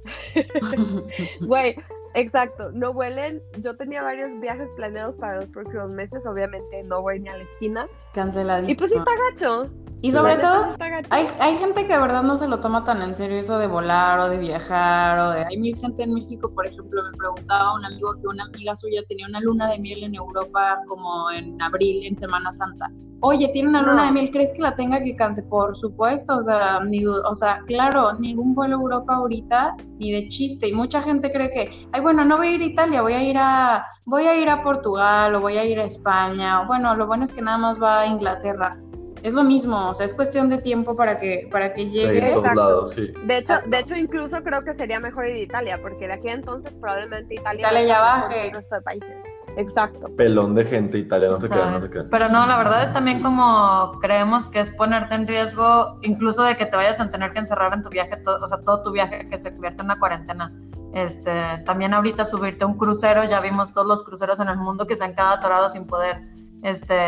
Güey, 1.41 1.76
exacto, 2.14 2.72
no 2.72 2.91
huelen. 2.91 3.41
Yo 3.59 3.76
tenía 3.76 4.01
varios 4.01 4.39
viajes 4.39 4.68
planeados 4.76 5.16
para 5.16 5.38
los 5.41 5.49
próximos 5.49 5.89
meses, 5.91 6.22
obviamente 6.26 6.84
no 6.84 7.01
voy 7.01 7.20
ni 7.20 7.30
a 7.30 7.38
la 7.38 7.43
esquina. 7.43 7.88
Canceladito. 8.14 8.72
Y 8.72 8.76
pues 8.76 8.91
sí 8.91 8.97
está 8.97 9.12
gacho. 9.30 9.72
Y 10.03 10.12
sobre 10.12 10.38
todo, 10.38 10.76
hay, 11.12 11.28
hay 11.39 11.57
gente 11.57 11.86
que 11.86 11.93
de 11.93 11.99
verdad 11.99 12.24
no 12.24 12.36
se 12.36 12.47
lo 12.47 12.59
toma 12.59 12.84
tan 12.84 13.03
en 13.03 13.14
serio 13.14 13.38
eso 13.38 13.59
de 13.59 13.68
volar 13.68 14.20
o 14.20 14.30
de 14.30 14.39
viajar 14.39 15.20
o 15.20 15.30
de... 15.30 15.45
Hay 15.45 15.57
mil 15.57 15.76
gente 15.78 16.01
en 16.01 16.16
México, 16.16 16.51
por 16.55 16.66
ejemplo, 16.66 17.03
me 17.03 17.16
preguntaba 17.16 17.76
un 17.76 17.86
amigo 17.86 18.16
que 18.20 18.28
una 18.28 18.45
amiga 18.45 18.76
suya 18.76 19.03
tenía 19.07 19.28
una 19.28 19.39
luna 19.41 19.70
de 19.70 19.78
miel 19.78 20.03
en 20.03 20.16
Europa 20.16 20.80
como 20.88 21.30
en 21.30 21.62
abril, 21.62 22.03
en 22.07 22.18
Semana 22.18 22.51
Santa. 22.51 22.89
Oye, 23.22 23.49
tiene 23.49 23.69
una 23.69 23.82
luna 23.82 23.97
No. 24.01 24.05
de 24.05 24.11
miel, 24.11 24.32
¿crees 24.32 24.51
que 24.51 24.61
la 24.61 24.76
tenga 24.76 25.01
que 25.01 25.15
cancelar? 25.15 25.49
Por 25.49 25.76
supuesto, 25.78 26.38
o 26.38 26.41
sea, 26.41 26.80
ni, 26.84 27.05
o 27.05 27.36
sea, 27.36 27.61
claro, 27.67 28.13
ningún 28.19 28.55
vuelo 28.55 28.78
a 28.78 28.82
Europa 28.82 29.15
ahorita, 29.15 29.76
ni 29.99 30.11
de 30.11 30.28
chiste. 30.28 30.67
Y 30.67 30.74
mucha 30.74 31.01
gente 31.01 31.30
cree 31.30 31.49
que, 31.49 31.69
ay, 31.91 32.01
bueno, 32.01 32.26
no 32.26 32.38
voy 32.38 32.47
a 32.47 32.51
ir 32.51 32.61
a 32.61 32.65
Italia, 32.65 33.01
voy 33.01 33.13
a 33.13 33.24
ir 33.24 33.38
a, 33.38 33.86
voy 34.05 34.24
a 34.26 34.36
ir 34.39 34.49
a 34.49 34.61
Portugal 34.61 35.36
o 35.36 35.39
voy 35.39 35.57
a 35.57 35.65
ir 35.65 35.80
a 35.80 35.84
España. 35.84 36.61
O 36.61 36.65
bueno, 36.67 36.95
lo 36.95 37.05
bueno 37.07 37.24
es 37.24 37.32
que 37.32 37.41
nada 37.41 37.57
más 37.57 37.82
va 37.82 38.01
a 38.01 38.07
Inglaterra. 38.07 38.78
Es 39.24 39.34
lo 39.34 39.43
mismo, 39.43 39.89
o 39.89 39.93
sea, 39.93 40.07
es 40.07 40.15
cuestión 40.15 40.49
de 40.49 40.57
tiempo 40.57 40.95
para 40.95 41.15
que, 41.15 41.47
para 41.51 41.74
que 41.74 41.86
De 41.86 41.91
llegue. 41.91 42.28
Exacto. 42.30 42.55
lados, 42.55 42.93
sí. 42.95 43.13
De 43.26 43.38
hecho, 43.38 43.53
de 43.67 43.80
hecho, 43.80 43.95
incluso 43.95 44.41
creo 44.41 44.63
que 44.63 44.74
sería 44.74 44.99
mejor 44.99 45.28
ir 45.28 45.36
a 45.36 45.39
Italia, 45.39 45.80
porque 45.80 46.07
de 46.07 46.13
aquí 46.13 46.30
a 46.30 46.34
entonces 46.34 46.74
probablemente 46.74 47.36
Italia, 47.36 47.67
Italia 47.67 47.99
va 47.99 48.17
a 48.17 48.22
ya 48.22 48.28
baje. 48.28 48.47
el 48.47 48.53
resto 48.55 48.76
de 48.76 48.82
países. 48.82 49.15
Exacto. 49.58 50.08
Pelón 50.16 50.56
de 50.56 50.66
gente 50.66 50.97
Italia, 50.97 51.30
no 51.30 51.39
se 51.39 51.49
crean, 51.49 51.74
no 51.74 51.82
se 51.82 51.89
crean. 51.89 52.08
Pero 52.10 52.30
no, 52.30 52.45
la 52.45 52.58
verdad 52.58 52.84
es 52.84 52.93
también 52.93 53.22
como 53.22 53.99
creemos 53.99 54.47
que 54.47 54.60
es 54.60 54.72
ponerte 54.72 55.16
en 55.16 55.28
riesgo, 55.28 55.99
incluso 56.02 56.43
de 56.43 56.56
que 56.56 56.66
te 56.66 56.76
vayas 56.76 56.99
a 56.99 57.12
tener 57.12 57.34
que 57.34 57.39
encerrar 57.39 57.74
en 57.74 57.84
tu 57.84 57.89
viaje, 57.89 58.18
todo, 58.18 58.43
o 58.43 58.47
sea, 58.47 58.60
todo 58.60 58.84
tu 58.84 58.91
viaje 58.91 59.28
que 59.30 59.39
se 59.39 59.52
convierta 59.52 59.82
en 59.82 59.86
una 59.86 59.99
cuarentena. 59.99 60.54
Este, 60.93 61.32
también 61.66 61.93
ahorita 61.93 62.26
subirte 62.26 62.64
a 62.64 62.68
un 62.68 62.78
crucero, 62.78 63.24
ya 63.24 63.39
vimos 63.39 63.72
todos 63.72 63.88
los 63.88 64.04
cruceros 64.04 64.39
en 64.39 64.49
el 64.49 64.58
mundo 64.58 64.88
que 64.88 64.95
se 64.95 65.04
han 65.04 65.14
quedado 65.14 65.36
atorados 65.36 65.74
sin 65.74 65.86
poder 65.88 66.22
este, 66.64 67.06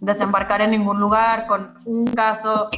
desembarcar 0.00 0.60
en 0.60 0.72
ningún 0.72 1.00
lugar, 1.00 1.46
con 1.46 1.74
un 1.84 2.06
caso 2.06 2.68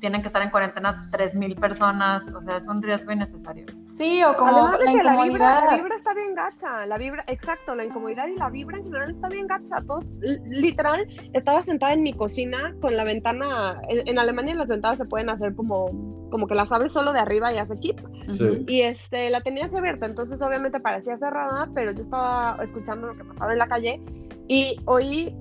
tienen 0.00 0.22
que 0.22 0.28
estar 0.28 0.42
en 0.42 0.50
cuarentena 0.50 1.08
3.000 1.10 1.58
personas, 1.60 2.26
o 2.28 2.40
sea, 2.40 2.56
es 2.56 2.66
un 2.66 2.82
riesgo 2.82 3.12
innecesario. 3.12 3.66
Sí, 3.90 4.22
o 4.24 4.34
como 4.34 4.66
Además 4.66 4.78
de 4.78 4.84
la 4.84 4.92
que 4.92 5.02
la 5.02 5.12
vibra, 5.12 5.26
incomodidad. 5.26 5.64
la 5.70 5.76
vibra 5.76 5.96
está 5.96 6.14
bien 6.14 6.34
gacha, 6.34 6.86
la 6.86 6.98
vibra, 6.98 7.24
exacto, 7.26 7.74
la 7.74 7.84
incomodidad 7.84 8.26
y 8.26 8.36
la 8.36 8.50
vibra 8.50 8.78
en 8.78 8.84
general 8.84 9.10
está 9.10 9.28
bien 9.28 9.46
gacha. 9.46 9.76
Todo, 9.86 10.02
literal, 10.46 11.06
estaba 11.32 11.62
sentada 11.62 11.92
en 11.92 12.02
mi 12.02 12.12
cocina 12.14 12.74
con 12.80 12.96
la 12.96 13.04
ventana, 13.04 13.80
en, 13.88 14.08
en 14.08 14.18
Alemania 14.18 14.54
las 14.54 14.68
ventanas 14.68 14.98
se 14.98 15.04
pueden 15.04 15.30
hacer 15.30 15.54
como, 15.54 16.28
como 16.30 16.46
que 16.46 16.54
las 16.54 16.72
abres 16.72 16.92
solo 16.92 17.12
de 17.12 17.20
arriba 17.20 17.52
y 17.52 17.58
hace 17.58 17.76
keep. 17.78 18.00
Sí. 18.30 18.64
Y 18.66 18.82
este, 18.82 19.30
la 19.30 19.40
tenía 19.40 19.66
así 19.66 19.76
abierta, 19.76 20.06
entonces 20.06 20.40
obviamente 20.40 20.80
parecía 20.80 21.18
cerrada, 21.18 21.68
pero 21.74 21.92
yo 21.92 22.02
estaba 22.02 22.58
escuchando 22.62 23.08
lo 23.08 23.16
que 23.16 23.24
pasaba 23.24 23.52
en 23.52 23.58
la 23.58 23.68
calle 23.68 24.00
y 24.48 24.76
oí 24.86 25.34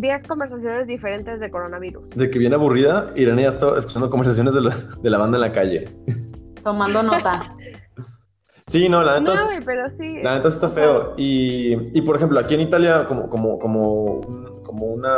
10 0.00 0.22
conversaciones 0.24 0.86
diferentes 0.86 1.40
de 1.40 1.50
coronavirus. 1.50 2.10
De 2.10 2.30
que 2.30 2.38
viene 2.38 2.54
aburrida, 2.54 3.10
Irene 3.16 3.42
ya 3.42 3.48
está 3.48 3.78
escuchando 3.78 4.10
conversaciones 4.10 4.54
de 4.54 4.60
la, 4.62 4.76
de 5.02 5.10
la 5.10 5.18
banda 5.18 5.36
en 5.38 5.40
la 5.42 5.52
calle. 5.52 5.88
Tomando 6.62 7.02
nota. 7.02 7.52
Sí, 8.68 8.88
no, 8.88 9.00
la 9.04 9.20
neta, 9.20 9.32
No, 9.32 9.40
es- 9.42 9.46
güey, 9.46 9.64
pero 9.64 9.88
sí. 9.90 10.20
la 10.24 10.34
neta 10.34 10.48
está 10.48 10.68
feo. 10.68 11.14
Y, 11.16 11.96
y, 11.96 12.02
por 12.02 12.16
ejemplo, 12.16 12.40
aquí 12.40 12.54
en 12.56 12.62
Italia, 12.62 13.06
como, 13.06 13.30
como, 13.30 13.60
como, 13.60 14.02
un- 14.16 14.60
como 14.64 14.86
una 14.86 15.12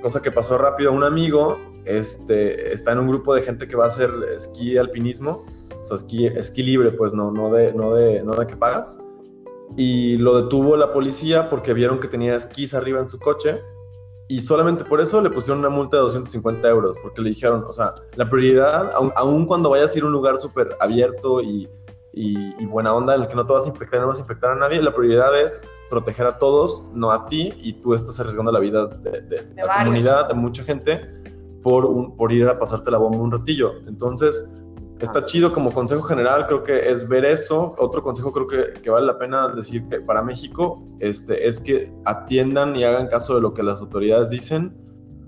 cosa 0.00 0.22
que 0.22 0.32
pasó 0.32 0.56
rápido, 0.56 0.90
un 0.92 1.04
amigo 1.04 1.58
este, 1.84 2.72
está 2.72 2.92
en 2.92 3.00
un 3.00 3.08
grupo 3.08 3.34
de 3.34 3.42
gente 3.42 3.68
que 3.68 3.76
va 3.76 3.84
a 3.84 3.88
hacer 3.88 4.08
esquí 4.34 4.78
alpinismo, 4.78 5.44
o 5.82 5.84
sea, 5.84 5.98
esquí, 5.98 6.26
esquí 6.26 6.62
libre, 6.62 6.90
pues 6.92 7.12
no, 7.12 7.30
no, 7.30 7.50
de, 7.52 7.74
no, 7.74 7.94
de, 7.94 8.22
no 8.22 8.32
de 8.32 8.46
que 8.46 8.56
pagas. 8.56 8.98
Y 9.76 10.16
lo 10.16 10.40
detuvo 10.40 10.74
la 10.78 10.94
policía 10.94 11.50
porque 11.50 11.74
vieron 11.74 12.00
que 12.00 12.08
tenía 12.08 12.34
esquís 12.34 12.72
arriba 12.72 12.98
en 12.98 13.08
su 13.08 13.18
coche 13.18 13.60
y 14.30 14.40
solamente 14.40 14.84
por 14.84 15.00
eso 15.00 15.20
le 15.20 15.28
pusieron 15.30 15.58
una 15.58 15.68
multa 15.70 15.96
de 15.96 16.02
250 16.04 16.68
euros, 16.68 16.96
porque 17.02 17.20
le 17.20 17.30
dijeron, 17.30 17.64
o 17.66 17.72
sea, 17.72 17.94
la 18.14 18.28
prioridad, 18.30 18.90
aun, 18.94 19.12
aun 19.16 19.44
cuando 19.46 19.70
vayas 19.70 19.94
a 19.94 19.98
ir 19.98 20.04
a 20.04 20.06
un 20.06 20.12
lugar 20.12 20.38
súper 20.38 20.76
abierto 20.80 21.40
y, 21.42 21.68
y- 22.12 22.54
y 22.58 22.66
buena 22.66 22.94
onda 22.94 23.14
en 23.14 23.22
el 23.22 23.28
que 23.28 23.34
no 23.34 23.44
te 23.46 23.52
vas 23.52 23.66
a 23.66 23.68
infectar 23.68 23.98
y 23.98 24.02
no 24.02 24.08
vas 24.08 24.18
a 24.18 24.22
infectar 24.22 24.50
a 24.50 24.54
nadie, 24.54 24.80
la 24.82 24.94
prioridad 24.94 25.38
es 25.40 25.62
proteger 25.90 26.26
a 26.26 26.38
todos, 26.38 26.84
no 26.94 27.10
a 27.10 27.26
ti, 27.26 27.52
y 27.58 27.72
tú 27.74 27.94
estás 27.94 28.20
arriesgando 28.20 28.52
la 28.52 28.60
vida 28.60 28.86
de, 28.86 29.20
de 29.22 29.36
la 29.56 29.66
varios. 29.66 29.84
comunidad, 29.84 30.28
de 30.28 30.34
mucha 30.34 30.62
gente, 30.62 31.00
por, 31.62 31.84
un, 31.84 32.16
por 32.16 32.32
ir 32.32 32.46
a 32.48 32.58
pasarte 32.58 32.90
la 32.90 32.98
bomba 32.98 33.18
un 33.18 33.32
ratillo. 33.32 33.72
Entonces, 33.88 34.48
está 35.04 35.24
chido 35.24 35.52
como 35.52 35.72
consejo 35.72 36.02
general, 36.02 36.46
creo 36.46 36.62
que 36.64 36.90
es 36.90 37.08
ver 37.08 37.24
eso. 37.24 37.74
Otro 37.78 38.02
consejo 38.02 38.32
creo 38.32 38.46
que, 38.46 38.80
que 38.80 38.90
vale 38.90 39.06
la 39.06 39.18
pena 39.18 39.48
decir 39.48 39.88
que 39.88 40.00
para 40.00 40.22
México 40.22 40.82
este, 41.00 41.48
es 41.48 41.58
que 41.60 41.92
atiendan 42.04 42.76
y 42.76 42.84
hagan 42.84 43.08
caso 43.08 43.34
de 43.34 43.40
lo 43.40 43.54
que 43.54 43.62
las 43.62 43.80
autoridades 43.80 44.30
dicen, 44.30 44.76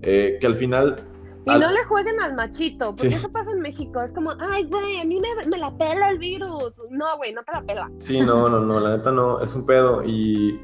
eh, 0.03 0.37
que 0.41 0.47
al 0.47 0.55
final 0.57 0.97
Y 1.45 1.51
Al- 1.51 1.61
no 1.61 1.73
le 1.73 1.83
jueguen 1.85 2.21
al 2.21 2.35
machito, 2.37 2.95
porque 2.95 3.09
Sí. 3.09 3.15
eso 3.15 3.31
pasa 3.33 3.51
en 3.51 3.61
México. 3.61 4.01
Es 4.01 4.13
como, 4.13 4.31
ay, 4.39 4.65
güey, 4.69 5.01
a 5.01 5.05
mí 5.05 5.21
me, 5.21 5.47
me 5.47 5.59
la 5.59 5.77
pela 5.77 6.11
el 6.11 6.19
virus. 6.19 6.73
No, 6.91 7.17
güey, 7.17 7.33
no 7.33 7.43
te 7.43 7.51
la 7.53 7.63
pela. 7.63 7.91
Sí, 7.99 8.21
no, 8.21 8.49
no, 8.49 8.61
no, 8.61 8.79
la 8.79 8.97
neta 8.97 9.11
no, 9.11 9.41
es 9.41 9.53
un 9.57 9.67
pedo. 9.67 10.05
Y, 10.05 10.61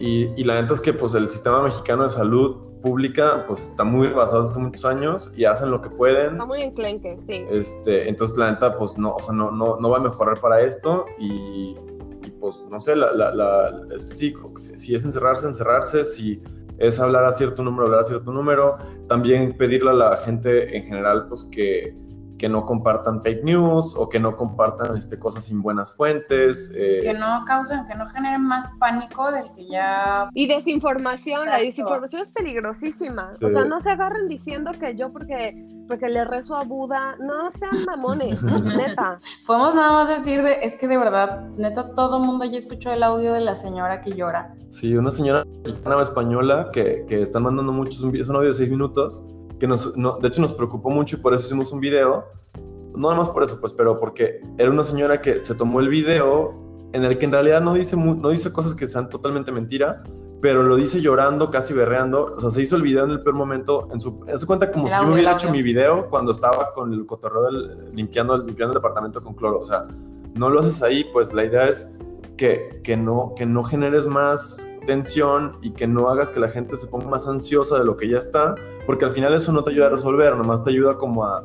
y, 0.00 0.32
y 0.36 0.42
la 0.44 0.60
neta 0.60 0.74
es 0.74 0.80
que 0.80 0.92
pues 0.92 1.14
el 1.14 1.28
sistema 1.28 1.62
mexicano 1.62 2.02
de 2.02 2.10
salud 2.10 2.56
pública 2.88 3.44
pues 3.46 3.60
está 3.62 3.84
muy 3.84 4.06
rebasado 4.08 4.42
hace 4.42 4.58
muchos 4.58 4.84
años 4.84 5.32
y 5.36 5.44
hacen 5.44 5.70
lo 5.70 5.80
que 5.82 5.90
pueden. 5.90 6.32
Está 6.32 6.44
muy 6.46 6.62
enclenque, 6.62 7.18
sí. 7.26 7.44
Este, 7.50 8.08
entonces 8.08 8.36
la 8.38 8.50
neta 8.50 8.76
pues 8.78 8.96
no, 8.98 9.14
o 9.14 9.20
sea, 9.20 9.34
no, 9.34 9.50
no, 9.50 9.76
no 9.78 9.90
va 9.90 9.98
a 9.98 10.00
mejorar 10.00 10.40
para 10.40 10.60
esto 10.60 11.06
y, 11.18 11.76
y, 12.24 12.30
pues 12.40 12.64
no 12.70 12.80
sé, 12.80 12.96
la, 12.96 13.12
la, 13.12 13.34
la- 13.34 13.98
sí, 13.98 14.34
si, 14.56 14.78
si 14.78 14.94
es 14.94 15.04
encerrarse, 15.04 15.46
encerrarse, 15.46 16.04
si 16.04 16.42
es 16.78 17.00
hablar 17.00 17.24
a 17.24 17.32
cierto 17.34 17.62
número, 17.62 17.86
hablar 17.86 18.00
a 18.00 18.04
cierto 18.04 18.32
número, 18.32 18.78
también 19.08 19.56
pedirle 19.56 19.90
a 19.90 19.94
la 19.94 20.16
gente 20.18 20.76
en 20.76 20.84
general 20.84 21.26
pues 21.28 21.44
que, 21.44 21.94
que 22.38 22.48
no 22.48 22.64
compartan 22.64 23.22
fake 23.22 23.44
news 23.44 23.94
o 23.96 24.08
que 24.08 24.18
no 24.20 24.36
compartan 24.36 24.96
este, 24.96 25.18
cosas 25.18 25.44
sin 25.44 25.60
buenas 25.60 25.92
fuentes. 25.94 26.72
eh, 26.74 27.00
Que 27.02 27.14
no 27.14 27.44
causen, 27.46 27.86
que 27.86 27.94
no 27.94 28.06
generen 28.06 28.44
más 28.44 28.68
pánico 28.78 29.30
del 29.32 29.50
que 29.52 29.66
ya... 29.66 30.30
Y 30.34 30.46
desinformación, 30.46 31.46
la 31.46 31.58
desinformación 31.58 32.22
es 32.22 32.28
peligrosísima. 32.28 33.34
Sí. 33.38 33.44
O 33.44 33.50
sea, 33.50 33.64
no 33.64 33.82
se 33.82 33.90
agarren 33.90 34.28
diciendo 34.28 34.70
que 34.78 34.94
yo 34.94 35.12
porque, 35.12 35.56
porque 35.88 36.08
le 36.08 36.24
rezo 36.24 36.54
a 36.56 36.62
Buda, 36.64 37.16
no 37.18 37.50
sean 37.58 37.84
mamones, 37.86 38.40
neta. 38.64 39.18
Podemos 39.46 39.74
nada 39.74 39.92
más 39.92 40.08
decir, 40.08 40.42
de, 40.42 40.58
es 40.62 40.76
que 40.76 40.86
de 40.86 40.96
verdad, 40.96 41.46
neta, 41.56 41.88
todo 41.88 42.20
mundo 42.20 42.44
ya 42.44 42.58
escuchó 42.58 42.92
el 42.92 43.02
audio 43.02 43.32
de 43.32 43.40
la 43.40 43.54
señora 43.54 44.00
que 44.00 44.12
llora. 44.14 44.54
Sí, 44.70 44.94
una 44.96 45.10
señora 45.10 45.44
mexicana 45.64 46.02
española 46.02 46.70
que, 46.72 47.04
que 47.08 47.22
están 47.22 47.42
mandando 47.42 47.72
muchos, 47.72 48.02
es 48.14 48.28
un 48.28 48.36
audio 48.36 48.48
de 48.48 48.54
seis 48.54 48.70
minutos, 48.70 49.20
que 49.58 49.66
nos, 49.66 49.96
no- 49.96 50.18
de 50.18 50.28
hecho 50.28 50.40
nos 50.40 50.52
preocupó 50.52 50.90
mucho 50.90 51.16
y 51.16 51.20
por 51.20 51.34
eso 51.34 51.44
hicimos 51.46 51.72
un 51.72 51.80
video. 51.80 52.24
No 52.94 53.08
nada 53.10 53.16
más 53.20 53.28
por 53.30 53.42
eso, 53.44 53.60
pues, 53.60 53.72
pero 53.72 53.98
porque 53.98 54.40
era 54.56 54.70
una 54.70 54.82
señora 54.84 55.20
que 55.20 55.42
se 55.44 55.54
tomó 55.54 55.80
el 55.80 55.88
video 55.88 56.54
en 56.92 57.04
el 57.04 57.18
que 57.18 57.26
en 57.26 57.32
realidad 57.32 57.60
no 57.60 57.74
dice, 57.74 57.96
no 57.96 58.30
dice 58.30 58.52
cosas 58.52 58.74
que 58.74 58.88
sean 58.88 59.08
totalmente 59.08 59.52
mentira, 59.52 60.02
pero 60.40 60.62
lo 60.62 60.76
dice 60.76 61.00
llorando, 61.00 61.50
casi 61.50 61.74
berreando. 61.74 62.34
O 62.36 62.40
sea, 62.40 62.50
se 62.50 62.62
hizo 62.62 62.76
el 62.76 62.82
video 62.82 63.04
en 63.04 63.10
el 63.10 63.22
peor 63.22 63.36
momento. 63.36 63.88
En 63.92 64.00
su, 64.00 64.20
se 64.36 64.46
cuenta 64.46 64.72
como 64.72 64.86
El 64.86 64.90
si 64.92 64.94
yo 64.96 65.00
audio, 65.02 65.14
hubiera 65.14 65.30
el 65.32 65.36
hecho 65.36 65.50
mi 65.50 65.62
video 65.62 66.08
cuando 66.08 66.32
estaba 66.32 66.72
con 66.74 66.92
el 66.92 67.04
cotorreo 67.06 67.42
del, 67.44 67.94
limpiando, 67.94 68.38
limpiando 68.38 68.72
el 68.72 68.78
departamento 68.78 69.20
con 69.22 69.34
cloro. 69.34 69.60
O 69.60 69.66
sea, 69.66 69.86
no 70.34 70.48
lo 70.50 70.60
haces 70.60 70.82
ahí, 70.82 71.04
pues 71.12 71.32
la 71.32 71.44
idea 71.44 71.66
es 71.66 71.92
que, 72.38 72.80
que, 72.82 72.96
no, 72.96 73.34
que 73.36 73.44
no 73.44 73.62
generes 73.64 74.06
más 74.06 74.66
tensión 74.86 75.58
y 75.60 75.72
que 75.72 75.86
no 75.86 76.08
hagas 76.08 76.30
que 76.30 76.40
la 76.40 76.48
gente 76.48 76.76
se 76.78 76.86
ponga 76.86 77.06
más 77.08 77.26
ansiosa 77.26 77.78
de 77.78 77.84
lo 77.84 77.98
que 77.98 78.08
ya 78.08 78.16
está, 78.18 78.54
porque 78.86 79.04
al 79.04 79.10
final 79.10 79.34
eso 79.34 79.52
no 79.52 79.62
te 79.62 79.70
ayuda 79.72 79.88
a 79.88 79.90
resolver, 79.90 80.34
nomás 80.36 80.64
te 80.64 80.70
ayuda 80.70 80.96
como 80.96 81.24
a, 81.26 81.44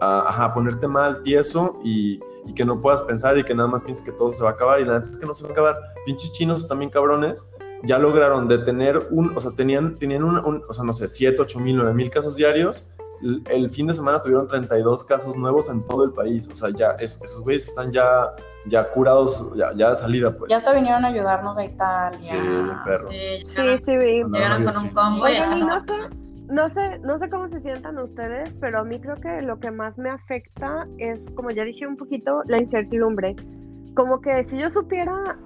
a, 0.00 0.44
a 0.46 0.52
ponerte 0.54 0.88
mal, 0.88 1.22
tieso 1.22 1.78
y, 1.84 2.18
y 2.46 2.54
que 2.54 2.64
no 2.64 2.80
puedas 2.82 3.02
pensar 3.02 3.38
y 3.38 3.44
que 3.44 3.54
nada 3.54 3.68
más 3.68 3.84
pienses 3.84 4.04
que 4.04 4.10
todo 4.10 4.32
se 4.32 4.42
va 4.42 4.50
a 4.50 4.52
acabar 4.54 4.80
y 4.80 4.84
la 4.84 4.94
neta 4.98 5.10
es 5.12 5.18
que 5.18 5.26
no 5.26 5.34
se 5.34 5.44
va 5.44 5.50
a 5.50 5.52
acabar. 5.52 5.76
Pinches 6.04 6.32
chinos 6.32 6.66
también 6.66 6.90
cabrones 6.90 7.48
ya 7.84 7.98
lograron 7.98 8.48
detener 8.48 9.06
un, 9.10 9.34
o 9.36 9.40
sea, 9.40 9.52
tenían, 9.52 9.96
tenían 9.96 10.24
un, 10.24 10.36
un- 10.44 10.62
o 10.68 10.74
sea, 10.74 10.84
no 10.84 10.92
sé, 10.92 11.06
7, 11.08 11.36
8 11.40 11.60
mil, 11.60 11.76
9 11.76 11.94
mil 11.94 12.10
casos 12.10 12.34
diarios. 12.36 12.86
El, 13.22 13.42
el 13.50 13.70
fin 13.70 13.86
de 13.86 13.94
semana 13.94 14.20
tuvieron 14.20 14.48
32 14.48 15.04
casos 15.04 15.36
nuevos 15.36 15.68
en 15.68 15.86
todo 15.86 16.04
el 16.04 16.12
país. 16.12 16.48
O 16.50 16.54
sea, 16.54 16.70
ya 16.70 16.90
es- 16.92 17.20
esos 17.22 17.40
güeyes 17.42 17.68
están 17.68 17.92
ya, 17.92 18.34
ya 18.66 18.84
curados, 18.84 19.50
ya, 19.56 19.72
ya 19.74 19.90
de 19.90 19.96
salida, 19.96 20.36
pues. 20.36 20.50
Ya 20.50 20.58
hasta 20.58 20.72
vinieron 20.72 21.04
a 21.04 21.08
ayudarnos 21.08 21.56
a 21.56 21.64
Italia. 21.64 22.18
Sí, 22.20 22.36
bien 22.36 22.84
perro. 22.84 23.08
Sí, 23.10 23.42
Sí, 23.46 23.78
sí, 23.84 23.96
vi. 23.96 24.24
Llegaron 24.24 24.64
con 24.64 24.76
un 24.76 24.88
combo 24.90 25.28
y 25.28 25.64
no 25.64 25.80
sé, 25.80 25.92
no 26.48 26.68
sé, 26.68 26.98
no 27.00 27.18
sé 27.18 27.30
cómo 27.30 27.48
se 27.48 27.60
sientan 27.60 27.98
ustedes, 27.98 28.52
pero 28.60 28.80
a 28.80 28.84
mí 28.84 29.00
creo 29.00 29.16
que 29.16 29.40
lo 29.42 29.58
que 29.58 29.70
más 29.70 29.96
me 29.96 30.10
afecta 30.10 30.86
es, 30.98 31.24
como 31.34 31.50
ya 31.50 31.64
dije 31.64 31.86
un 31.86 31.96
poquito, 31.96 32.42
la 32.46 32.58
incertidumbre. 32.58 33.36
Como 33.94 34.20
que 34.20 34.44
si 34.44 34.58
yo 34.58 34.70
supiera 34.70 35.38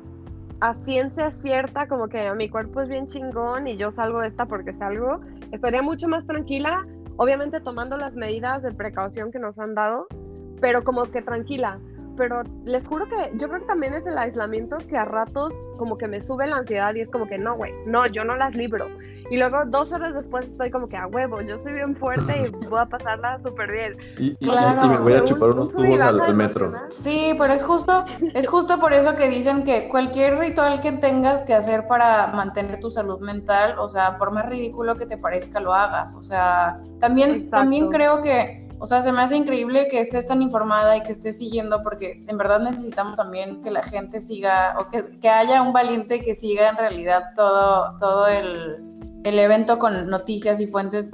a 0.61 0.75
ciencia 0.81 1.31
cierta, 1.43 1.87
como 1.89 2.09
que 2.09 2.33
mi 2.33 2.49
cuerpo 2.49 2.81
es 2.81 2.89
bien 2.89 3.07
chingón 3.07 3.67
y 3.67 3.77
yo 3.77 3.91
salgo 3.91 4.21
de 4.21 4.29
esta 4.29 4.47
porque 4.47 4.73
salgo, 4.75 5.21
estaría 5.53 5.83
mucho 5.83 6.09
más 6.09 6.27
tranquila, 6.27 6.87
obviamente 7.17 7.61
tomando 7.61 7.99
las 7.99 8.15
medidas 8.15 8.63
de 8.63 8.73
precaución 8.73 9.31
que 9.31 9.39
nos 9.39 9.59
han 9.59 9.75
dado, 9.75 10.07
pero 10.61 10.85
como 10.85 11.05
que 11.05 11.21
tranquila. 11.23 11.79
Pero 12.17 12.43
les 12.65 12.87
juro 12.87 13.07
que 13.09 13.33
yo 13.37 13.49
creo 13.49 13.61
que 13.61 13.67
también 13.67 13.95
es 13.95 14.07
el 14.07 14.17
aislamiento 14.17 14.79
que 14.89 14.97
a 14.97 15.05
ratos 15.05 15.53
como 15.79 15.99
que 15.99 16.07
me 16.07 16.21
sube 16.21 16.47
la 16.47 16.57
ansiedad 16.57 16.95
y 16.95 17.01
es 17.01 17.09
como 17.11 17.27
que 17.27 17.39
no, 17.39 17.57
güey, 17.57 17.73
no, 17.87 18.07
yo 18.07 18.25
no 18.25 18.37
las 18.37 18.55
libro. 18.55 18.89
Y 19.31 19.39
luego 19.39 19.65
dos 19.67 19.91
horas 19.93 20.15
después 20.15 20.45
estoy 20.47 20.71
como 20.71 20.87
que 20.89 20.97
a 20.97 21.07
huevo, 21.07 21.41
yo 21.41 21.59
soy 21.59 21.73
bien 21.73 21.97
fuerte 21.97 22.47
y 22.47 22.51
voy 22.69 22.79
a 22.81 22.87
pasarla 22.87 23.41
súper 23.43 23.73
bien. 23.73 23.97
Y, 24.19 24.37
y- 24.39 24.49
Claro. 24.49 24.85
y 24.85 24.89
me 24.91 24.99
voy 24.99 25.15
a 25.15 25.25
chupar 25.25 25.49
un 25.51 25.55
unos 25.57 25.71
tubos 25.73 26.01
al, 26.03 26.35
metro. 26.35 26.73
Sí, 26.91 27.35
pero 27.39 27.53
es 27.55 27.63
justo, 27.63 28.05
es 28.35 28.47
justo 28.49 28.79
por 28.79 28.93
eso 28.93 29.15
que 29.17 29.29
dicen 29.29 29.65
que 29.65 29.89
cualquier 29.89 30.39
ritual 30.39 30.81
que 30.81 30.93
tengas 30.93 31.43
que 31.43 31.55
hacer 31.55 31.87
para 31.87 32.29
mantener 32.29 32.79
tu 32.81 32.91
salud 32.91 33.21
mental, 33.21 33.79
o 33.79 33.89
sea, 33.89 34.19
por 34.19 34.31
más 34.31 34.47
ridículo 34.47 34.97
que 34.97 35.07
te 35.07 35.17
parezca, 35.17 35.59
lo 35.61 35.73
hagas. 35.75 36.15
O 36.15 36.23
sea, 36.23 36.77
también, 37.01 37.31
Exacto. 37.31 37.51
también 37.57 37.89
creo 37.91 38.21
que, 38.21 38.64
o 38.85 38.87
sea, 38.87 39.01
se 39.01 39.13
me 39.13 39.23
hace 39.23 39.35
increíble 39.35 39.89
que 39.91 39.99
estés 39.99 40.27
tan 40.27 40.43
informada 40.43 40.95
y 40.95 41.03
que 41.03 41.13
estés 41.13 41.39
siguiendo, 41.39 41.83
porque 41.83 42.23
en 42.29 42.37
verdad 42.37 42.61
necesitamos 42.61 43.17
también 43.17 43.63
que 43.63 43.71
la 43.71 43.83
gente 43.83 44.21
siga, 44.21 44.77
o 44.79 44.91
que, 44.91 45.19
que 45.21 45.31
haya 45.31 45.63
un 45.63 45.73
valiente 45.73 46.21
que 46.21 46.35
siga 46.35 46.69
en 46.69 46.77
realidad 46.77 47.31
todo, 47.35 47.97
todo 47.97 48.27
el, 48.27 48.77
el 49.25 49.39
evento 49.39 49.79
con 49.79 50.07
noticias 50.09 50.61
y 50.61 50.67
fuentes 50.67 51.11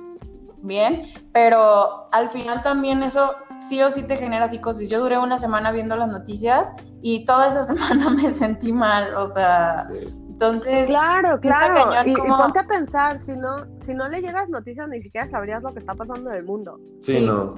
bien, 0.62 1.06
pero 1.32 2.08
al 2.10 2.28
final 2.28 2.60
también 2.64 3.04
eso 3.04 3.36
sí 3.60 3.80
o 3.82 3.92
sí 3.92 4.02
te 4.02 4.16
genera 4.16 4.48
psicosis. 4.48 4.90
Yo 4.90 4.98
duré 4.98 5.16
una 5.18 5.38
semana 5.38 5.70
viendo 5.70 5.96
las 5.96 6.08
noticias 6.08 6.72
y 7.02 7.24
toda 7.24 7.46
esa 7.46 7.62
semana 7.72 8.10
me 8.10 8.32
sentí 8.32 8.72
mal, 8.72 9.14
o 9.14 9.28
sea, 9.28 9.86
Sí. 9.86 10.19
Entonces... 10.40 10.88
Claro, 10.88 11.38
claro. 11.40 11.74
cañón 11.90 12.08
Y, 12.08 12.10
y 12.12 12.14
como- 12.14 12.38
ponte 12.38 12.58
a 12.60 12.66
pensar, 12.66 13.20
si 13.24 13.36
no, 13.36 13.66
si 13.84 13.92
no 13.94 14.08
leyeras 14.08 14.48
noticias, 14.48 14.88
ni 14.88 15.00
siquiera 15.02 15.26
sabrías 15.26 15.62
lo 15.62 15.70
que 15.72 15.80
está 15.80 15.94
pasando 15.94 16.30
en 16.30 16.36
el 16.36 16.44
mundo. 16.44 16.78
Sí, 16.98 17.18
Sí. 17.18 17.26
no. 17.26 17.54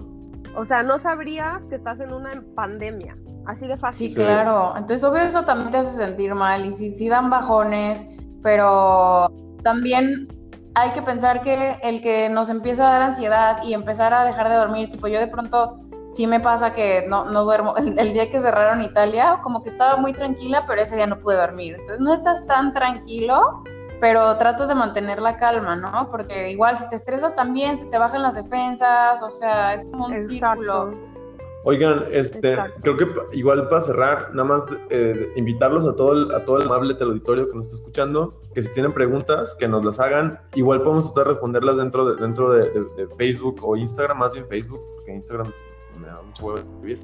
O 0.56 0.64
sea, 0.64 0.82
no 0.82 0.98
sabrías 0.98 1.64
que 1.70 1.76
estás 1.76 2.00
en 2.00 2.12
una 2.12 2.30
pandemia. 2.56 3.16
Así 3.46 3.66
de 3.66 3.76
fácil. 3.76 4.08
Sí, 4.08 4.14
Sí. 4.14 4.20
claro. 4.20 4.72
Entonces, 4.76 5.02
obvio, 5.04 5.22
eso 5.22 5.44
también 5.44 5.70
te 5.70 5.78
hace 5.78 5.96
sentir 5.96 6.34
mal 6.34 6.66
y 6.66 6.74
sí, 6.74 6.92
sí 6.92 7.08
dan 7.08 7.30
bajones, 7.30 8.04
pero 8.42 9.30
también 9.62 10.28
hay 10.74 10.90
que 10.90 11.02
pensar 11.02 11.40
que 11.42 11.76
el 11.82 12.00
que 12.02 12.28
nos 12.28 12.50
empieza 12.50 12.88
a 12.88 12.92
dar 12.94 13.02
ansiedad 13.02 13.62
y 13.62 13.74
empezar 13.74 14.12
a 14.12 14.24
dejar 14.24 14.48
de 14.48 14.56
dormir, 14.56 14.90
tipo 14.90 15.06
yo 15.06 15.20
de 15.20 15.26
pronto 15.28 15.81
sí 16.12 16.26
me 16.26 16.40
pasa 16.40 16.72
que 16.72 17.04
no, 17.08 17.24
no 17.26 17.44
duermo. 17.44 17.76
El, 17.78 17.98
el 17.98 18.12
día 18.12 18.30
que 18.30 18.40
cerraron 18.40 18.82
Italia, 18.82 19.40
como 19.42 19.62
que 19.62 19.68
estaba 19.70 19.96
muy 19.96 20.12
tranquila, 20.12 20.64
pero 20.66 20.80
ese 20.82 20.96
día 20.96 21.06
no 21.06 21.18
pude 21.20 21.36
dormir. 21.36 21.74
Entonces, 21.78 22.00
no 22.00 22.12
estás 22.14 22.46
tan 22.46 22.72
tranquilo, 22.72 23.62
pero 24.00 24.36
tratas 24.36 24.68
de 24.68 24.74
mantener 24.74 25.20
la 25.20 25.36
calma, 25.36 25.76
¿no? 25.76 26.10
Porque 26.10 26.50
igual 26.50 26.76
si 26.76 26.88
te 26.88 26.96
estresas 26.96 27.34
también, 27.34 27.78
se 27.78 27.86
te 27.86 27.98
bajan 27.98 28.22
las 28.22 28.34
defensas, 28.34 29.22
o 29.22 29.30
sea, 29.30 29.74
es 29.74 29.84
como 29.84 30.06
un 30.06 30.28
círculo. 30.28 30.88
Exacto. 30.90 31.08
Oigan, 31.64 32.02
este, 32.10 32.54
Exacto. 32.54 32.80
creo 32.82 32.96
que 32.96 33.06
igual 33.36 33.68
para 33.68 33.80
cerrar, 33.80 34.30
nada 34.34 34.48
más 34.48 34.76
eh, 34.90 35.30
invitarlos 35.36 35.86
a 35.86 35.94
todo, 35.94 36.12
el, 36.14 36.34
a 36.34 36.44
todo 36.44 36.56
el 36.58 36.64
amable 36.64 36.94
teleauditorio 36.94 37.48
que 37.48 37.54
nos 37.56 37.66
está 37.68 37.76
escuchando, 37.76 38.34
que 38.52 38.62
si 38.62 38.72
tienen 38.74 38.92
preguntas, 38.92 39.54
que 39.54 39.68
nos 39.68 39.84
las 39.84 40.00
hagan. 40.00 40.40
Igual 40.56 40.82
podemos 40.82 41.14
tratar 41.14 41.28
de 41.28 41.34
responderlas 41.34 41.76
dentro 41.76 42.04
de, 42.04 42.20
dentro 42.20 42.50
de, 42.50 42.68
de- 42.70 43.06
de 43.06 43.14
Facebook 43.16 43.60
o 43.62 43.76
Instagram, 43.76 44.18
más 44.18 44.32
bien 44.32 44.44
Facebook, 44.48 44.80
porque 44.96 45.14
Instagram 45.14 45.52
me 46.02 46.08
da 46.08 46.20
mucho 46.22 46.44
huevo 46.44 46.58
escribir. 46.58 47.00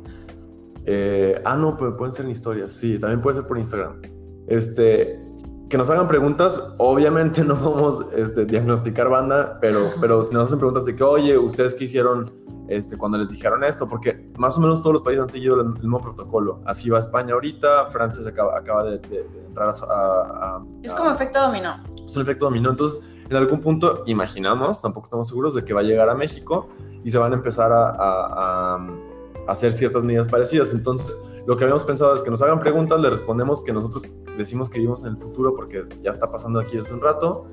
Eh, 0.84 1.40
ah, 1.44 1.56
no, 1.56 1.76
pero 1.76 1.96
pueden 1.96 2.12
ser 2.12 2.24
en 2.24 2.30
historias, 2.32 2.72
sí, 2.72 2.98
también 2.98 3.20
puede 3.20 3.36
ser 3.36 3.46
por 3.46 3.58
Instagram. 3.58 4.00
Este, 4.46 5.20
que 5.68 5.76
nos 5.76 5.90
hagan 5.90 6.08
preguntas, 6.08 6.74
obviamente 6.78 7.44
no 7.44 7.54
vamos 7.54 8.06
este, 8.16 8.46
diagnosticar 8.46 9.08
banda, 9.10 9.58
pero, 9.60 9.80
pero 10.00 10.22
si 10.24 10.34
nos 10.34 10.46
hacen 10.46 10.58
preguntas 10.58 10.84
de 10.86 10.96
que, 10.96 11.04
oye, 11.04 11.36
¿ustedes 11.36 11.74
qué 11.74 11.84
hicieron 11.84 12.32
este, 12.68 12.96
cuando 12.96 13.18
les 13.18 13.28
dijeron 13.30 13.64
esto? 13.64 13.86
Porque 13.88 14.30
más 14.38 14.56
o 14.56 14.60
menos 14.60 14.80
todos 14.80 14.94
los 14.94 15.02
países 15.02 15.22
han 15.24 15.28
seguido 15.30 15.60
el, 15.60 15.68
mismo 15.74 16.00
protocolo. 16.00 16.62
Así 16.64 16.88
va 16.88 16.98
España 16.98 17.34
ahorita, 17.34 17.90
Francia 17.90 18.22
se 18.22 18.28
acaba, 18.30 18.58
acaba 18.58 18.84
de, 18.84 18.98
de- 18.98 19.24
de 19.28 19.44
entrar 19.46 19.68
a... 19.68 19.72
a- 19.72 20.56
a- 20.56 20.64
Es 20.82 20.92
a- 20.92 20.96
como 20.96 21.10
efecto 21.10 21.38
dominó. 21.40 21.82
es 22.06 22.16
un 22.16 22.22
efecto 22.22 22.46
dominó. 22.46 22.70
Entonces, 22.70 23.04
en 23.30 23.36
algún 23.36 23.60
punto, 23.60 24.02
imaginamos, 24.06 24.80
tampoco 24.80 25.06
estamos 25.06 25.28
seguros 25.28 25.54
de 25.54 25.64
que 25.64 25.74
va 25.74 25.80
a 25.80 25.84
llegar 25.84 26.08
a 26.08 26.14
México 26.14 26.68
y 27.04 27.10
se 27.10 27.18
van 27.18 27.32
a 27.32 27.36
empezar 27.36 27.72
a, 27.72 27.90
a- 27.90 28.74
a- 28.76 28.88
hacer 29.48 29.72
ciertas 29.72 30.04
medidas 30.04 30.26
parecidas. 30.28 30.72
Entonces, 30.72 31.16
lo 31.46 31.56
que 31.56 31.64
habíamos 31.64 31.84
pensado 31.84 32.14
es 32.14 32.22
que 32.22 32.30
nos 32.30 32.42
hagan 32.42 32.60
preguntas, 32.60 33.00
le 33.00 33.08
respondemos 33.10 33.62
que 33.62 33.72
nosotros 33.72 34.06
decimos 34.36 34.68
que 34.68 34.78
vivimos 34.78 35.02
en 35.04 35.10
el 35.10 35.16
futuro 35.16 35.54
porque 35.56 35.82
ya 36.02 36.10
está 36.10 36.26
pasando 36.28 36.60
aquí 36.60 36.76
hace 36.78 36.92
un 36.92 37.00
rato. 37.00 37.46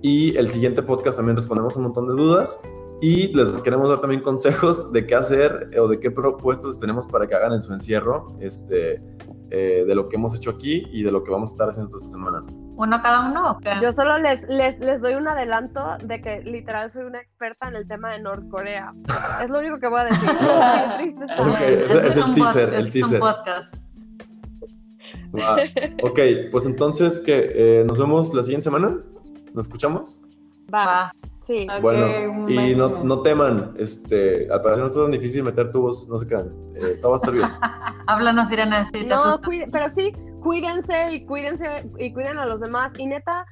Y 0.00 0.36
el 0.36 0.50
siguiente 0.50 0.82
podcast 0.82 1.18
también 1.18 1.36
respondemos 1.36 1.76
un 1.76 1.84
montón 1.84 2.08
de 2.08 2.14
dudas. 2.14 2.58
Y 3.00 3.34
les 3.34 3.48
queremos 3.62 3.88
dar 3.88 4.00
también 4.00 4.20
consejos 4.22 4.92
de 4.92 5.06
qué 5.06 5.14
hacer 5.16 5.70
eh, 5.72 5.80
o 5.80 5.88
de 5.88 5.98
qué 6.00 6.10
propuestas 6.10 6.78
tenemos 6.80 7.06
para 7.06 7.26
que 7.26 7.34
hagan 7.34 7.52
en 7.52 7.60
su 7.60 7.72
encierro 7.72 8.28
este, 8.40 9.02
eh, 9.50 9.84
de 9.86 9.94
lo 9.94 10.08
que 10.08 10.16
hemos 10.16 10.34
hecho 10.36 10.50
aquí 10.50 10.86
y 10.92 11.02
de 11.02 11.10
lo 11.10 11.22
que 11.24 11.30
vamos 11.32 11.50
a 11.50 11.52
estar 11.54 11.68
haciendo 11.68 11.96
esta 11.96 12.08
semana. 12.08 12.44
¿Uno 12.74 13.02
cada 13.02 13.28
uno 13.28 13.50
o 13.52 13.58
qué? 13.58 13.70
Yo 13.82 13.92
solo 13.92 14.18
les, 14.18 14.48
les, 14.48 14.78
les 14.80 15.00
doy 15.02 15.14
un 15.14 15.28
adelanto 15.28 15.96
de 16.02 16.20
que 16.22 16.40
literal 16.40 16.90
soy 16.90 17.04
una 17.04 17.20
experta 17.20 17.68
en 17.68 17.76
el 17.76 17.86
tema 17.86 18.12
de 18.12 18.20
Norcorea. 18.22 18.92
Es 19.44 19.50
lo 19.50 19.58
único 19.58 19.78
que 19.78 19.88
voy 19.88 20.00
a 20.00 20.04
decir. 20.04 20.30
Este 21.60 22.08
es 22.08 22.16
el 22.16 22.34
teaser, 22.34 22.74
el 22.74 22.86
este 22.86 22.98
es 23.00 23.04
un 23.04 23.10
teaser. 23.10 23.20
podcast. 23.20 23.74
Va. 25.38 25.56
Ok, 26.02 26.18
pues 26.50 26.66
entonces, 26.66 27.20
que 27.20 27.84
¿Nos 27.86 27.98
vemos 27.98 28.32
la 28.34 28.42
siguiente 28.42 28.64
semana? 28.64 28.96
¿Nos 29.54 29.66
escuchamos? 29.66 30.22
Va. 30.72 31.12
Sí. 31.46 31.66
Ok, 31.74 31.82
Bueno, 31.82 32.48
y 32.48 32.74
no, 32.76 33.02
no 33.04 33.20
teman, 33.22 33.74
este, 33.76 34.46
al 34.50 34.62
parecer 34.62 34.82
no 34.82 34.86
está 34.86 35.02
tan 35.02 35.10
difícil 35.10 35.42
meter 35.42 35.72
tubos, 35.72 36.08
no 36.08 36.16
se 36.16 36.26
crean, 36.26 36.52
eh, 36.76 36.96
todo 37.02 37.10
va 37.12 37.16
a 37.16 37.20
estar 37.20 37.34
bien. 37.34 37.48
Háblanos, 38.06 38.50
Irene, 38.52 38.86
si 38.86 38.92
te 38.92 39.06
No, 39.06 39.16
asustas. 39.16 39.40
cuide- 39.40 39.68
pero 39.72 39.90
sí, 39.90 40.12
cuídense 40.42 41.14
y 41.14 41.26
cuídense 41.26 41.88
y 41.98 42.12
cuiden 42.12 42.38
a 42.38 42.46
los 42.46 42.60
demás. 42.60 42.92
Y 42.98 43.06
neta, 43.06 43.44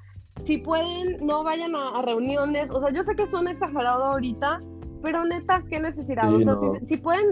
si 0.45 0.59
pueden, 0.59 1.25
no 1.25 1.43
vayan 1.45 1.75
a, 1.75 1.99
a 1.99 2.03
reuniones. 2.03 2.71
O 2.71 2.81
sea, 2.81 2.91
yo 2.91 3.05
sé 3.05 3.15
que 3.17 3.27
suena 3.27 3.51
exagerado 3.53 4.05
ahorita, 4.05 4.61
pero 5.03 5.25
neta, 5.25 5.63
qué 5.71 5.81
necesidad. 5.81 6.29
Sí, 6.29 6.35
o 6.35 6.39
sea, 6.41 6.55
no. 6.55 6.75
si, 6.81 6.87
si 6.87 6.97
pueden 6.97 7.25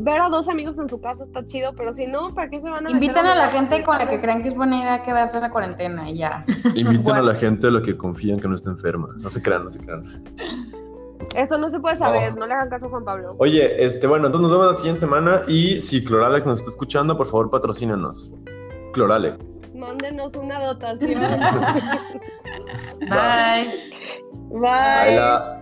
ver 0.00 0.20
a 0.20 0.28
dos 0.28 0.48
amigos 0.48 0.78
en 0.78 0.88
su 0.88 1.00
casa, 1.00 1.24
está 1.24 1.44
chido, 1.46 1.72
pero 1.76 1.92
si 1.92 2.06
no, 2.06 2.32
¿para 2.34 2.48
qué 2.48 2.60
se 2.60 2.68
van 2.68 2.78
a 2.86 2.88
meter 2.90 2.94
Inviten 2.94 3.26
a 3.26 3.34
la 3.34 3.48
gente 3.48 3.82
con 3.82 3.98
la 3.98 4.08
que 4.08 4.20
crean 4.20 4.42
que 4.42 4.48
es 4.50 4.54
buena 4.54 4.80
idea 4.80 5.02
quedarse 5.02 5.38
en 5.38 5.42
la 5.42 5.50
cuarentena 5.50 6.08
y 6.10 6.18
ya. 6.18 6.44
Inviten 6.74 7.00
a 7.08 7.20
Bueno. 7.20 7.22
la 7.22 7.34
gente 7.34 7.66
a 7.66 7.70
la 7.70 7.82
que 7.82 7.96
confían 7.96 8.38
que 8.38 8.46
no 8.48 8.54
está 8.54 8.70
enferma, 8.70 9.08
no 9.16 9.28
se 9.30 9.42
crean, 9.42 9.64
no 9.64 9.70
se 9.70 9.80
crean. 9.80 10.04
Eso 11.34 11.58
no 11.58 11.70
se 11.70 11.80
puede 11.80 11.96
saber, 11.96 12.32
Oh. 12.34 12.38
no 12.38 12.46
le 12.46 12.54
hagan 12.54 12.70
caso 12.70 12.86
a 12.86 12.88
Juan 12.90 13.04
Pablo. 13.04 13.34
Oye, 13.38 13.84
este, 13.84 14.06
bueno, 14.06 14.26
entonces 14.26 14.48
nos 14.48 14.56
vemos 14.58 14.72
la 14.72 14.78
siguiente 14.78 15.00
semana 15.00 15.40
y 15.48 15.80
si 15.80 16.04
Cloralex 16.04 16.46
nos 16.46 16.58
está 16.60 16.70
escuchando, 16.70 17.16
por 17.16 17.26
favor 17.26 17.50
patrocínanos. 17.50 18.32
Cloralex. 18.92 19.36
Mándenos 19.74 20.34
una 20.34 20.60
dotación. 20.60 21.20
Bye. 23.00 23.92
Bye. 24.50 25.20
Gente 25.20 25.57